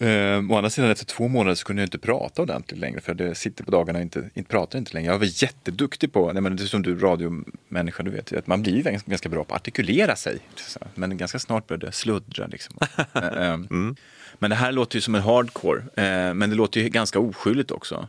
Eh, 0.00 0.50
å 0.50 0.56
andra 0.56 0.70
sidan 0.70 0.90
efter 0.90 1.06
två 1.06 1.28
månader 1.28 1.54
så 1.54 1.64
kunde 1.64 1.82
jag 1.82 1.86
inte 1.86 1.98
prata 1.98 2.42
ordentligt 2.42 2.80
längre 2.80 3.00
för 3.00 3.22
jag 3.22 3.36
sitter 3.36 3.64
på 3.64 3.70
dagarna 3.70 3.98
och 3.98 4.02
inte, 4.02 4.30
inte 4.34 4.50
pratar 4.50 4.78
inte 4.78 4.94
längre. 4.94 5.12
Jag 5.12 5.18
var 5.18 5.42
jätteduktig 5.42 6.12
på, 6.12 6.32
nej 6.32 6.42
men 6.42 6.56
det 6.56 6.62
är 6.62 6.66
som 6.66 6.82
du 6.82 6.98
radiomänniska 6.98 8.02
du 8.02 8.10
vet, 8.10 8.32
att 8.32 8.46
man 8.46 8.62
blir 8.62 8.82
ganska, 8.82 9.10
ganska 9.10 9.28
bra 9.28 9.44
på 9.44 9.54
att 9.54 9.60
artikulera 9.60 10.16
sig. 10.16 10.38
Men 10.94 11.16
ganska 11.16 11.38
snart 11.38 11.66
började 11.66 11.86
jag 11.86 11.94
sluddra 11.94 12.46
liksom. 12.46 12.76
Eh, 13.14 13.52
eh, 13.52 13.58
Men 14.38 14.50
det 14.50 14.56
här 14.56 14.72
låter 14.72 14.96
ju 14.96 15.00
som 15.00 15.14
en 15.14 15.22
hardcore, 15.22 15.78
eh, 15.78 16.34
men 16.34 16.50
det 16.50 16.56
låter 16.56 16.80
ju 16.80 16.88
ganska 16.88 17.18
oskyldigt 17.18 17.70
också. 17.70 18.08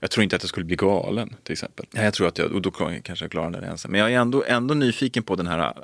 Jag 0.00 0.10
tror 0.10 0.24
inte 0.24 0.36
att 0.36 0.42
jag 0.42 0.48
skulle 0.48 0.66
bli 0.66 0.76
galen 0.76 1.34
till 1.42 1.52
exempel. 1.52 1.86
Jag 1.90 2.14
tror 2.14 2.28
att 2.28 2.38
jag, 2.38 2.52
och 2.52 2.62
då 2.62 2.70
kanske 2.70 3.24
jag 3.24 3.30
klarar 3.30 3.50
det 3.50 3.66
ensam. 3.66 3.90
Men 3.90 4.00
jag 4.00 4.12
är 4.12 4.18
ändå, 4.18 4.44
ändå 4.46 4.74
nyfiken 4.74 5.22
på 5.22 5.36
den 5.36 5.46
här 5.46 5.74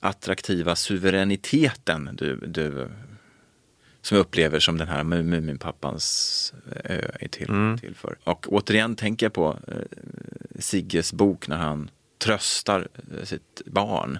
attraktiva 0.00 0.76
suveräniteten 0.76 2.10
du, 2.12 2.36
du 2.46 2.88
som 4.06 4.16
jag 4.16 4.24
upplever 4.24 4.60
som 4.60 4.78
den 4.78 4.88
här 4.88 5.04
Mu- 5.04 5.22
Muminpappans 5.22 6.54
ö 6.84 7.00
är 7.20 7.28
till, 7.28 7.78
till 7.80 7.94
för. 7.94 8.18
Och 8.24 8.46
återigen 8.52 8.96
tänker 8.96 9.26
jag 9.26 9.32
på 9.32 9.58
eh, 9.68 9.74
Sigges 10.58 11.12
bok 11.12 11.48
när 11.48 11.56
han 11.56 11.90
tröstar 12.18 12.88
eh, 13.12 13.24
sitt 13.24 13.62
barn. 13.66 14.18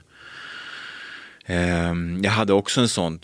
Ehm, 1.44 2.20
jag 2.24 2.30
hade 2.30 2.52
också 2.52 2.80
en 2.80 2.88
sån, 2.88 3.20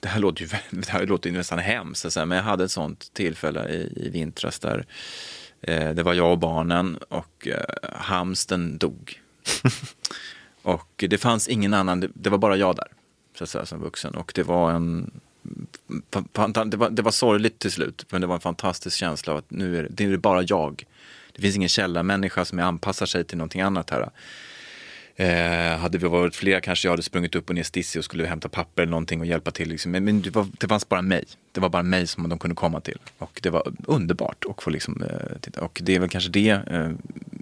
det 0.00 0.08
här 0.08 0.20
låter 0.20 0.42
ju, 0.42 0.48
det 0.70 0.88
här 0.88 1.06
låter 1.06 1.30
ju 1.30 1.36
nästan 1.36 1.58
hemskt, 1.58 2.16
men 2.16 2.30
jag 2.30 2.42
hade 2.42 2.64
ett 2.64 2.70
sånt 2.70 3.14
tillfälle 3.14 3.68
i, 3.68 3.92
i 4.06 4.10
vintras 4.10 4.58
där 4.58 4.86
eh, 5.60 5.90
det 5.90 6.02
var 6.02 6.14
jag 6.14 6.32
och 6.32 6.38
barnen 6.38 6.98
och 7.08 7.48
eh, 7.48 7.90
hamsten 7.92 8.78
dog. 8.78 9.20
och 10.62 11.04
det 11.08 11.18
fanns 11.18 11.48
ingen 11.48 11.74
annan, 11.74 12.00
det, 12.00 12.08
det 12.14 12.30
var 12.30 12.38
bara 12.38 12.56
jag 12.56 12.76
där, 12.76 12.88
så 13.38 13.44
att 13.44 13.50
säga, 13.50 13.66
som 13.66 13.80
vuxen. 13.80 14.14
Och 14.14 14.32
det 14.34 14.42
var 14.42 14.70
en 14.70 15.20
det 16.66 16.76
var, 16.76 16.90
det 16.90 17.02
var 17.02 17.10
sorgligt 17.10 17.58
till 17.58 17.72
slut, 17.72 18.06
men 18.10 18.20
det 18.20 18.26
var 18.26 18.34
en 18.34 18.40
fantastisk 18.40 18.96
känsla 18.96 19.32
av 19.32 19.38
att 19.38 19.50
nu 19.50 19.78
är 19.78 19.82
det, 19.82 19.88
det 19.90 20.04
är 20.04 20.16
bara 20.16 20.42
jag. 20.42 20.84
Det 21.32 21.42
finns 21.42 21.56
ingen 21.56 21.68
källarmänniska 21.68 22.44
som 22.44 22.58
anpassar 22.58 23.06
sig 23.06 23.24
till 23.24 23.38
någonting 23.38 23.60
annat 23.60 23.90
här. 23.90 24.10
Eh, 25.18 25.78
hade 25.78 25.98
vi 25.98 26.08
varit 26.08 26.36
fler 26.36 26.60
kanske 26.60 26.88
jag 26.88 26.92
hade 26.92 27.02
sprungit 27.02 27.34
upp 27.34 27.48
och 27.48 27.54
ner 27.54 27.62
Stissi 27.62 27.98
och 27.98 28.04
skulle 28.04 28.26
hämta 28.26 28.48
papper 28.48 28.82
eller 28.82 28.90
någonting 28.90 29.20
och 29.20 29.26
hjälpa 29.26 29.50
till. 29.50 29.68
Liksom. 29.68 29.92
Men, 29.92 30.04
men 30.04 30.22
det, 30.22 30.30
var, 30.30 30.46
det 30.58 30.68
fanns 30.68 30.88
bara 30.88 31.02
mig. 31.02 31.24
Det 31.52 31.60
var 31.60 31.68
bara 31.68 31.82
mig 31.82 32.06
som 32.06 32.28
de 32.28 32.38
kunde 32.38 32.54
komma 32.54 32.80
till. 32.80 32.98
Och 33.18 33.40
det 33.42 33.50
var 33.50 33.72
underbart 33.86 34.44
att 34.50 34.62
få 34.62 34.70
liksom, 34.70 35.02
eh, 35.02 35.38
titta. 35.40 35.60
Och 35.60 35.80
det 35.84 35.94
är 35.94 36.00
väl 36.00 36.08
kanske 36.08 36.30
det 36.30 36.48
eh, 36.48 36.90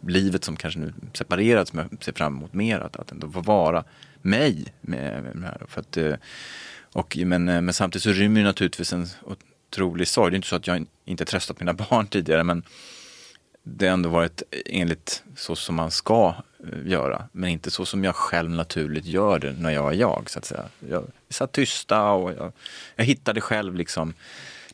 livet 0.07 0.45
som 0.45 0.57
kanske 0.57 0.81
nu 0.81 0.93
separerat 1.13 1.69
som 1.69 1.79
jag 1.79 2.05
ser 2.05 2.13
fram 2.13 2.37
emot 2.37 2.53
mer. 2.53 2.81
Att, 2.81 2.97
att 2.97 3.13
ändå 3.13 3.31
få 3.31 3.41
vara 3.41 3.85
mig 4.23 4.65
med, 4.81 5.23
med 5.23 5.37
det 5.37 5.47
här. 5.47 5.63
För 5.69 5.81
att, 5.81 5.97
eh, 5.97 6.15
och, 6.95 7.17
men, 7.17 7.49
eh, 7.49 7.61
men 7.61 7.75
samtidigt 7.75 8.03
så 8.03 8.11
rymmer 8.11 8.41
ju 8.41 8.47
naturligtvis 8.47 8.93
en 8.93 9.07
otrolig 9.23 10.09
sorg. 10.09 10.31
Det 10.31 10.35
är 10.35 10.37
inte 10.37 10.49
så 10.49 10.57
att 10.57 10.67
jag 10.67 10.87
inte 11.05 11.25
tröstat 11.25 11.61
mina 11.61 11.73
barn 11.91 12.07
tidigare. 12.07 12.45
Men 12.45 12.63
det 13.63 13.87
har 13.87 13.93
ändå 13.93 14.09
varit 14.09 14.43
enligt 14.67 15.23
så 15.37 15.57
som 15.57 15.75
man 15.75 15.91
ska 15.91 16.35
eh, 16.65 16.91
göra, 16.91 17.29
men 17.33 17.51
inte 17.51 17.71
så 17.71 17.85
som 17.85 18.05
jag 18.05 18.15
själv 18.15 18.51
naturligt 18.51 19.05
gör 19.05 19.39
det 19.39 19.53
när 19.53 19.71
jag 19.71 19.93
är 19.93 19.97
jag. 19.97 20.31
så 20.31 20.39
att 20.39 20.45
säga. 20.45 20.65
Jag 20.89 21.05
satt 21.29 21.53
tysta 21.53 22.11
och 22.11 22.33
jag, 22.33 22.53
jag 22.97 23.05
hittade 23.05 23.41
själv 23.41 23.75
liksom 23.75 24.15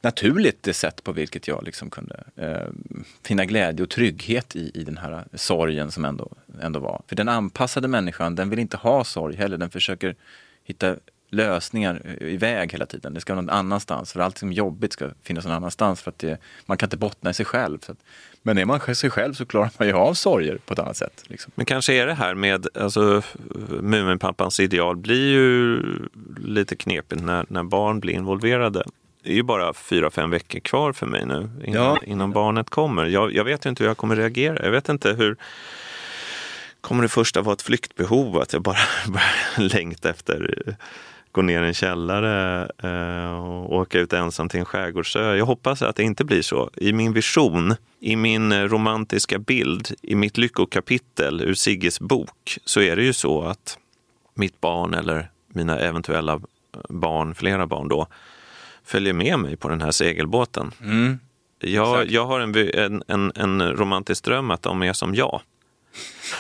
naturligt 0.01 0.63
det 0.63 0.75
sätt 0.75 1.05
på 1.05 1.13
vilket 1.13 1.49
jag 1.49 1.65
liksom 1.65 1.91
kunde 1.91 2.25
eh, 2.37 2.69
finna 3.23 3.45
glädje 3.45 3.83
och 3.83 3.91
trygghet 3.91 4.57
i, 4.57 4.71
i 4.75 4.85
den 4.85 4.97
här 4.97 5.25
sorgen 5.35 5.91
som 5.91 6.05
ändå, 6.05 6.29
ändå 6.63 6.81
var. 6.81 7.03
För 7.07 7.17
den 7.17 7.29
anpassade 7.29 7.89
människan, 7.89 8.35
den 8.35 8.51
vill 8.51 8.59
inte 8.59 8.77
ha 8.77 9.05
sorg 9.05 9.37
heller, 9.37 9.59
den 9.59 9.71
försöker 9.71 10.15
hitta 10.65 10.97
lösningar 11.31 12.23
i 12.23 12.37
väg 12.37 12.73
hela 12.73 12.87
tiden. 12.87 13.15
Det 13.15 13.21
ska 13.21 13.35
vara 13.35 13.41
någon 13.43 13.55
annanstans, 13.55 14.13
för 14.13 14.21
allt 14.21 14.39
som 14.39 14.53
jobbigt 14.53 14.93
ska 14.93 15.09
finnas 15.23 15.45
någon 15.45 15.55
annanstans 15.55 16.03
för 16.03 16.11
att 16.11 16.19
det, 16.19 16.39
man 16.67 16.77
kan 16.77 16.87
inte 16.87 16.97
bottna 16.97 17.31
i 17.31 17.35
sig 17.35 17.47
själv. 17.47 17.79
Att, 17.87 17.97
men 18.43 18.59
är 18.59 18.65
man 18.65 18.95
sig 18.95 19.11
själv 19.11 19.35
så 19.35 19.47
klarar 19.47 19.71
man 19.79 19.89
ju 19.89 19.95
av 19.95 20.15
sorger 20.15 20.59
på 20.67 20.73
ett 20.73 20.79
annat 20.79 20.97
sätt. 20.97 21.23
Liksom. 21.27 21.53
Men 21.55 21.67
kanske 21.67 21.95
är 21.95 22.07
det 22.07 22.15
här 22.15 22.35
med, 22.35 22.67
alltså 22.75 23.23
Muminpappans 23.81 24.61
ideal 24.61 24.97
blir 24.97 25.31
ju 25.33 25.83
lite 26.45 26.77
knepigt 26.77 27.23
när, 27.23 27.47
när 27.49 27.63
barn 27.63 28.01
blir 28.01 28.15
involverade. 28.15 28.85
Det 29.23 29.31
är 29.31 29.35
ju 29.35 29.43
bara 29.43 29.75
fyra, 29.75 30.11
fem 30.11 30.31
veckor 30.31 30.61
kvar 30.61 30.93
för 30.93 31.07
mig 31.07 31.27
nu 31.27 31.51
innan, 31.65 31.83
Ja. 31.85 31.99
innan 32.07 32.33
barnet 32.33 32.71
kommer. 32.71 33.05
Jag, 33.07 33.35
jag 33.35 33.45
vet 33.45 33.67
ju 33.67 33.71
inte 33.71 33.83
hur 33.83 33.89
jag 33.91 33.97
kommer 33.97 34.17
reagera. 34.17 34.65
Jag 34.65 34.71
vet 34.73 34.89
inte 34.89 35.13
hur... 35.13 35.37
Kommer 36.81 37.03
det 37.03 37.09
första 37.09 37.43
vara 37.43 37.53
ett 37.53 37.63
flyktbehov? 37.63 38.37
Att 38.41 38.53
jag 38.53 38.63
bara 38.63 38.77
börjar 39.07 39.69
längta 39.75 40.11
efter 40.11 40.77
gå 41.33 41.43
ner 41.43 41.63
i 41.63 41.67
en 41.67 41.75
källare 41.75 42.69
eh, 42.83 43.45
och 43.45 43.73
åka 43.73 43.99
ut 43.99 44.13
ensam 44.13 44.49
till 44.49 44.61
en 44.61 44.67
skärgårdsö. 44.67 45.37
Jag 45.37 45.47
hoppas 45.47 45.83
att 45.83 45.97
det 45.97 46.03
inte 46.03 46.25
blir 46.25 46.43
så. 46.43 46.71
I 46.77 46.93
min 46.93 47.13
vision, 47.13 47.75
i 48.01 48.17
min 48.17 48.69
romantiska 48.69 49.39
bild, 49.39 49.89
i 50.03 50.15
mitt 50.15 50.39
lyckokapitel 50.39 51.41
ur 51.41 51.55
Sigges 51.55 52.01
bok 52.01 52.59
så 52.65 52.81
är 52.81 52.97
det 52.97 53.03
ju 53.03 53.13
så 53.13 53.43
att 53.43 53.79
mitt 54.35 54.61
barn 54.61 54.95
eller 54.95 55.31
mina 55.49 55.79
eventuella 55.79 56.41
barn, 56.89 57.35
flera 57.35 57.67
barn 57.67 57.89
då, 57.89 58.07
följer 58.85 59.13
med 59.13 59.39
mig 59.39 59.57
på 59.57 59.69
den 59.69 59.81
här 59.81 59.91
segelbåten. 59.91 60.71
Jag, 61.59 61.95
Exakt. 61.95 62.11
jag 62.11 62.27
har 62.27 62.41
en, 62.41 62.57
en, 62.57 63.03
en, 63.09 63.33
en 63.35 63.73
romantisk 63.73 64.25
dröm 64.25 64.51
att 64.51 64.63
de 64.63 64.83
är 64.83 64.93
som 64.93 65.15
jag. 65.15 65.41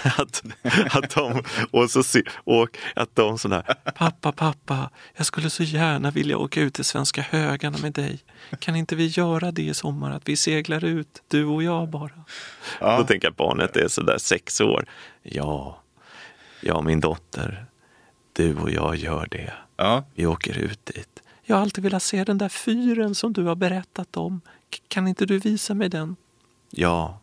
Att, 0.18 0.42
att 0.90 1.10
de, 1.10 1.42
och, 1.70 1.90
så, 1.90 2.02
och 2.34 2.78
att 2.94 3.16
de 3.16 3.38
sådär, 3.38 3.62
pappa, 3.94 4.32
pappa, 4.32 4.90
jag 5.16 5.26
skulle 5.26 5.50
så 5.50 5.62
gärna 5.62 6.10
vilja 6.10 6.38
åka 6.38 6.60
ut 6.60 6.74
till 6.74 6.84
svenska 6.84 7.22
högarna 7.22 7.78
med 7.78 7.92
dig. 7.92 8.18
Kan 8.58 8.76
inte 8.76 8.96
vi 8.96 9.06
göra 9.06 9.52
det 9.52 9.62
i 9.62 9.74
sommar, 9.74 10.10
att 10.10 10.28
vi 10.28 10.36
seglar 10.36 10.84
ut, 10.84 11.22
du 11.28 11.44
och 11.44 11.62
jag 11.62 11.88
bara? 11.88 12.24
Ja. 12.80 12.98
Då 12.98 13.04
tänker 13.04 13.26
jag 13.26 13.30
att 13.30 13.36
barnet 13.36 13.76
är 13.76 13.88
sådär 13.88 14.18
sex 14.18 14.60
år. 14.60 14.84
Ja, 15.22 15.80
ja 16.60 16.82
min 16.82 17.00
dotter, 17.00 17.66
du 18.32 18.56
och 18.56 18.70
jag 18.70 18.96
gör 18.96 19.28
det. 19.30 19.52
Ja. 19.76 20.04
Vi 20.14 20.26
åker 20.26 20.58
ut 20.58 20.86
dit. 20.86 21.22
Jag 21.42 21.56
har 21.56 21.62
alltid 21.62 21.84
velat 21.84 22.02
se 22.02 22.24
den 22.24 22.38
där 22.38 22.48
fyren 22.48 23.14
som 23.14 23.32
du 23.32 23.44
har 23.44 23.54
berättat 23.54 24.16
om. 24.16 24.40
Kan 24.88 25.08
inte 25.08 25.26
du 25.26 25.38
visa 25.38 25.74
mig 25.74 25.88
den? 25.88 26.16
Ja, 26.70 27.20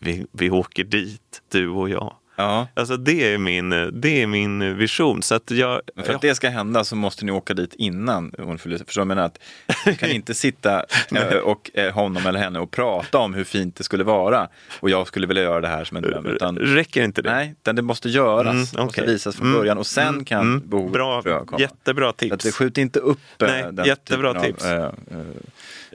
vi, 0.00 0.26
vi 0.32 0.50
åker 0.50 0.84
dit, 0.84 1.42
du 1.48 1.68
och 1.68 1.90
jag. 1.90 2.16
Ja. 2.38 2.66
Alltså 2.74 2.96
det 2.96 3.34
är 3.34 3.38
min, 3.38 3.70
det 3.92 4.22
är 4.22 4.26
min 4.26 4.76
vision. 4.76 5.22
Så 5.22 5.34
att 5.34 5.50
jag, 5.50 5.80
för 6.04 6.14
att 6.14 6.20
det 6.20 6.34
ska 6.34 6.48
hända 6.48 6.84
så 6.84 6.96
måste 6.96 7.24
ni 7.24 7.32
åka 7.32 7.54
dit 7.54 7.74
innan 7.74 8.32
hon 8.38 8.58
fyller 8.58 8.78
Förstår 8.78 9.02
du? 9.02 9.06
menar 9.06 9.22
att 9.22 9.38
du 9.84 9.94
kan 9.94 10.10
inte 10.10 10.34
sitta 10.34 10.84
eh, 11.14 11.36
och 11.36 11.70
eh, 11.74 11.92
honom 11.94 12.26
eller 12.26 12.38
henne 12.40 12.58
och 12.60 12.70
prata 12.70 13.18
om 13.18 13.34
hur 13.34 13.44
fint 13.44 13.76
det 13.76 13.84
skulle 13.84 14.04
vara. 14.04 14.48
Och 14.80 14.90
jag 14.90 15.06
skulle 15.06 15.26
vilja 15.26 15.42
göra 15.42 15.60
det 15.60 15.68
här 15.68 15.84
som 15.84 15.96
en 15.96 16.02
dröm. 16.02 16.26
Utan, 16.26 16.58
räcker 16.58 17.02
inte 17.04 17.22
det? 17.22 17.30
nej, 17.30 17.54
utan 17.60 17.76
det 17.76 17.82
måste 17.82 18.08
göras. 18.08 18.52
Mm, 18.54 18.66
Det 18.72 18.82
måste 18.84 19.02
visas 19.06 19.36
från 19.36 19.46
Mm, 19.46 19.58
början 19.58 19.78
och 19.78 19.86
sen 19.86 20.08
mm, 20.08 20.24
kan 20.24 20.40
mm. 20.40 20.68
behovet 20.68 20.92
Bra, 20.92 21.22
komma. 21.22 21.60
jättebra 21.60 22.04
Så 22.04 22.08
att 22.10 22.18
tips. 22.18 22.44
det 22.44 22.52
skjut 22.52 22.78
inte 22.78 22.98
upp 22.98 23.42
eh, 23.42 23.48
Nej, 23.48 23.64
den 23.72 23.86
jättebra 23.86 24.34
typen 24.34 24.52
tips. 24.52 24.64
Av, 24.64 24.72
eh, 24.72 24.88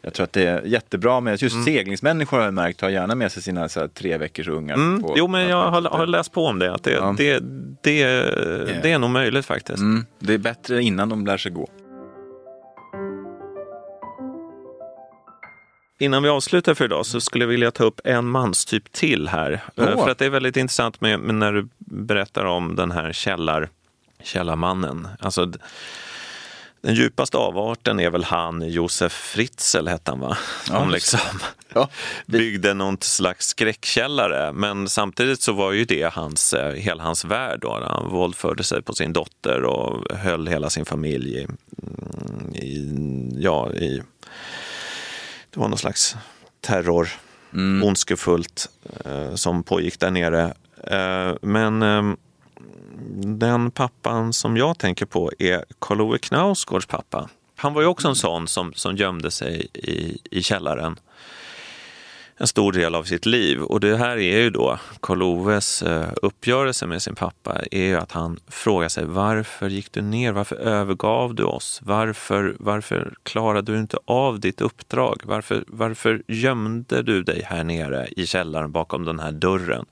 jag 0.05 0.13
tror 0.13 0.23
att 0.23 0.33
det 0.33 0.43
är 0.45 0.61
jättebra 0.61 1.19
med, 1.19 1.41
just 1.41 1.53
Mm. 1.55 1.65
seglingsmänniskor 1.65 2.37
har 2.37 2.43
jag 2.45 2.53
märkt 2.53 2.81
har 2.81 2.89
gärna 2.89 3.15
med 3.15 3.31
sig 3.31 3.43
sina 3.43 3.69
så 3.69 3.79
här, 3.79 3.87
tre 3.87 4.17
veckors 4.17 4.47
ungar. 4.47 4.75
Mm, 4.75 5.01
på- 5.03 5.13
jo, 5.17 5.27
men 5.27 5.47
jag 5.49 5.71
har, 5.71 5.81
har 5.81 6.07
läst 6.07 6.31
på 6.31 6.45
om 6.45 6.59
det. 6.59 6.73
Att 6.73 6.83
det, 6.83 6.91
Ja. 6.91 7.15
det, 7.17 7.39
det, 7.81 8.03
det 8.83 8.91
är 8.91 8.99
nog 8.99 9.09
möjligt 9.09 9.45
faktiskt. 9.45 9.79
Mm, 9.79 10.05
det 10.19 10.33
är 10.33 10.37
bättre 10.37 10.83
innan 10.83 11.09
de 11.09 11.25
lär 11.25 11.37
sig 11.37 11.51
gå. 11.51 11.69
Innan 15.99 16.23
vi 16.23 16.29
avslutar 16.29 16.73
för 16.73 16.85
idag 16.85 17.05
så 17.05 17.21
skulle 17.21 17.43
jag 17.43 17.49
vilja 17.49 17.71
ta 17.71 17.83
upp 17.83 18.01
en 18.03 18.25
manstyp 18.25 18.91
till 18.91 19.27
här. 19.27 19.63
Åh. 19.75 19.85
För 20.03 20.09
att 20.09 20.17
det 20.17 20.25
är 20.25 20.29
väldigt 20.29 20.57
intressant 20.57 21.01
med, 21.01 21.19
med 21.19 21.35
när 21.35 21.53
du 21.53 21.67
berättar 21.77 22.45
om 22.45 22.75
den 22.75 22.91
här 22.91 23.13
källar, 23.13 23.69
källarmannen. 24.23 25.07
Alltså, 25.19 25.51
Den 26.83 26.95
djupaste 26.95 27.37
avarten 27.37 27.99
är 27.99 28.09
väl 28.09 28.23
han 28.23 28.69
Josef 28.69 29.11
Fritzl 29.11 29.87
hette 29.87 30.11
han 30.11 30.19
va? 30.19 30.37
Ja, 30.69 30.79
Som 30.79 30.89
liksom 30.89 31.19
Ja, 31.73 31.89
byggde 32.25 32.73
någon 32.73 32.97
slags 33.01 33.47
skräckkällare. 33.47 34.53
Men 34.53 34.89
samtidigt 34.89 35.41
så 35.41 35.53
var 35.53 35.71
ju 35.71 35.85
det 35.85 36.13
hans, 36.13 36.53
eh, 36.53 36.73
hela 36.73 37.03
hans 37.03 37.25
värld. 37.25 37.59
Då. 37.61 37.83
Han 37.87 38.09
våldförde 38.09 38.63
sig 38.63 38.81
på 38.81 38.93
sin 38.93 39.13
dotter 39.13 39.63
och 39.63 40.17
höll 40.17 40.47
hela 40.47 40.69
sin 40.69 40.85
familj 40.85 41.37
i, 41.37 41.43
mm, 41.43 42.55
i, 42.55 42.89
ja, 43.37 43.71
i 43.73 44.01
det 45.49 45.59
var 45.59 45.67
någon 45.67 45.77
slags 45.77 46.15
terror, 46.61 47.09
ondskefullt, 47.83 48.69
eh, 49.05 49.35
som 49.35 49.63
pågick 49.63 49.99
där 49.99 50.11
nere. 50.11 50.53
Eh, 50.83 51.35
men 51.41 51.81
eh, 51.81 52.13
den 53.39 53.71
pappan 53.71 54.33
som 54.33 54.57
jag 54.57 54.77
tänker 54.77 55.05
på 55.05 55.31
är 55.39 55.65
Karl 55.79 56.01
Ove 56.01 56.17
Knausgårds 56.17 56.85
pappa. 56.85 57.29
Han 57.55 57.73
var 57.73 57.81
ju 57.81 57.87
också 57.87 58.07
en 58.07 58.15
sån 58.15 58.47
som, 58.47 58.73
som 58.73 58.95
gömde 58.95 59.31
sig 59.31 59.67
i, 59.73 60.17
i 60.31 60.43
källaren 60.43 60.99
en 62.37 62.47
stor 62.47 62.71
del 62.71 62.95
av 62.95 63.03
sitt 63.03 63.25
liv. 63.25 63.61
Och 63.61 63.79
det 63.79 63.97
här 63.97 64.17
är 64.17 64.39
ju 64.41 64.49
då 64.49 64.79
Karl 64.99 65.23
Oves 65.23 65.83
eh, 65.83 66.09
uppgörelse 66.21 66.85
med 66.87 67.01
sin 67.01 67.15
pappa 67.15 67.61
är 67.71 67.83
ju 67.83 67.95
att 67.95 68.11
han 68.11 68.39
frågar 68.47 68.89
sig 68.89 69.05
varför 69.05 69.69
gick 69.69 69.91
du 69.91 70.01
ner? 70.01 70.31
Varför 70.31 70.55
övergav 70.55 71.35
du 71.35 71.43
oss? 71.43 71.79
Varför, 71.83 72.55
varför 72.59 73.13
klarade 73.23 73.71
du 73.71 73.79
inte 73.79 73.97
av 74.05 74.39
ditt 74.39 74.61
uppdrag? 74.61 75.21
Varför, 75.25 75.63
varför 75.67 76.23
gömde 76.27 77.01
du 77.01 77.23
dig 77.23 77.43
här 77.45 77.63
nere 77.63 78.07
i 78.07 78.25
källaren 78.25 78.71
bakom 78.71 79.05
den 79.05 79.19
här 79.19 79.31
dörren? 79.31 79.85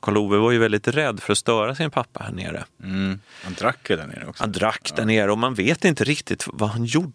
Karl 0.00 0.16
Ove 0.16 0.38
var 0.38 0.50
ju 0.50 0.58
väldigt 0.58 0.88
rädd 0.88 1.20
för 1.20 1.32
att 1.32 1.38
störa 1.38 1.74
sin 1.74 1.90
pappa 1.90 2.24
här 2.24 2.32
nere. 2.32 2.64
mm. 2.82 3.20
Han 3.44 3.54
drack 3.54 3.90
ju 3.90 3.96
där 3.96 4.06
nere 4.06 4.26
också. 4.26 4.42
Han 4.42 4.52
drack 4.52 4.92
där 4.96 5.04
nere 5.04 5.32
och 5.32 5.38
man 5.38 5.54
vet 5.54 5.84
inte 5.84 6.04
riktigt 6.04 6.46
vad 6.52 6.70
han 6.70 6.84
gjorde 6.84 7.12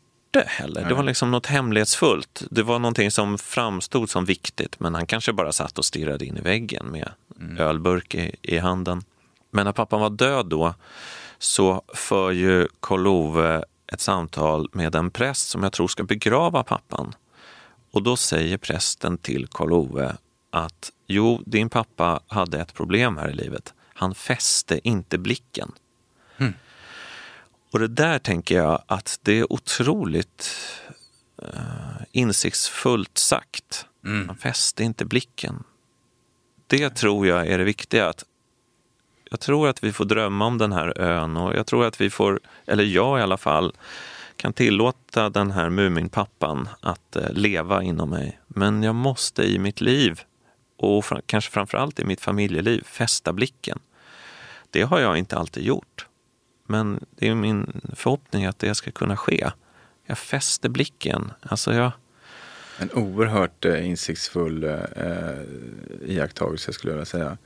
heller. 0.47 0.85
Det 0.85 0.93
var 0.93 1.03
liksom 1.03 1.31
något 1.31 1.45
hemlighetsfullt. 1.45 2.43
Det 2.51 2.63
var 2.63 2.79
någonting 2.79 3.11
som 3.11 3.37
framstod 3.37 4.09
som 4.09 4.25
viktigt 4.25 4.79
men 4.79 4.95
han 4.95 5.05
kanske 5.05 5.33
bara 5.33 5.51
satt 5.51 5.77
och 5.77 5.85
stirrade 5.85 6.25
in 6.25 6.37
i 6.37 6.41
väggen 6.41 6.85
med 6.85 7.11
ölburk 7.59 8.15
i, 8.15 8.35
i 8.41 8.57
handen. 8.57 9.03
Men 9.51 9.65
när 9.65 9.71
pappan 9.71 10.01
var 10.01 10.09
död 10.09 10.45
då 10.45 10.73
så 11.37 11.81
för 11.93 12.31
ju 12.31 12.67
Karl 12.79 13.07
Ove 13.07 13.63
ett 13.87 14.01
samtal 14.01 14.69
med 14.71 14.95
en 14.95 15.11
präst 15.11 15.49
som 15.49 15.63
jag 15.63 15.73
tror 15.73 15.87
ska 15.87 16.03
begrava 16.03 16.63
pappan. 16.63 17.15
Och 17.91 18.03
då 18.03 18.17
säger 18.17 18.57
prästen 18.57 19.17
till 19.17 19.47
Karl 19.47 19.73
Ove 19.73 20.15
att 20.49 20.91
jo, 21.07 21.41
din 21.45 21.69
pappa 21.69 22.19
hade 22.27 22.59
ett 22.59 22.73
problem 22.73 23.17
här 23.17 23.29
i 23.29 23.33
livet. 23.33 23.73
Han 23.93 24.15
fäste 24.15 24.87
inte 24.87 25.17
blicken. 25.17 25.71
Och 27.75 27.81
det 27.81 27.87
där 27.87 28.19
tänker 28.19 28.55
jag 28.55 28.83
att 28.87 29.19
det 29.23 29.39
är 29.39 29.53
otroligt 29.53 30.55
eh, 31.41 31.49
insiktsfullt 32.11 33.17
sagt. 33.17 33.85
Man 34.25 34.37
fäste 34.37 34.83
inte 34.83 35.05
blicken. 35.05 35.63
Det 36.67 36.89
tror 36.89 37.27
jag 37.27 37.47
är 37.47 37.57
det 37.57 37.63
viktiga. 37.63 38.09
Att 38.09 38.23
jag 39.31 39.39
tror 39.39 39.67
att 39.67 39.83
vi 39.83 39.93
får 39.93 40.05
drömma 40.05 40.45
om 40.45 40.57
den 40.57 40.71
här 40.71 40.99
ön 41.01 41.37
och 41.37 41.55
jag 41.55 41.67
tror 41.67 41.85
att 41.85 42.01
vi 42.01 42.09
får, 42.09 42.39
eller 42.65 42.83
jag 42.83 43.19
i 43.19 43.21
alla 43.21 43.37
fall, 43.37 43.73
kan 44.35 44.53
tillåta 44.53 45.29
den 45.29 45.51
här 45.51 45.69
Muminpappan 45.69 46.69
att 46.79 47.15
eh, 47.15 47.31
leva 47.31 47.83
inom 47.83 48.09
mig. 48.09 48.39
Men 48.47 48.83
jag 48.83 48.95
måste 48.95 49.43
i 49.43 49.59
mitt 49.59 49.81
liv 49.81 50.21
och 50.77 51.05
kanske 51.25 51.51
framförallt 51.51 51.99
i 51.99 52.05
mitt 52.05 52.21
familjeliv 52.21 52.83
fästa 52.83 53.33
blicken. 53.33 53.79
Det 54.69 54.81
har 54.81 54.99
jag 54.99 55.17
inte 55.17 55.37
alltid 55.37 55.63
gjort. 55.63 56.07
Men 56.65 57.05
det 57.15 57.27
är 57.27 57.35
min 57.35 57.81
förhoppning 57.93 58.45
att 58.45 58.59
det 58.59 58.75
ska 58.75 58.91
kunna 58.91 59.17
ske. 59.17 59.51
Jag 60.05 60.17
fäster 60.17 60.69
blicken. 60.69 61.31
Alltså 61.41 61.73
jag, 61.73 61.91
En 62.79 62.91
oerhört 62.93 63.65
eh, 63.65 63.87
insiktsfull 63.87 64.63
eh, 64.63 64.73
eh, 64.73 65.39
iakttagelse 66.05 66.73
skulle 66.73 66.91
jag 66.91 66.95
vilja 66.95 67.05
säga. 67.05 67.37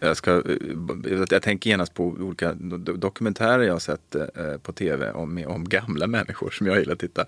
Jag, 0.00 0.16
ska, 0.16 0.30
eh, 0.30 1.24
jag 1.30 1.42
tänker 1.42 1.70
genast 1.70 1.94
på 1.94 2.04
olika 2.04 2.52
dokumentärer 2.52 3.62
jag 3.62 3.72
har 3.72 3.78
sett 3.78 4.14
eh, 4.14 4.56
på 4.62 4.72
tv 4.72 5.10
om, 5.10 5.44
om 5.46 5.68
gamla 5.68 6.06
människor 6.16 6.50
som 6.50 6.66
jag 6.66 6.78
gillar 6.78 6.92
att 6.92 6.98
titta 6.98 7.24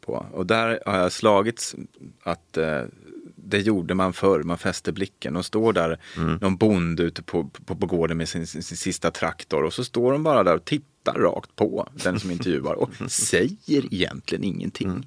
på. 0.00 0.26
Och 0.32 0.46
där 0.46 0.80
har 0.86 0.98
jag 0.98 1.12
slagits 1.12 1.76
att 2.22 2.56
eh, 2.56 2.82
det 3.46 3.58
gjorde 3.58 3.94
man 3.94 4.12
förr, 4.12 4.42
man 4.42 4.58
fäste 4.58 4.92
blicken 4.92 5.36
och 5.36 5.44
står 5.44 5.72
där 5.72 5.98
någon 6.40 6.56
bonde 6.56 7.02
ute 7.02 7.22
på, 7.22 7.44
på, 7.44 7.76
på 7.76 7.86
gården 7.86 8.16
med 8.16 8.28
sin, 8.28 8.46
sin, 8.46 8.62
sin 8.62 8.76
sista 8.76 9.10
traktor 9.10 9.64
och 9.64 9.72
så 9.72 9.84
står 9.84 10.12
de 10.12 10.22
bara 10.22 10.44
där 10.44 10.54
och 10.54 10.64
tittar 10.64 11.14
rakt 11.14 11.56
på 11.56 11.88
den 12.04 12.20
som 12.20 12.30
intervjuar 12.30 12.74
och 12.74 12.90
säger 13.10 13.94
egentligen 13.94 14.44
ingenting. 14.44 15.06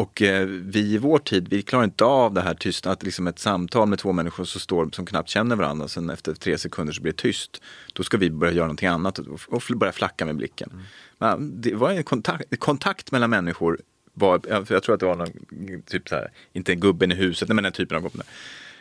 Och 0.00 0.22
eh, 0.22 0.46
vi 0.46 0.80
i 0.80 0.98
vår 0.98 1.18
tid, 1.18 1.48
vi 1.48 1.62
klarar 1.62 1.84
inte 1.84 2.04
av 2.04 2.34
det 2.34 2.40
här 2.40 2.54
tysta, 2.54 2.90
att 2.90 3.02
liksom 3.02 3.26
ett 3.26 3.38
samtal 3.38 3.88
med 3.88 3.98
två 3.98 4.12
människor 4.12 4.44
som 4.44 4.60
står 4.60 4.90
som 4.92 5.06
knappt 5.06 5.28
känner 5.28 5.56
varandra, 5.56 5.88
sen 5.88 6.10
efter 6.10 6.34
tre 6.34 6.58
sekunder 6.58 6.92
så 6.92 7.02
blir 7.02 7.12
det 7.12 7.18
tyst. 7.18 7.62
Då 7.92 8.02
ska 8.02 8.16
vi 8.16 8.30
börja 8.30 8.52
göra 8.52 8.66
någonting 8.66 8.88
annat 8.88 9.18
och, 9.18 9.40
och 9.48 9.62
börja 9.76 9.92
flacka 9.92 10.26
med 10.26 10.36
blicken. 10.36 10.82
Men 11.18 11.60
det 11.60 11.74
var 11.74 11.90
en 11.90 12.04
kontakt, 12.04 12.60
kontakt 12.60 13.12
mellan 13.12 13.30
människor, 13.30 13.80
var, 14.12 14.40
jag 14.48 14.82
tror 14.82 14.94
att 14.94 15.00
det 15.00 15.06
var 15.06 15.16
någon, 15.16 15.82
typ 15.86 16.08
så 16.08 16.14
här, 16.14 16.30
inte 16.52 16.74
gubben 16.74 17.12
i 17.12 17.14
huset, 17.14 17.48
men 17.48 17.64
den 17.64 17.72
typen 17.72 17.96
av 17.96 18.02
gubben. 18.02 18.22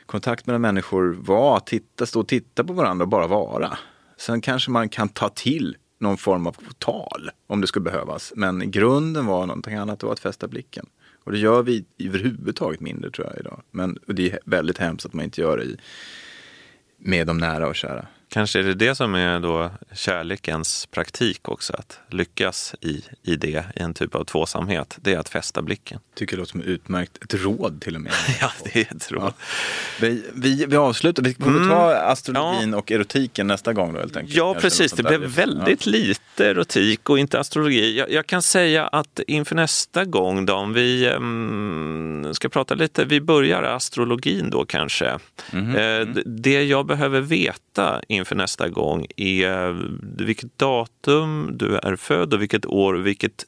Kontakt 0.06 0.46
mellan 0.46 0.62
människor 0.62 1.18
var 1.20 1.58
att 1.58 1.68
titta, 1.68 2.06
stå 2.06 2.20
och 2.20 2.28
titta 2.28 2.64
på 2.64 2.74
varandra 2.74 3.04
och 3.04 3.10
bara 3.10 3.28
vara. 3.28 3.78
Sen 4.18 4.42
kanske 4.42 4.72
man 4.72 4.90
kan 4.90 5.10
ta 5.10 5.30
till 5.30 5.78
någon 6.00 6.18
form 6.18 6.48
av 6.48 6.56
tal 6.78 7.30
om 7.48 7.62
det 7.62 7.68
skulle 7.68 7.84
behövas. 7.84 8.34
Men 8.36 8.72
grunden 8.72 9.26
var 9.26 9.46
någonting 9.46 9.76
annat, 9.76 10.00
det 10.00 10.06
var 10.06 10.14
att 10.14 10.20
fästa 10.20 10.48
blicken. 10.48 10.86
Och 11.24 11.32
det 11.32 11.38
gör 11.38 11.64
vi 11.64 11.86
överhuvudtaget 12.00 12.80
mindre 12.80 13.12
tror 13.12 13.28
jag 13.28 13.40
idag. 13.40 13.62
Men 13.72 13.98
det 14.06 14.32
är 14.32 14.40
väldigt 14.46 14.78
hemskt 14.78 15.06
att 15.06 15.14
man 15.14 15.26
inte 15.26 15.42
gör 15.42 15.58
det 15.58 15.64
i, 15.64 15.78
med 16.98 17.28
de 17.28 17.38
nära 17.38 17.68
och 17.68 17.76
kära 17.76 18.08
kanske 18.30 18.60
är 18.60 18.64
det 18.64 18.74
det 18.74 18.96
som 18.96 19.16
är 19.16 19.40
då 19.40 19.72
kärlekens 19.94 20.86
praktik 20.86 21.50
också. 21.50 21.74
Att 21.74 22.00
lyckas 22.10 22.76
i, 22.82 23.04
i 23.24 23.36
det, 23.36 23.66
i 23.76 23.80
en 23.82 23.94
typ 23.94 24.16
av 24.16 24.24
tvåsamhet. 24.24 24.98
Det 25.02 25.14
är 25.14 25.20
att 25.20 25.30
fästa 25.30 25.62
blicken. 25.62 26.00
Tycker 26.16 26.36
det 26.36 26.40
låter 26.40 26.52
som 26.52 26.62
ett 26.62 26.68
utmärkt, 26.68 27.24
ett 27.24 27.34
råd 27.34 27.82
till 27.82 27.96
och 27.96 28.02
med. 28.02 28.12
Ja, 28.42 28.52
det 28.64 28.76
är 28.80 28.96
ett 28.96 29.12
råd. 29.12 29.24
Ja. 29.24 29.34
Vi, 30.02 30.24
vi, 30.34 30.66
vi 30.66 30.76
avslutar, 30.78 31.24
vi 31.24 31.34
får 31.34 31.70
ta 31.70 31.96
astrologin 31.96 32.74
och 32.74 32.92
erotiken 32.92 33.48
nästa 33.48 33.74
gång 33.74 33.94
då 33.94 34.00
helt 34.00 34.18
enkelt. 34.18 34.36
Ja, 34.38 34.54
Kanske 34.54 34.70
precis. 34.70 34.92
Det 34.92 35.04
blev 35.04 35.22
väldigt 35.22 35.86
lite 35.86 36.48
erotik 36.48 37.10
och 37.10 37.20
inte 37.20 37.40
astrologi. 37.40 37.98
Jag, 37.98 38.12
jag 38.12 38.28
kan 38.28 38.42
säga 38.42 38.88
att 38.88 39.20
inför 39.28 39.56
nästa 39.56 40.06
gång 40.06 40.46
då, 40.46 40.54
om 40.54 40.74
vi 40.74 41.06
ehm, 41.08 42.28
ska 42.34 42.50
prata 42.50 42.76
lite, 42.76 43.06
vi 43.06 43.22
börjar 43.22 43.64
astrologin 43.64 44.50
då 44.50 44.66
kanske. 44.66 45.18
Mhm. 45.52 45.76
Eh, 45.76 46.02
d- 46.06 46.22
det 46.26 46.64
jag 46.64 46.86
behöver 46.86 47.22
veta 47.22 48.02
inför 48.20 48.36
nästa 48.36 48.70
gång 48.70 49.06
är 49.18 49.88
vilket 50.24 50.58
datum 50.58 51.50
du 51.58 51.76
är 51.76 51.96
född 51.96 52.34
och 52.34 52.42
vilket 52.42 52.66
år 52.66 52.94
och 52.94 53.06
vilket 53.06 53.46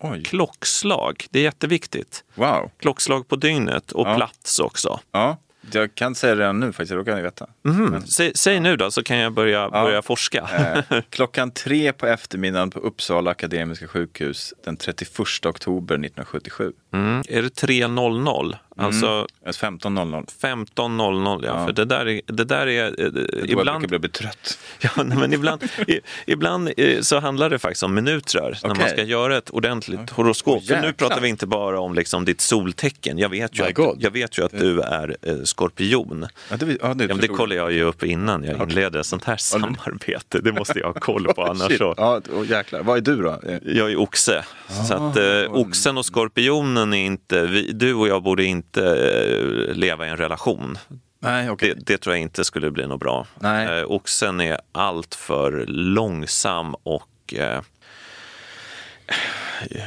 Oj, 0.00 0.22
klockslag. 0.24 1.26
Det 1.30 1.38
är 1.38 1.42
jätteviktigt. 1.42 2.24
wow. 2.34 2.70
Klockslag 2.78 3.28
på 3.28 3.36
dygnet 3.36 3.92
och 3.92 4.06
Ja. 4.08 4.16
plats 4.16 4.58
också. 4.58 5.00
Ja, 5.12 5.36
jag 5.72 5.94
kan 5.94 6.14
säga 6.14 6.34
det 6.34 6.40
redan 6.42 6.60
nu 6.60 6.72
faktiskt, 6.72 6.92
då 6.92 7.04
kan 7.04 7.16
jag 7.16 7.22
veta. 7.22 7.46
Mhm. 7.62 8.06
Säg, 8.06 8.32
säg 8.34 8.60
nu 8.60 8.76
då 8.76 8.90
så 8.90 9.02
kan 9.02 9.16
jag 9.16 9.32
börja, 9.32 9.70
börja 9.70 10.02
forska. 10.02 10.48
Eh, 10.90 11.00
klockan 11.10 11.50
tre 11.50 11.92
på 11.92 12.06
eftermiddagen 12.06 12.70
på 12.70 12.78
Uppsala 12.78 13.30
Akademiska 13.30 13.88
sjukhus 13.88 14.54
den 14.64 14.76
31 14.76 15.46
oktober 15.46 15.94
1977. 15.94 16.72
Mm. 16.92 17.22
Är 17.28 17.42
det 17.42 17.48
3.00? 17.62 18.56
Alltså 18.76 19.26
Alltså 19.46 19.66
15.00. 19.66 20.26
15.00, 20.40 21.40
ja. 21.46 21.60
Ja. 21.60 21.66
För 21.66 21.72
det 21.72 21.84
där 21.84 22.08
är, 22.08 22.20
det 22.26 22.44
där 22.44 22.66
är 22.66 22.86
eh, 23.04 23.08
Då 23.10 23.20
jag 23.38 23.50
ibland, 23.50 23.78
brukar 23.80 23.98
bli 23.98 24.08
trött. 24.08 24.58
ja, 24.80 24.90
nej, 25.02 25.18
men 25.18 25.32
ibland, 25.32 25.62
i, 25.86 26.00
ibland 26.26 26.70
eh, 26.76 27.00
så 27.00 27.18
handlar 27.20 27.50
det 27.50 27.58
faktiskt 27.58 27.82
om 27.82 27.94
minuter 27.94 28.58
när 28.62 28.74
man 28.74 28.88
ska 28.88 29.02
göra 29.02 29.36
ett 29.36 29.50
ordentligt 29.50 30.10
horoskop. 30.10 30.62
Åh, 30.62 30.68
För 30.68 30.80
nu 30.82 30.92
pratar 30.92 31.20
vi 31.20 31.28
inte 31.28 31.46
bara 31.46 31.80
om 31.80 31.94
liksom 31.94 32.24
ditt 32.24 32.40
soltecken. 32.40 33.18
Jag 33.18 33.28
vet 33.28 33.58
ju, 33.58 33.62
My 33.62 33.68
att, 33.68 33.74
God. 33.74 33.96
jag 34.00 34.10
vet 34.10 34.38
ju 34.38 34.44
att 34.44 34.58
du 34.58 34.80
är 34.80 35.16
eh, 35.22 35.34
skorpion. 35.44 36.26
Ja, 36.50 36.56
det, 36.56 36.78
ja, 36.80 36.94
det, 36.94 37.04
Ja, 37.04 37.08
men 37.08 37.18
det 37.18 37.28
kollar 37.28 37.56
jag 37.56 37.72
ju 37.72 37.82
upp 37.82 38.02
innan 38.04 38.44
jag 38.44 38.62
inleder 38.70 39.00
ett 39.00 39.06
sånt 39.06 39.24
här 39.24 39.36
samarbete. 39.36 40.38
Det 40.40 40.52
måste 40.52 40.78
jag 40.78 40.86
ha 40.86 41.00
koll 41.00 41.24
på 41.34 41.44
annars 41.50 41.68
Shit. 41.68 41.78
så. 41.78 41.94
Ja, 41.96 42.20
och 42.36 42.46
jäklar. 42.46 42.82
Vad 42.82 42.96
är 42.96 43.00
du 43.00 43.22
då? 43.22 43.40
Eh, 43.46 43.58
Jag 43.64 43.90
är 43.90 43.96
oxe. 43.96 44.44
Så 44.88 44.94
att 44.94 45.16
eh, 45.16 45.52
oxen 45.52 45.98
och 45.98 46.06
skorpionen 46.06 46.94
är 46.94 47.06
inte, 47.06 47.46
vi, 47.46 47.72
du 47.72 47.94
och 47.94 48.08
jag 48.08 48.22
borde 48.22 48.44
inte 48.44 48.63
eh, 48.76 49.74
leva 49.74 50.06
i 50.06 50.10
en 50.10 50.16
relation. 50.16 50.78
Nej, 51.20 51.50
okej. 51.50 51.74
Det, 51.76 51.82
det 51.86 51.98
tror 51.98 52.14
jag 52.14 52.22
inte 52.22 52.44
skulle 52.44 52.70
bli 52.70 52.86
något 52.86 53.00
bra. 53.00 53.26
Nej. 53.40 53.78
Eh, 53.80 53.84
oxen 53.90 54.40
är 54.40 54.58
allt 54.72 55.14
för 55.14 55.64
långsam 55.68 56.74
och 56.82 57.34
eh, 57.36 57.60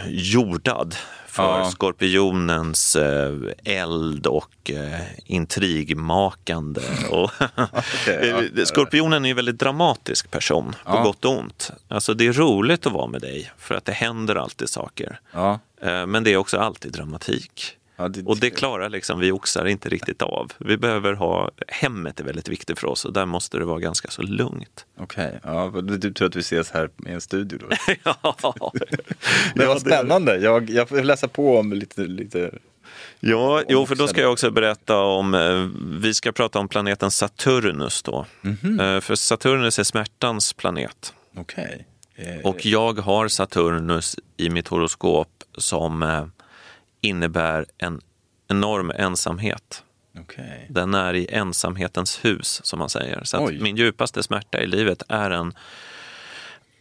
jordad 0.07 0.95
för 1.28 1.59
Ja. 1.59 1.69
skorpionens 1.71 2.95
eh, 2.95 3.34
eld 3.63 4.28
och 4.28 4.71
eh, 4.71 5.01
intrigmakande. 5.25 6.82
Och 7.09 7.32
Okej, 7.55 8.49
ja. 8.55 8.65
Skorpionen 8.65 9.25
är 9.25 9.30
en 9.30 9.36
väldigt 9.36 9.59
dramatisk 9.59 10.32
person, 10.32 10.75
på 10.86 10.91
Ja. 10.97 11.03
gott 11.03 11.25
och 11.25 11.38
ont. 11.39 11.71
Alltså 11.88 12.13
det 12.13 12.28
är 12.28 12.34
roligt 12.34 12.86
att 12.86 12.93
vara 12.93 13.07
med 13.07 13.21
dig, 13.21 13.51
för 13.57 13.75
att 13.75 13.86
det 13.86 13.91
händer 13.91 14.36
alltid 14.36 14.69
saker. 14.69 15.19
Eh, 15.82 16.05
Men 16.05 16.23
det 16.23 16.34
är 16.34 16.38
också 16.38 16.57
alltid 16.57 16.91
dramatik. 16.91 17.78
Ja, 17.99 18.07
det- 18.07 18.23
Och 18.25 18.37
det 18.39 18.49
klarar 18.49 18.89
liksom 18.89 19.19
vi 19.19 19.31
oxar 19.31 19.65
inte 19.65 19.89
riktigt 19.89 20.21
av. 20.21 20.51
Vi 20.57 20.77
behöver 20.77 21.13
ha, 21.13 21.51
hemmet 21.67 22.19
är 22.19 22.23
väldigt 22.23 22.49
viktigt 22.49 22.79
för 22.79 22.87
oss 22.87 23.05
och 23.05 23.13
där 23.13 23.25
måste 23.25 23.57
det 23.57 23.65
vara 23.65 23.79
ganska 23.79 24.09
så 24.09 24.21
lugnt. 24.21 24.85
Okej, 24.99 25.39
ja, 25.43 25.73
du, 25.83 26.13
tror 26.13 26.27
att 26.27 26.35
vi 26.35 26.39
ses 26.39 26.71
här 26.71 26.89
i 27.07 27.11
en 27.11 27.21
studio 27.21 27.59
då? 27.61 27.75
ja, 28.03 28.35
Det 29.55 29.65
var 29.65 29.79
spännande. 29.79 30.37
Jag, 30.37 30.69
jag 30.69 30.89
får 30.89 31.01
läsa 31.03 31.27
på 31.27 31.57
om 31.59 31.73
lite, 31.73 32.01
lite 32.01 32.51
Ja, 33.19 33.63
jo, 33.69 33.85
för 33.85 33.95
då 33.95 34.07
ska 34.07 34.21
jag 34.21 34.31
också 34.31 34.51
berätta 34.51 34.97
om, 34.99 35.33
eh, 35.33 35.67
vi 36.01 36.13
ska 36.13 36.31
prata 36.31 36.59
om 36.59 36.67
planeten 36.67 37.11
Saturnus 37.11 38.03
då. 38.03 38.25
Eh, 38.81 38.99
För 39.01 39.15
Saturnus 39.15 39.79
är 39.79 39.83
smärtans 39.83 40.53
planet. 40.53 41.13
okej. 41.37 41.87
Eh, 42.15 42.35
Och 42.43 42.65
jag 42.65 42.99
har 42.99 43.27
Saturnus 43.27 44.15
i 44.37 44.49
mitt 44.49 44.67
horoskop 44.67 45.29
som 45.57 46.01
innebär 47.08 47.66
en 47.78 48.01
enorm 48.47 48.91
ensamhet. 48.95 49.84
Okej. 50.20 50.68
Den 50.70 50.93
är 50.93 51.14
i 51.14 51.28
ensamhetens 51.32 52.26
hus, 52.26 52.62
som 52.64 52.80
man 52.80 52.89
säger. 52.89 53.24
Så 53.24 53.49
min 53.62 53.76
djupaste 53.76 54.24
smärta 54.24 54.62
i 54.62 54.68
livet 54.68 55.03
är 55.10 55.32
en 55.32 55.53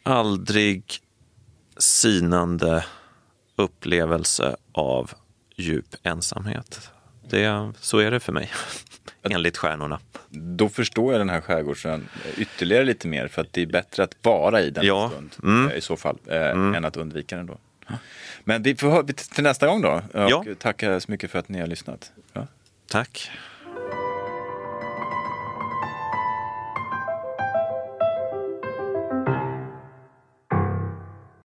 aldrig 0.02 0.82
sinande 1.78 2.84
upplevelse 3.56 4.56
av 4.72 5.10
djup 5.56 5.94
ensamhet. 6.02 6.90
Det, 7.28 7.72
så 7.80 7.98
är 7.98 8.10
det 8.10 8.20
för 8.20 8.32
mig, 8.32 8.50
enligt 9.22 9.56
stjärnorna. 9.56 9.98
Då 10.30 10.68
förstår 10.68 11.12
jag 11.12 11.20
den 11.20 11.30
här 11.30 11.40
skärgårdsön 11.40 12.08
ytterligare 12.36 12.84
lite 12.84 13.08
mer 13.08 13.28
för 13.28 13.42
att 13.42 13.52
det 13.52 13.62
är 13.62 13.66
bättre 13.66 14.02
att 14.04 14.16
vara 14.22 14.60
i 14.60 14.70
den 14.70 14.86
Ja. 14.86 15.10
stund 15.10 15.30
Mm. 15.42 15.70
eh, 15.70 15.76
i 15.76 15.80
så 15.80 15.96
fall 15.96 16.18
eh, 16.26 16.50
än 16.50 16.84
att 16.84 16.96
undvika 16.96 17.36
den 17.36 17.46
då. 17.46 17.58
Men 18.44 18.62
vi 18.62 18.74
får 18.76 18.90
hö- 18.90 19.02
till 19.34 19.44
nästa 19.44 19.66
gång 19.66 19.82
då 19.82 19.90
och 20.14 20.30
Ja. 20.30 20.44
tacka 20.58 21.00
så 21.00 21.10
mycket 21.10 21.30
för 21.30 21.38
att 21.38 21.48
ni 21.48 21.60
har 21.60 21.66
lyssnat. 21.66 22.12
Ja. 22.32 22.46
Tack. 22.90 23.30